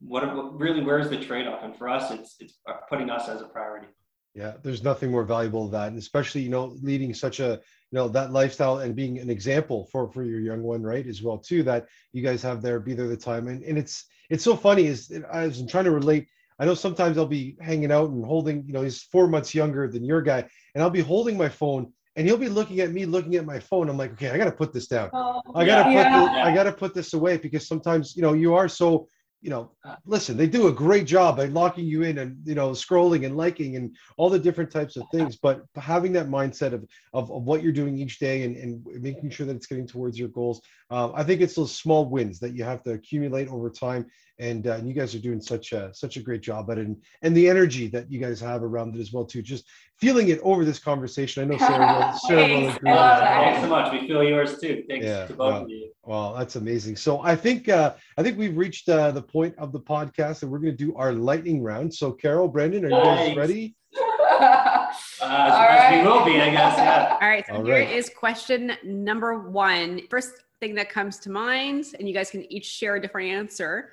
what, 0.00 0.22
really, 0.58 0.82
where's 0.82 1.10
the 1.10 1.18
trade-off? 1.18 1.62
And 1.62 1.76
for 1.76 1.88
us, 1.88 2.10
it's, 2.10 2.36
it's 2.40 2.54
putting 2.88 3.10
us 3.10 3.28
as 3.28 3.40
a 3.40 3.44
priority. 3.44 3.88
Yeah, 4.34 4.54
there's 4.62 4.82
nothing 4.82 5.10
more 5.10 5.24
valuable 5.24 5.68
than 5.68 5.72
that, 5.72 5.88
and 5.88 5.98
especially 5.98 6.40
you 6.40 6.48
know 6.48 6.74
leading 6.80 7.12
such 7.12 7.38
a 7.40 7.60
you 7.90 7.96
know 7.98 8.08
that 8.08 8.32
lifestyle 8.32 8.78
and 8.78 8.96
being 8.96 9.18
an 9.18 9.28
example 9.28 9.86
for 9.92 10.10
for 10.10 10.22
your 10.22 10.40
young 10.40 10.62
one, 10.62 10.82
right? 10.82 11.06
As 11.06 11.22
well 11.22 11.36
too 11.36 11.62
that 11.64 11.86
you 12.12 12.22
guys 12.22 12.40
have 12.42 12.62
there 12.62 12.80
be 12.80 12.94
there 12.94 13.08
the 13.08 13.16
time, 13.16 13.48
and 13.48 13.62
and 13.62 13.76
it's 13.76 14.06
it's 14.30 14.42
so 14.42 14.56
funny 14.56 14.86
is 14.86 15.12
I 15.30 15.46
was 15.46 15.62
trying 15.66 15.84
to 15.84 15.90
relate. 15.90 16.28
I 16.58 16.64
know 16.64 16.72
sometimes 16.72 17.18
I'll 17.18 17.26
be 17.26 17.58
hanging 17.60 17.92
out 17.92 18.08
and 18.08 18.24
holding 18.24 18.64
you 18.66 18.72
know 18.72 18.80
he's 18.80 19.02
four 19.02 19.28
months 19.28 19.54
younger 19.54 19.86
than 19.86 20.02
your 20.02 20.22
guy, 20.22 20.48
and 20.74 20.82
I'll 20.82 20.88
be 20.88 21.02
holding 21.02 21.36
my 21.36 21.50
phone, 21.50 21.92
and 22.16 22.26
he'll 22.26 22.36
be 22.36 22.48
looking 22.48 22.80
at 22.80 22.90
me 22.92 23.06
looking 23.06 23.36
at 23.36 23.46
my 23.46 23.58
phone. 23.58 23.88
I'm 23.88 23.96
like, 23.96 24.12
okay, 24.12 24.30
I 24.30 24.38
got 24.38 24.44
to 24.44 24.52
put 24.52 24.72
this 24.72 24.86
down. 24.86 25.10
Oh, 25.12 25.40
I 25.54 25.64
gotta 25.64 25.84
put 25.84 25.92
yeah. 25.92 26.20
this, 26.20 26.28
I 26.28 26.54
gotta 26.54 26.72
put 26.72 26.94
this 26.94 27.14
away 27.14 27.36
because 27.38 27.66
sometimes 27.66 28.16
you 28.16 28.22
know 28.22 28.32
you 28.32 28.54
are 28.54 28.68
so 28.68 29.08
you 29.42 29.50
know 29.50 29.72
listen 30.06 30.36
they 30.36 30.46
do 30.46 30.68
a 30.68 30.72
great 30.72 31.04
job 31.04 31.40
at 31.40 31.52
locking 31.52 31.84
you 31.84 32.02
in 32.02 32.18
and 32.18 32.36
you 32.44 32.54
know 32.54 32.70
scrolling 32.70 33.26
and 33.26 33.36
liking 33.36 33.76
and 33.76 33.94
all 34.16 34.30
the 34.30 34.38
different 34.38 34.70
types 34.70 34.96
of 34.96 35.02
things 35.10 35.36
but 35.36 35.64
having 35.74 36.12
that 36.12 36.28
mindset 36.28 36.72
of 36.72 36.86
of, 37.12 37.30
of 37.30 37.42
what 37.42 37.62
you're 37.62 37.72
doing 37.72 37.98
each 37.98 38.20
day 38.20 38.44
and, 38.44 38.56
and 38.56 38.86
making 39.02 39.28
sure 39.28 39.44
that 39.44 39.56
it's 39.56 39.66
getting 39.66 39.86
towards 39.86 40.16
your 40.16 40.28
goals 40.28 40.62
uh, 40.90 41.10
I 41.12 41.24
think 41.24 41.40
it's 41.40 41.56
those 41.56 41.74
small 41.74 42.08
wins 42.08 42.38
that 42.38 42.54
you 42.54 42.62
have 42.62 42.82
to 42.84 42.92
accumulate 42.92 43.48
over 43.48 43.68
time 43.68 44.06
and, 44.38 44.66
uh, 44.66 44.74
and 44.74 44.88
you 44.88 44.94
guys 44.94 45.14
are 45.14 45.20
doing 45.20 45.40
such 45.40 45.72
a 45.72 45.92
such 45.92 46.16
a 46.16 46.22
great 46.22 46.40
job 46.40 46.70
at 46.70 46.78
it 46.78 46.86
and, 46.86 46.96
and 47.22 47.36
the 47.36 47.48
energy 47.48 47.88
that 47.88 48.10
you 48.10 48.20
guys 48.20 48.40
have 48.40 48.62
around 48.62 48.94
it 48.94 49.00
as 49.00 49.12
well 49.12 49.24
too 49.24 49.42
just 49.42 49.64
feeling 50.02 50.30
it 50.30 50.40
over 50.42 50.64
this 50.64 50.80
conversation 50.80 51.44
I 51.44 51.46
know 51.46 51.58
Sarah 51.58 51.86
will, 51.94 52.12
Sarah 52.26 52.40
will 52.60 52.68
agree 52.70 52.90
I 52.90 52.92
with 52.92 53.00
love 53.00 53.18
that. 53.18 53.20
that. 53.20 53.44
Thanks 53.44 53.60
so 53.62 53.68
much. 53.68 53.92
We 53.92 54.08
feel 54.08 54.24
yours 54.24 54.58
too. 54.58 54.82
Thanks 54.88 55.06
Yeah, 55.06 55.26
to 55.28 55.32
both 55.34 55.38
well, 55.38 55.62
of 55.62 55.70
you. 55.70 55.90
Well, 56.04 56.34
that's 56.34 56.56
amazing. 56.56 56.96
So 56.96 57.20
I 57.20 57.36
think 57.36 57.68
uh, 57.68 57.94
I 58.18 58.22
think 58.24 58.36
we've 58.36 58.56
reached 58.56 58.88
uh, 58.88 59.12
the 59.12 59.22
point 59.22 59.54
of 59.58 59.70
the 59.70 59.78
podcast, 59.78 60.42
and 60.42 60.50
we're 60.50 60.58
going 60.58 60.76
to 60.76 60.84
do 60.86 60.92
our 60.96 61.12
lightning 61.12 61.62
round. 61.62 61.94
So, 61.94 62.10
Caro, 62.10 62.48
Brandon, 62.48 62.84
are 62.84 62.88
you 62.88 62.94
guys 62.96 63.28
Nice. 63.28 63.36
ready? 63.36 63.76
Uh, 63.96 64.86
as, 64.90 64.96
All 65.22 65.30
as 65.30 65.92
we 65.94 66.10
will 66.10 66.24
be, 66.24 66.40
I 66.40 66.50
guess. 66.50 66.76
Yeah. 66.76 67.18
all 67.22 67.28
right 67.28 67.46
so 67.46 67.54
All 67.54 67.64
here 67.64 67.74
right. 67.74 67.88
is 67.90 68.10
question 68.10 68.72
number 68.82 69.38
one 69.50 70.00
first 70.10 70.32
thing 70.60 70.74
that 70.74 70.90
comes 70.90 71.18
to 71.20 71.30
mind 71.30 71.86
and 71.98 72.08
you 72.08 72.14
guys 72.14 72.30
can 72.30 72.50
each 72.52 72.66
share 72.66 72.96
a 72.96 73.00
different 73.00 73.30
answer 73.30 73.92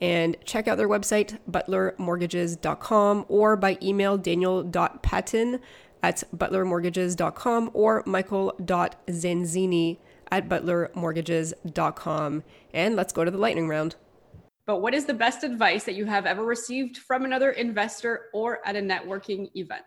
And 0.00 0.36
check 0.44 0.68
out 0.68 0.78
their 0.78 0.88
website, 0.88 1.38
butlermortgages.com, 1.50 3.26
or 3.28 3.56
by 3.56 3.78
email, 3.82 4.16
daniel.patton 4.16 5.60
at 6.02 6.22
butlermortgages.com 6.36 7.70
or 7.74 8.02
michael.zanzini 8.06 9.98
at 10.30 10.48
butlermortgages.com. 10.48 12.44
And 12.72 12.96
let's 12.96 13.12
go 13.12 13.24
to 13.24 13.30
the 13.30 13.38
lightning 13.38 13.68
round. 13.68 13.96
But 14.66 14.82
what 14.82 14.94
is 14.94 15.06
the 15.06 15.14
best 15.14 15.44
advice 15.44 15.84
that 15.84 15.94
you 15.94 16.04
have 16.04 16.26
ever 16.26 16.44
received 16.44 16.98
from 16.98 17.24
another 17.24 17.52
investor 17.52 18.26
or 18.34 18.60
at 18.66 18.76
a 18.76 18.80
networking 18.80 19.48
event? 19.54 19.86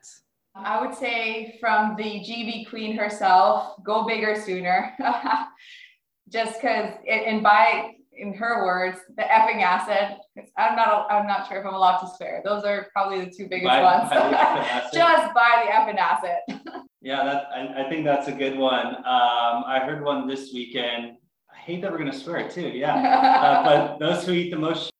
I 0.55 0.85
would 0.85 0.95
say 0.97 1.57
from 1.59 1.95
the 1.95 2.03
GB 2.03 2.67
queen 2.67 2.97
herself, 2.97 3.75
go 3.83 4.05
bigger 4.05 4.35
sooner. 4.35 4.93
Just 6.29 6.59
because, 6.61 6.95
and 7.07 7.43
by 7.43 7.91
in 8.21 8.33
her 8.35 8.63
words, 8.63 8.99
the 9.17 9.23
effing 9.23 9.61
acid. 9.61 10.17
I'm 10.55 10.75
not. 10.75 11.11
I'm 11.11 11.27
not 11.27 11.47
sure 11.47 11.59
if 11.59 11.65
I'm 11.65 11.73
allowed 11.73 11.97
to 12.01 12.07
swear. 12.15 12.41
Those 12.45 12.63
are 12.63 12.87
probably 12.93 13.25
the 13.25 13.31
two 13.31 13.47
biggest 13.49 13.67
buy, 13.67 13.81
ones. 13.81 14.09
Buy 14.09 14.89
Just 14.93 15.33
buy 15.33 15.65
the 15.65 15.71
effing 15.71 15.97
acid. 15.97 16.85
yeah, 17.01 17.23
that 17.23 17.47
I, 17.53 17.85
I, 17.85 17.89
think 17.89 18.05
that's 18.05 18.27
a 18.27 18.31
good 18.31 18.57
one. 18.57 18.87
Um, 18.97 19.63
I 19.65 19.81
heard 19.83 20.03
one 20.03 20.27
this 20.27 20.53
weekend. 20.53 21.17
I 21.51 21.57
hate 21.57 21.81
that 21.81 21.91
we're 21.91 21.97
gonna 21.97 22.13
swear 22.13 22.47
too. 22.47 22.69
Yeah, 22.69 22.95
uh, 22.95 23.63
but 23.97 23.99
those 23.99 24.25
who 24.25 24.33
eat 24.33 24.51
the 24.51 24.59
most, 24.59 24.91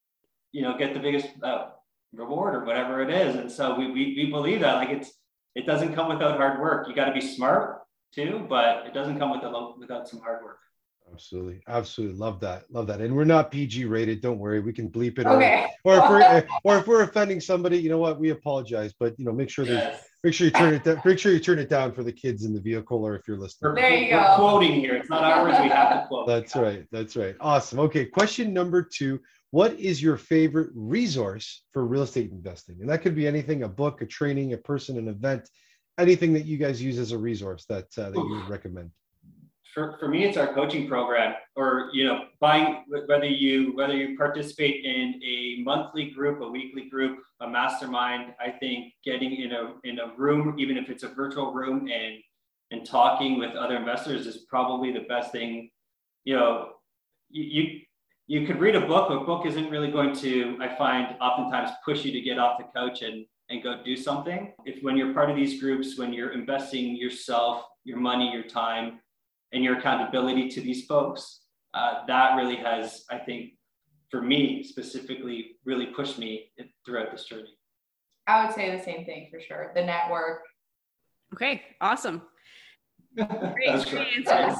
you 0.52 0.64
know, 0.64 0.76
get 0.76 0.96
the 0.96 1.00
biggest 1.00 1.28
uh, 1.44 1.70
reward 2.14 2.56
or 2.56 2.66
whatever 2.66 3.02
it 3.02 3.12
is. 3.12 3.36
And 3.36 3.52
so 3.52 3.78
we, 3.78 3.92
we 3.92 4.16
we 4.16 4.32
believe 4.32 4.62
that. 4.62 4.76
Like 4.76 4.90
it's 4.90 5.12
it 5.54 5.68
doesn't 5.68 5.94
come 5.94 6.10
without 6.10 6.38
hard 6.38 6.60
work. 6.60 6.88
You 6.88 6.96
got 6.96 7.06
to 7.06 7.14
be 7.14 7.22
smart 7.22 7.84
too, 8.14 8.48
but 8.50 8.88
it 8.88 8.96
doesn't 8.96 9.20
come 9.20 9.30
without 9.30 9.78
without 9.78 10.10
some 10.10 10.22
hard 10.22 10.44
work. 10.44 10.58
Absolutely, 11.14 11.62
absolutely 11.68 12.18
love 12.18 12.40
that, 12.40 12.64
love 12.72 12.88
that. 12.88 13.02
And 13.02 13.16
we're 13.16 13.26
not 13.26 13.52
PG 13.52 13.86
rated. 13.86 14.22
Don't 14.22 14.40
worry, 14.40 14.60
we 14.60 14.74
can 14.74 14.90
bleep 14.90 15.20
it. 15.20 15.26
Okay. 15.26 15.68
Or, 15.84 15.96
or 15.96 16.00
if 16.00 16.10
we're 16.10 16.48
or 16.64 16.78
if 16.78 16.88
we're 16.88 17.04
offending 17.04 17.40
somebody, 17.40 17.78
you 17.78 17.90
know 17.90 17.98
what? 17.98 18.20
We 18.20 18.30
apologize, 18.30 18.94
but 18.98 19.18
you 19.20 19.26
know, 19.26 19.32
make 19.32 19.50
sure 19.50 19.66
that 19.66 19.72
yes. 19.72 20.08
make 20.24 20.34
sure 20.34 20.46
you 20.46 20.52
turn 20.52 20.74
it 20.74 20.84
down. 20.86 21.02
Make 21.04 21.20
sure 21.20 21.34
you 21.34 21.40
turn 21.40 21.60
it 21.60 21.70
down 21.70 21.92
for 21.92 22.04
the 22.04 22.12
kids 22.12 22.46
in 22.46 22.54
the 22.54 22.62
vehicle, 22.62 23.04
or 23.06 23.16
if 23.16 23.28
you're 23.28 23.38
listening. 23.38 23.76
There 23.76 23.94
you 23.94 24.16
we're 24.16 24.22
go. 24.22 24.36
quoting 24.36 24.80
here. 24.80 24.96
It's 24.96 25.10
not 25.10 25.24
ours. 25.24 25.56
We 25.62 25.70
have 25.70 26.04
to 26.04 26.08
quote. 26.10 26.28
That's 26.28 26.56
right. 26.56 26.86
That's 26.92 27.16
right. 27.16 27.36
Awesome. 27.40 27.80
Okay. 27.80 28.06
Question 28.06 28.54
number 28.54 28.82
two. 28.82 29.20
What 29.52 29.78
is 29.78 30.02
your 30.02 30.16
favorite 30.16 30.70
resource 30.74 31.64
for 31.74 31.86
real 31.86 32.04
estate 32.04 32.32
investing? 32.32 32.78
And 32.80 32.90
that 32.90 33.02
could 33.02 33.16
be 33.16 33.28
anything: 33.28 33.64
a 33.64 33.70
book, 33.70 34.02
a 34.02 34.06
training, 34.06 34.54
a 34.54 34.58
person, 34.58 34.98
an 34.98 35.10
event, 35.10 35.50
anything 35.98 36.32
that 36.34 36.46
you 36.46 36.58
guys 36.58 36.82
use 36.82 36.98
as 36.98 37.12
a 37.12 37.18
resource 37.18 37.66
that 37.68 37.88
uh, 37.98 38.12
that 38.12 38.16
you 38.16 38.30
would 38.30 38.50
recommend 38.50 38.92
for, 39.74 39.98
for 40.00 40.08
me, 40.08 40.26
it's 40.26 40.38
our 40.38 40.54
coaching 40.54 40.88
program, 40.88 41.34
or 41.56 41.90
you 41.94 42.06
know, 42.06 42.26
buying 42.40 42.84
whether 42.88 43.26
you 43.26 43.76
whether 43.76 43.96
you 43.96 44.18
participate 44.18 44.84
in 44.84 45.22
a 45.24 45.62
monthly 45.64 46.12
group, 46.12 46.42
a 46.42 46.48
weekly 46.48 46.90
group, 46.90 47.20
a 47.40 47.48
mastermind. 47.48 48.34
I 48.40 48.52
think 48.52 48.94
getting 49.06 49.36
in 49.36 49.54
a 49.54 49.74
in 49.84 50.00
a 50.00 50.14
room, 50.18 50.56
even 50.60 50.78
if 50.78 50.90
it's 50.90 51.04
a 51.04 51.10
virtual 51.10 51.54
room, 51.54 51.90
and 51.90 52.16
and 52.72 52.86
talking 52.86 53.40
with 53.40 53.56
other 53.56 53.78
investors 53.78 54.28
is 54.28 54.46
probably 54.50 54.92
the 54.92 55.06
best 55.08 55.32
thing. 55.32 55.70
You 56.26 56.36
know, 56.36 56.70
you 57.30 57.44
you, 57.44 57.80
you 58.28 58.48
could 58.48 58.60
read 58.60 58.76
a 58.76 58.86
book. 58.86 59.10
A 59.10 59.26
book 59.26 59.46
isn't 59.46 59.70
really 59.70 59.92
going 59.92 60.16
to, 60.18 60.58
I 60.62 60.76
find, 60.78 61.16
oftentimes 61.20 61.72
push 61.84 62.06
you 62.06 62.12
to 62.12 62.22
get 62.22 62.40
off 62.40 62.58
the 62.58 62.66
couch 62.78 63.02
and 63.04 63.26
and 63.50 63.64
go 63.64 63.82
do 63.84 63.96
something. 63.96 64.54
If 64.66 64.84
when 64.84 64.98
you're 64.98 65.14
part 65.14 65.30
of 65.30 65.36
these 65.36 65.62
groups, 65.62 65.98
when 65.98 66.14
you're 66.14 66.32
investing 66.32 66.96
yourself, 66.96 67.66
your 67.84 67.98
money, 67.98 68.32
your 68.32 68.44
time 68.44 69.00
and 69.54 69.64
your 69.64 69.78
accountability 69.78 70.50
to 70.50 70.62
these 70.62 70.86
folks, 70.86 71.42
uh, 71.74 72.06
that 72.08 72.36
really 72.36 72.58
has, 72.58 73.06
I 73.10 73.18
think, 73.18 73.54
for 74.10 74.22
me 74.22 74.64
specifically, 74.64 75.58
really 75.66 75.88
pushed 75.88 76.20
me 76.20 76.52
throughout 76.86 77.12
this 77.12 77.26
journey. 77.26 77.58
I 78.28 78.46
would 78.46 78.54
say 78.54 78.76
the 78.76 78.84
same 78.84 79.06
thing 79.06 79.30
for 79.32 79.40
sure. 79.40 79.72
The 79.76 79.84
network. 79.84 80.42
Okay, 81.34 81.64
awesome. 81.80 82.22
Great, 83.16 83.86
great 83.90 84.08
answers. 84.16 84.58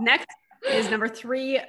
Next 0.00 0.26
is 0.68 0.90
number 0.90 1.06
three. 1.06 1.60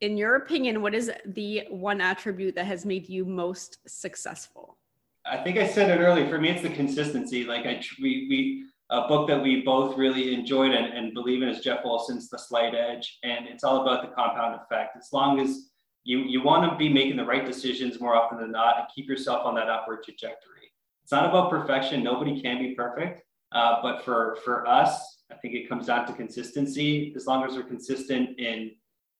In 0.00 0.16
your 0.16 0.36
opinion, 0.36 0.82
what 0.82 0.94
is 0.94 1.10
the 1.26 1.64
one 1.68 2.00
attribute 2.00 2.54
that 2.54 2.66
has 2.66 2.86
made 2.86 3.08
you 3.08 3.24
most 3.24 3.78
successful? 3.88 4.78
I 5.26 5.38
think 5.38 5.58
I 5.58 5.66
said 5.66 5.90
it 5.90 6.02
earlier. 6.02 6.28
For 6.28 6.40
me, 6.40 6.50
it's 6.50 6.62
the 6.62 6.70
consistency. 6.70 7.44
Like 7.44 7.66
I, 7.66 7.82
we, 8.00 8.26
we, 8.30 8.64
a 8.90 9.06
book 9.06 9.28
that 9.28 9.40
we 9.40 9.62
both 9.62 9.96
really 9.96 10.34
enjoyed 10.34 10.72
and, 10.72 10.92
and 10.92 11.14
believe 11.14 11.42
in 11.42 11.48
is 11.48 11.60
Jeff 11.60 11.80
Olson's 11.84 12.28
The 12.28 12.38
Slight 12.38 12.74
Edge. 12.74 13.18
And 13.22 13.46
it's 13.46 13.62
all 13.62 13.82
about 13.82 14.02
the 14.02 14.08
compound 14.14 14.60
effect. 14.60 14.96
As 14.96 15.08
long 15.12 15.40
as 15.40 15.70
you, 16.04 16.18
you 16.20 16.42
want 16.42 16.70
to 16.70 16.76
be 16.76 16.88
making 16.88 17.16
the 17.16 17.24
right 17.24 17.46
decisions 17.46 18.00
more 18.00 18.16
often 18.16 18.40
than 18.40 18.50
not 18.50 18.78
and 18.78 18.88
keep 18.94 19.06
yourself 19.08 19.46
on 19.46 19.54
that 19.54 19.68
upward 19.68 20.02
trajectory. 20.02 20.72
It's 21.04 21.12
not 21.12 21.28
about 21.28 21.50
perfection. 21.50 22.02
Nobody 22.02 22.40
can 22.40 22.58
be 22.58 22.74
perfect. 22.74 23.22
Uh, 23.52 23.76
but 23.82 24.04
for, 24.04 24.38
for 24.44 24.66
us, 24.66 25.22
I 25.30 25.36
think 25.36 25.54
it 25.54 25.68
comes 25.68 25.86
down 25.86 26.06
to 26.06 26.12
consistency. 26.12 27.12
As 27.14 27.26
long 27.26 27.44
as 27.44 27.54
we're 27.54 27.62
consistent 27.62 28.38
in, 28.40 28.72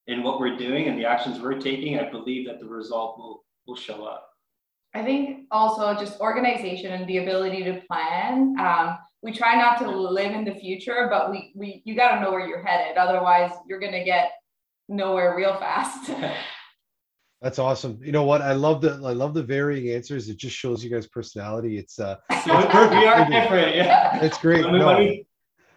in 0.08 0.22
what 0.24 0.40
we're 0.40 0.56
doing 0.56 0.88
and 0.88 0.98
the 0.98 1.04
actions 1.04 1.40
we're 1.40 1.60
taking, 1.60 1.98
I 1.98 2.10
believe 2.10 2.46
that 2.48 2.58
the 2.58 2.66
result 2.66 3.18
will, 3.18 3.44
will 3.66 3.76
show 3.76 4.04
up. 4.04 4.26
I 4.94 5.04
think 5.04 5.46
also 5.52 5.94
just 5.94 6.18
organization 6.20 6.92
and 6.92 7.06
the 7.06 7.18
ability 7.18 7.62
to 7.64 7.80
plan. 7.88 8.56
Um, 8.58 8.98
we 9.22 9.32
try 9.32 9.54
not 9.54 9.78
to 9.78 9.90
live 9.90 10.32
in 10.32 10.44
the 10.44 10.54
future, 10.54 11.08
but 11.10 11.30
we 11.30 11.52
we 11.54 11.82
you 11.84 11.94
got 11.94 12.14
to 12.14 12.20
know 12.20 12.30
where 12.30 12.46
you're 12.46 12.64
headed. 12.64 12.96
Otherwise, 12.96 13.50
you're 13.68 13.80
gonna 13.80 14.04
get 14.04 14.32
nowhere 14.88 15.36
real 15.36 15.56
fast. 15.56 16.10
That's 17.42 17.58
awesome. 17.58 17.98
You 18.02 18.12
know 18.12 18.24
what? 18.24 18.42
I 18.42 18.52
love 18.52 18.82
the 18.82 19.00
I 19.04 19.12
love 19.12 19.32
the 19.32 19.42
varying 19.42 19.94
answers. 19.94 20.28
It 20.28 20.36
just 20.36 20.56
shows 20.56 20.84
you 20.84 20.90
guys' 20.90 21.06
personality. 21.06 21.78
It's 21.78 21.98
uh, 21.98 22.16
it's 22.30 22.46
we 22.46 22.52
are 22.52 23.28
different. 23.30 23.76
Yeah, 23.76 24.22
it's 24.22 24.38
great. 24.38 24.62
No. 24.62 25.16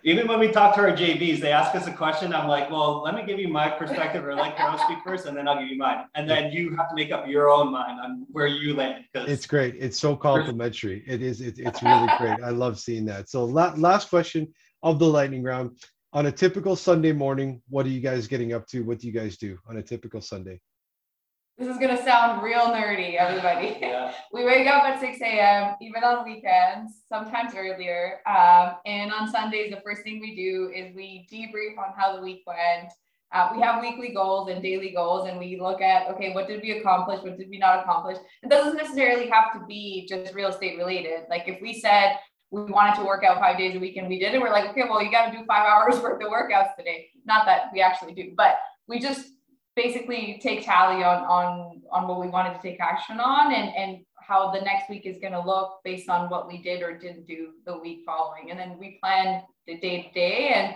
Even 0.05 0.27
when 0.27 0.37
we 0.39 0.49
talk 0.49 0.75
to 0.75 0.81
our 0.81 0.91
JVs, 0.91 1.39
they 1.39 1.53
ask 1.53 1.73
us 1.75 1.87
a 1.87 1.91
question. 1.91 2.33
I'm 2.33 2.49
like, 2.49 2.69
well, 2.69 3.01
let 3.01 3.15
me 3.15 3.23
give 3.25 3.39
you 3.39 3.47
my 3.47 3.69
perspective, 3.69 4.25
or 4.25 4.35
let 4.35 4.57
Caro 4.57 4.77
speak 4.77 4.97
first, 5.05 5.25
and 5.27 5.37
then 5.37 5.47
I'll 5.47 5.57
give 5.57 5.69
you 5.69 5.77
mine, 5.77 6.05
and 6.13 6.29
then 6.29 6.51
you 6.51 6.75
have 6.75 6.89
to 6.89 6.95
make 6.95 7.11
up 7.11 7.25
your 7.25 7.49
own 7.49 7.71
mind 7.71 8.01
on 8.01 8.25
where 8.29 8.47
you 8.47 8.75
land. 8.75 9.05
It's 9.13 9.45
great. 9.45 9.75
It's 9.79 9.97
so 9.97 10.17
complimentary. 10.17 11.05
It 11.07 11.21
is. 11.21 11.39
It, 11.39 11.57
it's 11.57 11.81
really 11.81 12.09
great. 12.19 12.43
I 12.43 12.49
love 12.49 12.79
seeing 12.79 13.05
that. 13.05 13.29
So 13.29 13.45
la- 13.45 13.73
last 13.77 14.09
question 14.09 14.53
of 14.81 14.99
the 14.99 15.07
lightning 15.07 15.41
round. 15.41 15.77
On 16.11 16.25
a 16.25 16.31
typical 16.31 16.75
Sunday 16.75 17.11
morning, 17.13 17.61
what 17.69 17.85
are 17.85 17.89
you 17.89 18.01
guys 18.01 18.27
getting 18.27 18.53
up 18.53 18.67
to? 18.67 18.81
What 18.81 18.99
do 18.99 19.07
you 19.07 19.13
guys 19.13 19.37
do 19.37 19.57
on 19.67 19.77
a 19.77 19.81
typical 19.81 20.21
Sunday? 20.21 20.59
This 21.57 21.67
is 21.67 21.77
gonna 21.77 22.03
sound 22.03 22.41
real 22.41 22.65
nerdy, 22.69 23.15
everybody. 23.15 23.77
Yeah. 23.81 24.11
we 24.31 24.43
wake 24.43 24.67
up 24.67 24.83
at 24.85 24.99
6 24.99 25.21
a.m., 25.21 25.75
even 25.81 26.03
on 26.03 26.25
weekends, 26.25 27.03
sometimes 27.07 27.53
earlier. 27.55 28.21
Um, 28.25 28.77
and 28.87 29.13
on 29.13 29.29
Sundays, 29.29 29.69
the 29.71 29.79
first 29.81 30.01
thing 30.01 30.19
we 30.19 30.35
do 30.35 30.71
is 30.75 30.95
we 30.95 31.27
debrief 31.31 31.77
on 31.77 31.93
how 31.95 32.15
the 32.15 32.23
week 32.23 32.41
went. 32.47 32.91
Uh, 33.31 33.49
we 33.55 33.61
have 33.61 33.81
weekly 33.81 34.13
goals 34.13 34.49
and 34.49 34.63
daily 34.63 34.91
goals, 34.91 35.27
and 35.29 35.37
we 35.37 35.59
look 35.59 35.79
at 35.79 36.07
okay, 36.09 36.33
what 36.33 36.47
did 36.47 36.61
we 36.63 36.71
accomplish? 36.71 37.21
What 37.21 37.37
did 37.37 37.49
we 37.49 37.59
not 37.59 37.81
accomplish? 37.81 38.17
It 38.41 38.49
doesn't 38.49 38.75
necessarily 38.75 39.29
have 39.29 39.53
to 39.53 39.63
be 39.67 40.07
just 40.09 40.33
real 40.33 40.49
estate 40.49 40.79
related. 40.79 41.21
Like 41.29 41.47
if 41.47 41.61
we 41.61 41.79
said 41.79 42.17
we 42.49 42.63
wanted 42.63 42.95
to 42.95 43.05
work 43.05 43.23
out 43.23 43.39
five 43.39 43.59
days 43.59 43.75
a 43.75 43.79
week 43.79 43.97
and 43.97 44.07
we 44.07 44.19
did 44.19 44.33
it, 44.33 44.41
we're 44.41 44.51
like, 44.51 44.69
okay, 44.71 44.83
well, 44.89 45.03
you 45.03 45.11
got 45.11 45.31
to 45.31 45.37
do 45.37 45.45
five 45.45 45.65
hours 45.71 46.01
worth 46.01 46.21
of 46.21 46.31
workouts 46.31 46.75
today. 46.75 47.09
Not 47.25 47.45
that 47.45 47.69
we 47.73 47.81
actually 47.81 48.13
do, 48.15 48.33
but 48.35 48.57
we 48.87 48.99
just 48.99 49.27
basically 49.75 50.39
take 50.41 50.65
tally 50.65 51.03
on 51.03 51.23
on 51.23 51.81
on 51.91 52.07
what 52.07 52.19
we 52.19 52.27
wanted 52.27 52.53
to 52.53 52.61
take 52.61 52.79
action 52.79 53.19
on 53.19 53.53
and 53.53 53.75
and 53.75 54.05
how 54.25 54.51
the 54.51 54.61
next 54.61 54.89
week 54.89 55.05
is 55.05 55.17
going 55.19 55.33
to 55.33 55.41
look 55.41 55.79
based 55.83 56.09
on 56.09 56.29
what 56.29 56.47
we 56.47 56.61
did 56.61 56.81
or 56.81 56.97
didn't 56.97 57.27
do 57.27 57.49
the 57.65 57.77
week 57.77 58.03
following. 58.05 58.51
And 58.51 58.59
then 58.59 58.77
we 58.79 58.97
plan 59.03 59.43
the 59.67 59.77
day 59.79 60.03
to 60.03 60.11
day 60.11 60.53
and 60.55 60.75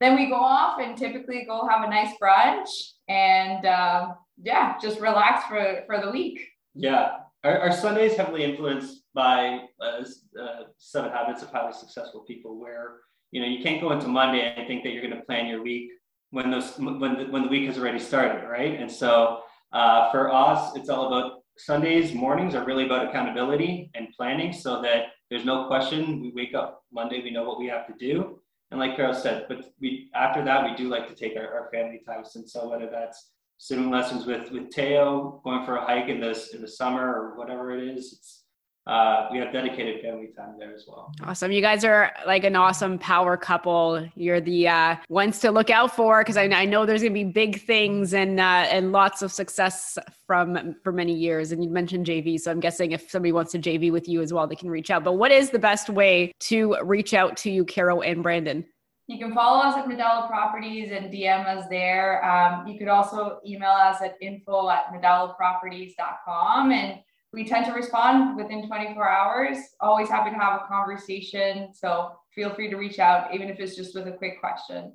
then 0.00 0.14
we 0.14 0.28
go 0.28 0.36
off 0.36 0.78
and 0.80 0.96
typically 0.96 1.44
go 1.46 1.66
have 1.66 1.84
a 1.84 1.90
nice 1.90 2.14
brunch 2.22 2.68
and 3.08 3.64
um, 3.66 4.14
yeah 4.42 4.76
just 4.80 5.00
relax 5.00 5.46
for 5.46 5.82
for 5.86 6.00
the 6.00 6.10
week. 6.10 6.40
Yeah. 6.74 7.18
Our, 7.44 7.58
our 7.58 7.72
sundays 7.72 8.16
heavily 8.16 8.44
influenced 8.44 9.02
by 9.14 9.62
uh, 9.80 10.04
uh, 10.40 10.62
seven 10.78 11.10
habits 11.10 11.42
of 11.42 11.50
highly 11.50 11.72
successful 11.72 12.20
people 12.20 12.60
where 12.60 12.98
you 13.32 13.40
know 13.40 13.48
you 13.48 13.62
can't 13.62 13.80
go 13.80 13.90
into 13.90 14.06
monday 14.06 14.54
and 14.56 14.66
think 14.68 14.84
that 14.84 14.92
you're 14.92 15.02
going 15.02 15.16
to 15.16 15.24
plan 15.24 15.46
your 15.46 15.62
week 15.62 15.90
when 16.32 16.50
those 16.50 16.72
when 16.78 16.98
the, 16.98 17.26
when 17.30 17.42
the 17.42 17.48
week 17.48 17.66
has 17.66 17.78
already 17.78 17.98
started, 18.00 18.48
right? 18.48 18.80
And 18.80 18.90
so 18.90 19.42
uh, 19.72 20.10
for 20.10 20.32
us, 20.32 20.74
it's 20.74 20.88
all 20.88 21.06
about 21.06 21.42
Sundays 21.58 22.14
mornings 22.14 22.54
are 22.54 22.64
really 22.64 22.86
about 22.86 23.06
accountability 23.06 23.90
and 23.94 24.08
planning, 24.16 24.52
so 24.52 24.82
that 24.82 25.08
there's 25.30 25.44
no 25.44 25.66
question. 25.66 26.20
We 26.20 26.32
wake 26.34 26.54
up 26.54 26.82
Monday, 26.90 27.22
we 27.22 27.30
know 27.30 27.44
what 27.44 27.58
we 27.58 27.66
have 27.66 27.86
to 27.86 27.94
do, 27.98 28.40
and 28.70 28.80
like 28.80 28.96
Caro 28.96 29.12
said, 29.12 29.44
but 29.48 29.72
we 29.80 30.10
after 30.14 30.42
that 30.44 30.64
we 30.64 30.74
do 30.74 30.88
like 30.88 31.06
to 31.08 31.14
take 31.14 31.36
our, 31.36 31.46
our 31.54 31.70
family 31.70 32.00
times, 32.04 32.34
and 32.34 32.48
so 32.48 32.68
whether 32.68 32.88
that's 32.90 33.30
swimming 33.58 33.90
lessons 33.90 34.24
with 34.24 34.50
with 34.50 34.70
Teo, 34.70 35.40
going 35.44 35.64
for 35.66 35.76
a 35.76 35.84
hike 35.84 36.08
in 36.08 36.18
this 36.18 36.54
in 36.54 36.62
the 36.62 36.68
summer 36.68 37.06
or 37.06 37.38
whatever 37.38 37.76
it 37.76 37.86
is, 37.86 38.12
it's 38.14 38.41
uh, 38.86 39.28
we 39.30 39.38
have 39.38 39.52
dedicated 39.52 40.02
family 40.02 40.28
time 40.36 40.56
there 40.58 40.74
as 40.74 40.84
well. 40.88 41.12
Awesome. 41.22 41.52
You 41.52 41.60
guys 41.60 41.84
are 41.84 42.12
like 42.26 42.42
an 42.42 42.56
awesome 42.56 42.98
power 42.98 43.36
couple. 43.36 44.04
You're 44.16 44.40
the 44.40 44.66
uh, 44.66 44.96
ones 45.08 45.38
to 45.40 45.52
look 45.52 45.70
out 45.70 45.94
for 45.94 46.22
because 46.22 46.36
I, 46.36 46.44
I, 46.46 46.64
know 46.64 46.84
there's 46.84 47.02
going 47.02 47.12
to 47.12 47.24
be 47.24 47.30
big 47.30 47.62
things 47.62 48.12
and 48.12 48.40
uh, 48.40 48.66
and 48.70 48.90
lots 48.90 49.22
of 49.22 49.30
success 49.30 49.98
from 50.26 50.74
for 50.82 50.90
many 50.90 51.14
years. 51.14 51.52
And 51.52 51.62
you 51.62 51.70
mentioned 51.70 52.06
JV, 52.06 52.40
so 52.40 52.50
I'm 52.50 52.58
guessing 52.58 52.90
if 52.90 53.08
somebody 53.08 53.30
wants 53.30 53.52
to 53.52 53.60
JV 53.60 53.92
with 53.92 54.08
you 54.08 54.20
as 54.20 54.32
well, 54.32 54.48
they 54.48 54.56
can 54.56 54.68
reach 54.68 54.90
out. 54.90 55.04
But 55.04 55.12
what 55.12 55.30
is 55.30 55.50
the 55.50 55.60
best 55.60 55.88
way 55.88 56.32
to 56.40 56.76
reach 56.82 57.14
out 57.14 57.36
to 57.38 57.52
you, 57.52 57.64
Caro 57.64 58.00
and 58.00 58.20
Brandon? 58.20 58.64
You 59.06 59.18
can 59.18 59.32
follow 59.32 59.62
us 59.62 59.76
at 59.76 59.86
Medalo 59.86 60.26
Properties 60.28 60.90
and 60.90 61.12
DM 61.12 61.46
us 61.46 61.66
there. 61.68 62.24
Um, 62.24 62.66
you 62.66 62.78
could 62.78 62.88
also 62.88 63.38
email 63.46 63.70
us 63.70 64.00
at 64.02 64.16
info 64.20 64.70
at 64.70 64.92
medaloproperties.com 64.92 66.72
and 66.72 67.00
we 67.32 67.44
tend 67.44 67.66
to 67.66 67.72
respond 67.72 68.36
within 68.36 68.66
24 68.66 69.08
hours. 69.08 69.56
Always 69.80 70.08
happy 70.08 70.30
to 70.30 70.36
have 70.36 70.60
a 70.62 70.66
conversation. 70.66 71.72
So 71.72 72.12
feel 72.34 72.54
free 72.54 72.68
to 72.70 72.76
reach 72.76 72.98
out, 72.98 73.34
even 73.34 73.48
if 73.48 73.58
it's 73.58 73.74
just 73.74 73.94
with 73.94 74.06
a 74.06 74.12
quick 74.12 74.38
question. 74.40 74.92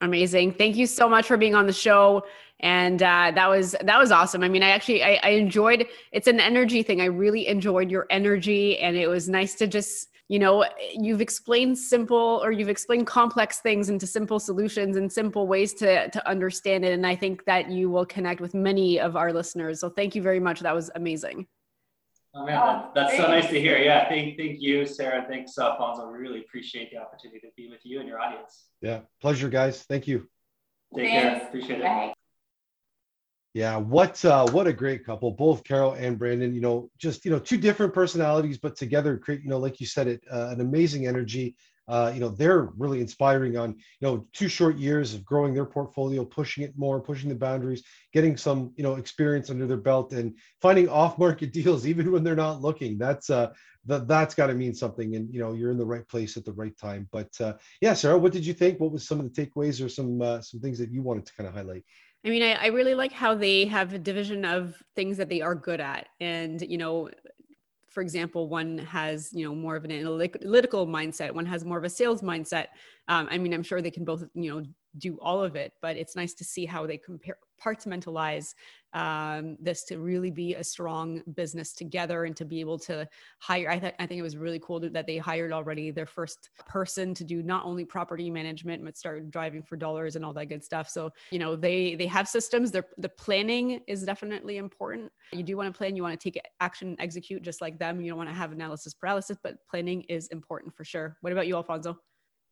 Amazing. 0.00 0.54
Thank 0.54 0.76
you 0.76 0.86
so 0.86 1.08
much 1.08 1.26
for 1.26 1.36
being 1.36 1.54
on 1.54 1.66
the 1.66 1.72
show. 1.72 2.24
And 2.60 3.02
uh, 3.02 3.32
that 3.34 3.48
was 3.48 3.76
that 3.82 3.98
was 3.98 4.10
awesome. 4.10 4.42
I 4.42 4.48
mean, 4.48 4.62
I 4.62 4.70
actually 4.70 5.02
I, 5.02 5.20
I 5.22 5.28
enjoyed. 5.30 5.86
It's 6.10 6.26
an 6.26 6.40
energy 6.40 6.82
thing. 6.82 7.00
I 7.00 7.06
really 7.06 7.46
enjoyed 7.46 7.90
your 7.90 8.06
energy, 8.10 8.78
and 8.78 8.96
it 8.96 9.06
was 9.06 9.28
nice 9.28 9.54
to 9.56 9.68
just 9.68 10.08
you 10.28 10.38
know 10.38 10.64
you've 10.92 11.20
explained 11.20 11.78
simple 11.78 12.40
or 12.42 12.52
you've 12.52 12.68
explained 12.68 13.06
complex 13.06 13.60
things 13.60 13.88
into 13.88 14.06
simple 14.06 14.38
solutions 14.38 14.96
and 14.96 15.10
simple 15.10 15.46
ways 15.46 15.72
to 15.74 16.10
to 16.10 16.28
understand 16.28 16.84
it 16.84 16.92
and 16.92 17.06
i 17.06 17.16
think 17.16 17.46
that 17.46 17.70
you 17.70 17.88
will 17.88 18.04
connect 18.04 18.38
with 18.38 18.52
many 18.52 19.00
of 19.00 19.16
our 19.16 19.32
listeners 19.32 19.80
so 19.80 19.88
thank 19.88 20.14
you 20.14 20.20
very 20.20 20.38
much 20.38 20.60
that 20.60 20.74
was 20.74 20.90
amazing 20.96 21.46
Oh 22.34 22.44
man, 22.44 22.56
that, 22.56 22.94
that's 22.94 23.16
so 23.16 23.26
nice 23.26 23.48
to 23.48 23.60
hear. 23.60 23.78
Yeah, 23.78 24.08
thank 24.08 24.36
thank 24.36 24.60
you, 24.60 24.86
Sarah. 24.86 25.24
Thanks, 25.28 25.58
Alfonso. 25.58 26.10
We 26.10 26.18
really 26.18 26.40
appreciate 26.40 26.90
the 26.90 26.98
opportunity 26.98 27.40
to 27.40 27.48
be 27.56 27.68
with 27.68 27.80
you 27.84 28.00
and 28.00 28.08
your 28.08 28.20
audience. 28.20 28.66
Yeah, 28.82 29.00
pleasure, 29.20 29.48
guys. 29.48 29.82
Thank 29.84 30.06
you. 30.06 30.28
Take 30.94 31.08
Thanks. 31.08 31.38
care. 31.38 31.48
Appreciate 31.48 31.80
it. 31.80 32.14
Yeah, 33.54 33.76
what 33.76 34.22
uh, 34.24 34.46
what 34.50 34.66
a 34.66 34.72
great 34.72 35.06
couple, 35.06 35.30
both 35.30 35.64
Caro 35.64 35.94
and 35.94 36.18
Brandon. 36.18 36.54
You 36.54 36.60
know, 36.60 36.90
just 36.98 37.24
you 37.24 37.30
know, 37.30 37.38
two 37.38 37.56
different 37.56 37.94
personalities, 37.94 38.58
but 38.58 38.76
together 38.76 39.16
create, 39.16 39.42
you 39.42 39.48
know, 39.48 39.58
like 39.58 39.80
you 39.80 39.86
said, 39.86 40.06
it 40.06 40.22
uh, 40.30 40.48
an 40.48 40.60
amazing 40.60 41.06
energy 41.06 41.56
uh, 41.88 42.10
you 42.14 42.20
know, 42.20 42.28
they're 42.28 42.70
really 42.76 43.00
inspiring 43.00 43.56
on, 43.56 43.70
you 43.70 44.06
know, 44.06 44.26
two 44.32 44.48
short 44.48 44.76
years 44.76 45.14
of 45.14 45.24
growing 45.24 45.54
their 45.54 45.64
portfolio, 45.64 46.24
pushing 46.24 46.64
it 46.64 46.74
more, 46.76 47.00
pushing 47.00 47.28
the 47.28 47.34
boundaries, 47.34 47.82
getting 48.12 48.36
some, 48.36 48.72
you 48.76 48.82
know, 48.82 48.96
experience 48.96 49.50
under 49.50 49.66
their 49.66 49.76
belt 49.76 50.12
and 50.12 50.34
finding 50.60 50.88
off-market 50.88 51.52
deals 51.58 51.86
even 51.86 52.12
when 52.12 52.22
they're 52.22 52.36
not 52.36 52.60
looking. 52.60 52.98
That's 52.98 53.30
uh 53.30 53.50
that 53.86 54.06
that's 54.06 54.34
got 54.34 54.48
to 54.48 54.54
mean 54.54 54.74
something 54.74 55.16
and 55.16 55.32
you 55.32 55.40
know 55.40 55.54
you're 55.54 55.70
in 55.70 55.78
the 55.78 55.86
right 55.86 56.06
place 56.08 56.36
at 56.36 56.44
the 56.44 56.52
right 56.52 56.76
time 56.76 57.08
but 57.10 57.28
uh 57.40 57.54
yeah 57.80 57.94
sarah 57.94 58.18
what 58.18 58.32
did 58.32 58.44
you 58.44 58.52
think 58.52 58.78
what 58.78 58.92
was 58.92 59.06
some 59.06 59.18
of 59.18 59.32
the 59.32 59.46
takeaways 59.46 59.82
or 59.82 59.88
some 59.88 60.20
uh, 60.20 60.40
some 60.42 60.60
things 60.60 60.78
that 60.78 60.92
you 60.92 61.00
wanted 61.00 61.24
to 61.24 61.32
kind 61.34 61.48
of 61.48 61.54
highlight 61.54 61.84
I 62.24 62.30
mean, 62.30 62.42
I, 62.42 62.54
I, 62.54 62.66
really 62.66 62.94
like 62.94 63.12
how 63.12 63.36
they 63.36 63.64
have 63.66 63.94
a 63.94 63.98
division 63.98 64.44
of 64.44 64.74
things 64.96 65.18
that 65.18 65.28
they 65.28 65.40
are 65.40 65.54
good 65.54 65.80
at. 65.80 66.08
And, 66.18 66.60
you 66.60 66.76
know, 66.76 67.10
for 67.88 68.02
example, 68.02 68.48
one 68.48 68.78
has, 68.78 69.30
you 69.32 69.44
know, 69.44 69.54
more 69.54 69.76
of 69.76 69.84
an 69.84 69.90
analytical 69.90 70.86
mindset, 70.86 71.32
one 71.32 71.46
has 71.46 71.64
more 71.64 71.78
of 71.78 71.84
a 71.84 71.90
sales 71.90 72.22
mindset. 72.22 72.66
Um, 73.08 73.28
I 73.30 73.38
mean, 73.38 73.52
I'm 73.54 73.62
sure 73.62 73.80
they 73.80 73.90
can 73.90 74.04
both, 74.04 74.24
you 74.34 74.54
know, 74.54 74.66
do 74.98 75.18
all 75.20 75.42
of 75.42 75.56
it, 75.56 75.72
but 75.80 75.96
it's 75.96 76.16
nice 76.16 76.34
to 76.34 76.44
see 76.44 76.66
how 76.66 76.86
they 76.86 76.98
compare 76.98 77.36
compartmentalize 77.58 78.54
um, 78.92 79.56
this 79.60 79.84
to 79.84 79.98
really 79.98 80.30
be 80.30 80.54
a 80.54 80.64
strong 80.64 81.22
business 81.34 81.72
together 81.72 82.24
and 82.24 82.36
to 82.36 82.44
be 82.44 82.60
able 82.60 82.78
to 82.80 83.08
hire. 83.38 83.70
I, 83.70 83.78
th- 83.78 83.94
I 83.98 84.06
think 84.06 84.18
it 84.18 84.22
was 84.22 84.36
really 84.36 84.60
cool 84.60 84.80
that 84.80 85.06
they 85.06 85.18
hired 85.18 85.52
already 85.52 85.90
their 85.90 86.06
first 86.06 86.50
person 86.66 87.14
to 87.14 87.24
do 87.24 87.42
not 87.42 87.64
only 87.64 87.84
property 87.84 88.30
management 88.30 88.84
but 88.84 88.96
start 88.96 89.30
driving 89.30 89.62
for 89.62 89.76
dollars 89.76 90.16
and 90.16 90.24
all 90.24 90.32
that 90.34 90.46
good 90.46 90.64
stuff. 90.64 90.88
So 90.88 91.10
you 91.30 91.38
know 91.38 91.56
they 91.56 91.94
they 91.94 92.06
have 92.06 92.28
systems. 92.28 92.70
Their 92.70 92.86
the 92.98 93.08
planning 93.08 93.80
is 93.86 94.04
definitely 94.04 94.56
important. 94.56 95.12
You 95.32 95.42
do 95.42 95.56
want 95.56 95.72
to 95.72 95.76
plan. 95.76 95.96
You 95.96 96.02
want 96.02 96.18
to 96.18 96.30
take 96.30 96.40
action, 96.60 96.96
execute 96.98 97.42
just 97.42 97.60
like 97.60 97.78
them. 97.78 98.00
You 98.00 98.10
don't 98.10 98.18
want 98.18 98.30
to 98.30 98.36
have 98.36 98.52
analysis 98.52 98.94
paralysis, 98.94 99.36
but 99.42 99.56
planning 99.70 100.02
is 100.02 100.28
important 100.28 100.74
for 100.74 100.84
sure. 100.84 101.16
What 101.20 101.32
about 101.32 101.46
you, 101.46 101.56
Alfonso? 101.56 101.98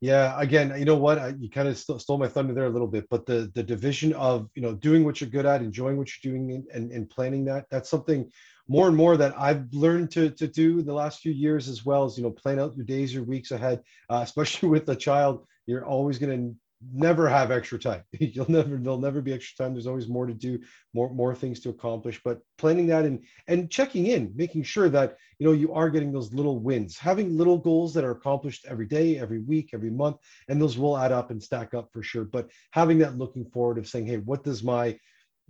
Yeah, 0.01 0.39
again, 0.39 0.75
you 0.79 0.85
know 0.85 0.97
what? 0.97 1.41
You 1.41 1.49
kind 1.49 1.69
of 1.69 1.79
st- 1.79 2.01
stole 2.03 2.19
my 2.19 2.29
thunder 2.29 2.53
there 2.53 2.67
a 2.67 2.71
little 2.71 2.87
bit, 2.87 3.09
but 3.09 3.25
the 3.25 3.51
the 3.55 3.63
division 3.63 4.13
of 4.13 4.51
you 4.55 4.61
know 4.61 4.75
doing 4.75 5.05
what 5.05 5.21
you're 5.21 5.31
good 5.31 5.47
at, 5.47 5.63
enjoying 5.63 5.97
what 5.97 6.09
you're 6.09 6.33
doing, 6.33 6.67
and, 6.73 6.93
and 6.93 7.09
planning 7.09 7.47
that 7.47 7.67
that's 7.71 7.89
something 7.89 8.31
more 8.69 8.89
and 8.89 8.97
more 8.97 9.17
that 9.17 9.35
I've 9.39 9.73
learned 9.73 10.11
to 10.13 10.31
to 10.31 10.47
do 10.47 10.81
in 10.81 10.87
the 10.87 10.93
last 10.93 11.21
few 11.21 11.33
years 11.33 11.69
as 11.69 11.87
well 11.87 12.05
as 12.05 12.19
you 12.19 12.25
know 12.25 12.31
plan 12.31 12.61
out 12.61 12.77
your 12.77 12.85
days, 12.85 13.15
your 13.15 13.25
weeks 13.25 13.53
ahead, 13.53 13.83
uh, 14.11 14.21
especially 14.23 14.69
with 14.69 14.89
a 14.91 14.97
child. 14.97 15.47
You're 15.65 15.87
always 15.87 16.19
going 16.19 16.39
to 16.53 16.57
never 16.93 17.29
have 17.29 17.51
extra 17.51 17.79
time. 17.79 18.03
You'll 18.13 18.51
never 18.51 18.77
there'll 18.77 18.99
never 18.99 19.21
be 19.21 19.33
extra 19.33 19.65
time. 19.65 19.75
There's 19.75 19.87
always 19.87 20.09
more 20.09 20.27
to 20.27 20.35
do, 20.35 20.61
more 20.95 21.13
more 21.13 21.35
things 21.35 21.61
to 21.61 21.71
accomplish. 21.71 22.21
But 22.25 22.41
planning 22.59 22.87
that 22.89 23.05
and 23.05 23.25
and 23.49 23.71
checking 23.71 24.07
in, 24.07 24.33
making 24.37 24.65
sure 24.65 24.89
that 24.91 25.17
you 25.39 25.47
know 25.47 25.53
you 25.53 25.73
are 25.73 25.91
getting 25.91 26.13
those 26.13 26.33
little 26.33 26.59
wins, 26.59 26.99
having 26.99 27.37
little 27.37 27.59
goals 27.59 27.95
that 27.95 28.05
are 28.05 28.13
accomplished 28.13 28.67
every 28.69 28.87
day, 28.87 29.19
every 29.19 29.41
week, 29.41 29.71
every 29.73 29.91
month, 29.91 30.17
and 30.49 30.61
those 30.61 30.79
will 30.79 30.97
add 30.97 31.13
up 31.13 31.31
and 31.31 31.43
stack 31.43 31.75
up 31.75 31.91
for 31.93 32.03
sure. 32.03 32.25
But 32.25 32.51
having 32.73 32.99
that 32.99 33.19
looking 33.19 33.45
forward 33.51 33.79
of 33.79 33.89
saying, 33.89 34.07
hey, 34.07 34.19
what 34.19 34.45
does 34.45 34.63
my 34.63 34.99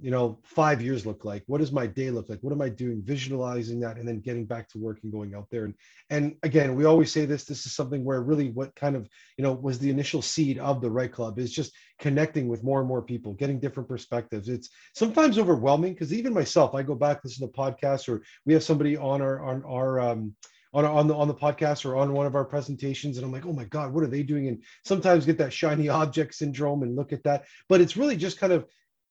you 0.00 0.10
know 0.10 0.38
five 0.44 0.82
years 0.82 1.06
look 1.06 1.24
like? 1.24 1.42
What 1.46 1.58
does 1.58 1.72
my 1.72 1.86
day 1.86 2.10
look 2.10 2.28
like? 2.28 2.40
What 2.40 2.52
am 2.52 2.60
i 2.60 2.68
doing? 2.68 3.02
Visualizing 3.02 3.80
that 3.80 3.96
and 3.96 4.06
then 4.06 4.20
getting 4.20 4.44
back 4.44 4.68
to 4.70 4.78
work 4.78 4.98
and 5.02 5.12
going 5.12 5.34
out 5.34 5.48
there. 5.50 5.64
And 5.64 5.74
and 6.10 6.36
again 6.42 6.74
we 6.74 6.84
always 6.84 7.10
say 7.10 7.24
this 7.24 7.44
this 7.44 7.64
is 7.66 7.74
something 7.74 8.04
where 8.04 8.20
really 8.22 8.50
what 8.50 8.74
kind 8.74 8.94
of 8.94 9.08
you 9.38 9.42
know 9.42 9.52
was 9.52 9.78
the 9.78 9.90
initial 9.90 10.20
seed 10.20 10.58
of 10.58 10.80
the 10.80 10.90
REI 10.90 11.08
club 11.08 11.38
is 11.38 11.52
just 11.52 11.72
connecting 11.98 12.48
with 12.48 12.62
more 12.62 12.80
and 12.80 12.88
more 12.88 13.02
people 13.02 13.32
getting 13.34 13.58
different 13.58 13.88
perspectives. 13.88 14.48
It's 14.48 14.68
sometimes 14.94 15.38
overwhelming 15.38 15.94
because 15.94 16.12
even 16.12 16.34
myself 16.34 16.74
i 16.74 16.82
go 16.82 16.94
back 16.94 17.20
listen 17.24 17.46
to 17.46 17.52
podcasts 17.52 18.08
or 18.08 18.22
we 18.44 18.52
have 18.52 18.62
somebody 18.62 18.96
on 18.96 19.22
our 19.22 19.40
on 19.42 19.62
our 19.64 20.00
um 20.00 20.34
on, 20.74 20.84
on 20.84 21.06
the 21.06 21.14
on 21.14 21.28
the 21.28 21.34
podcast 21.34 21.86
or 21.86 21.96
on 21.96 22.12
one 22.12 22.26
of 22.26 22.34
our 22.34 22.44
presentations 22.44 23.16
and 23.16 23.24
i'm 23.24 23.32
like 23.32 23.46
oh 23.46 23.52
my 23.52 23.64
god 23.64 23.92
what 23.92 24.04
are 24.04 24.08
they 24.08 24.22
doing? 24.22 24.48
And 24.48 24.62
sometimes 24.84 25.24
get 25.24 25.38
that 25.38 25.52
shiny 25.52 25.88
object 26.02 26.34
syndrome 26.34 26.82
and 26.82 26.94
look 26.94 27.12
at 27.12 27.24
that. 27.24 27.44
But 27.68 27.80
it's 27.80 27.96
really 27.96 28.16
just 28.16 28.38
kind 28.38 28.52
of 28.52 28.66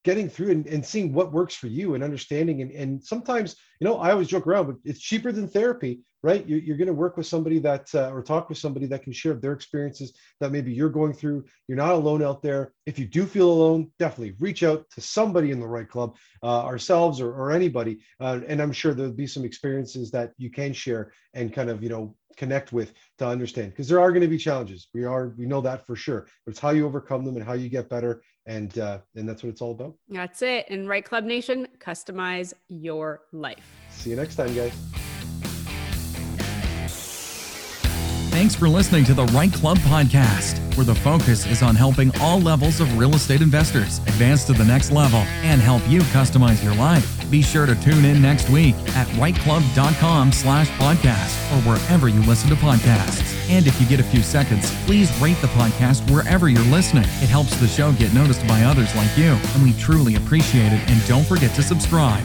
getting 0.06 0.30
through 0.30 0.52
and, 0.52 0.68
and 0.68 0.86
seeing 0.86 1.12
what 1.12 1.34
works 1.34 1.56
for 1.56 1.68
you 1.68 1.96
and 1.96 2.04
understanding. 2.04 2.62
And, 2.62 2.72
and 2.72 3.04
sometimes 3.04 3.58
you 3.82 3.86
know 3.86 3.98
i 3.98 4.12
always 4.12 4.30
joke 4.30 4.48
around 4.48 4.68
but 4.68 4.76
it's 4.86 5.02
cheaper 5.02 5.34
than 5.34 5.50
therapy 5.50 6.00
right? 6.26 6.50
You're, 6.50 6.58
you're 6.58 6.78
going 6.78 6.88
to 6.88 6.94
work 6.94 7.18
with 7.18 7.28
somebody 7.28 7.60
that 7.60 7.94
uh, 7.94 8.10
or 8.10 8.24
talk 8.24 8.50
with 8.50 8.58
somebody 8.58 8.88
that 8.88 9.04
can 9.04 9.14
share 9.14 9.36
their 9.36 9.54
experiences 9.54 10.18
that 10.40 10.52
maybe 10.52 10.74
you're 10.74 10.90
going 10.90 11.14
through. 11.14 11.46
You're 11.68 11.78
not 11.78 11.92
alone 11.92 12.24
out 12.24 12.42
there. 12.42 12.74
If 12.88 12.98
you 12.98 13.06
do 13.06 13.28
feel 13.28 13.48
alone 13.48 13.92
definitely 14.00 14.34
reach 14.40 14.64
out 14.64 14.90
to 14.96 15.02
somebody 15.02 15.52
in 15.52 15.60
the 15.60 15.68
REI 15.68 15.86
club 15.86 16.16
uh, 16.42 16.64
ourselves 16.64 17.22
or, 17.22 17.32
or 17.32 17.52
anybody 17.52 18.00
uh, 18.20 18.40
and 18.48 18.60
i'm 18.62 18.72
sure 18.72 18.94
there'll 18.94 19.12
be 19.12 19.28
some 19.28 19.46
experiences 19.46 20.10
that 20.12 20.32
you 20.38 20.50
can 20.50 20.74
share 20.74 21.12
and 21.36 21.54
kind 21.54 21.70
of 21.70 21.84
you 21.84 21.90
know 21.90 22.16
connect 22.38 22.74
with 22.74 22.94
to 23.18 23.26
understand 23.26 23.70
because 23.70 23.88
there 23.88 24.00
are 24.00 24.12
going 24.12 24.22
to 24.22 24.28
be 24.28 24.38
challenges. 24.38 24.88
We 24.94 25.06
are 25.06 25.34
we 25.38 25.46
know 25.46 25.62
that 25.62 25.86
for 25.86 25.96
sure 25.96 26.28
but 26.46 26.52
it's 26.52 26.60
how 26.60 26.72
you 26.72 26.86
overcome 26.86 27.24
them 27.24 27.36
and 27.36 27.46
how 27.46 27.54
you 27.54 27.70
get 27.70 27.90
better 27.90 28.22
and 28.46 28.78
uh, 28.80 29.00
and 29.16 29.28
that's 29.28 29.44
what 29.44 29.50
it's 29.50 29.62
all 29.62 29.72
about. 29.72 29.96
That's 30.10 30.42
it. 30.42 30.66
And 30.70 30.88
REI 30.88 31.02
Club 31.02 31.24
Nation, 31.24 31.68
customize 31.80 32.54
your 32.68 33.22
life. 33.32 33.66
See 33.90 34.12
you 34.12 34.16
next 34.16 34.36
time, 34.36 34.54
guys. 34.54 34.74
Thanks 38.36 38.54
for 38.54 38.68
listening 38.68 39.06
to 39.06 39.14
the 39.14 39.24
REI 39.28 39.48
Club 39.48 39.78
podcast, 39.78 40.60
where 40.76 40.86
the 40.86 40.94
focus 40.94 41.46
is 41.46 41.64
on 41.64 41.74
helping 41.74 42.12
all 42.20 42.38
levels 42.38 42.82
of 42.82 42.98
real 42.98 43.16
estate 43.16 43.42
investors 43.42 44.00
advance 44.00 44.44
to 44.44 44.54
the 44.54 44.66
next 44.66 44.92
level 44.92 45.20
and 45.20 45.62
help 45.62 45.82
you 45.88 46.02
customize 46.02 46.62
your 46.62 46.76
life. 46.76 47.30
Be 47.32 47.42
sure 47.42 47.66
to 47.66 47.76
tune 47.76 48.04
in 48.04 48.22
next 48.22 48.50
week 48.50 48.76
at 48.90 49.08
reiclub.com 49.16 50.34
slash 50.34 50.70
podcast 50.72 51.52
or 51.54 51.62
wherever 51.62 52.10
you 52.10 52.20
listen 52.24 52.50
to 52.50 52.56
podcasts. 52.56 53.35
And 53.50 53.68
if 53.68 53.80
you 53.80 53.88
get 53.88 54.00
a 54.00 54.04
few 54.04 54.22
seconds, 54.22 54.72
please 54.86 55.16
rate 55.22 55.38
the 55.42 55.48
podcast 55.48 56.10
wherever 56.12 56.50
you're 56.50 56.64
listening. 56.64 57.04
It 57.22 57.30
helps 57.30 57.56
the 57.58 57.68
show 57.68 57.94
get 57.94 58.14
noticed 58.14 58.46
by 58.48 58.64
others 58.64 58.94
like 58.96 59.16
you, 59.18 59.38
and 59.54 59.64
we 59.64 59.74
truly 59.74 60.16
appreciate 60.16 60.74
it. 60.74 60.90
And 60.90 61.06
don't 61.08 61.26
forget 61.26 61.54
to 61.56 61.64
subscribe. 61.64 62.24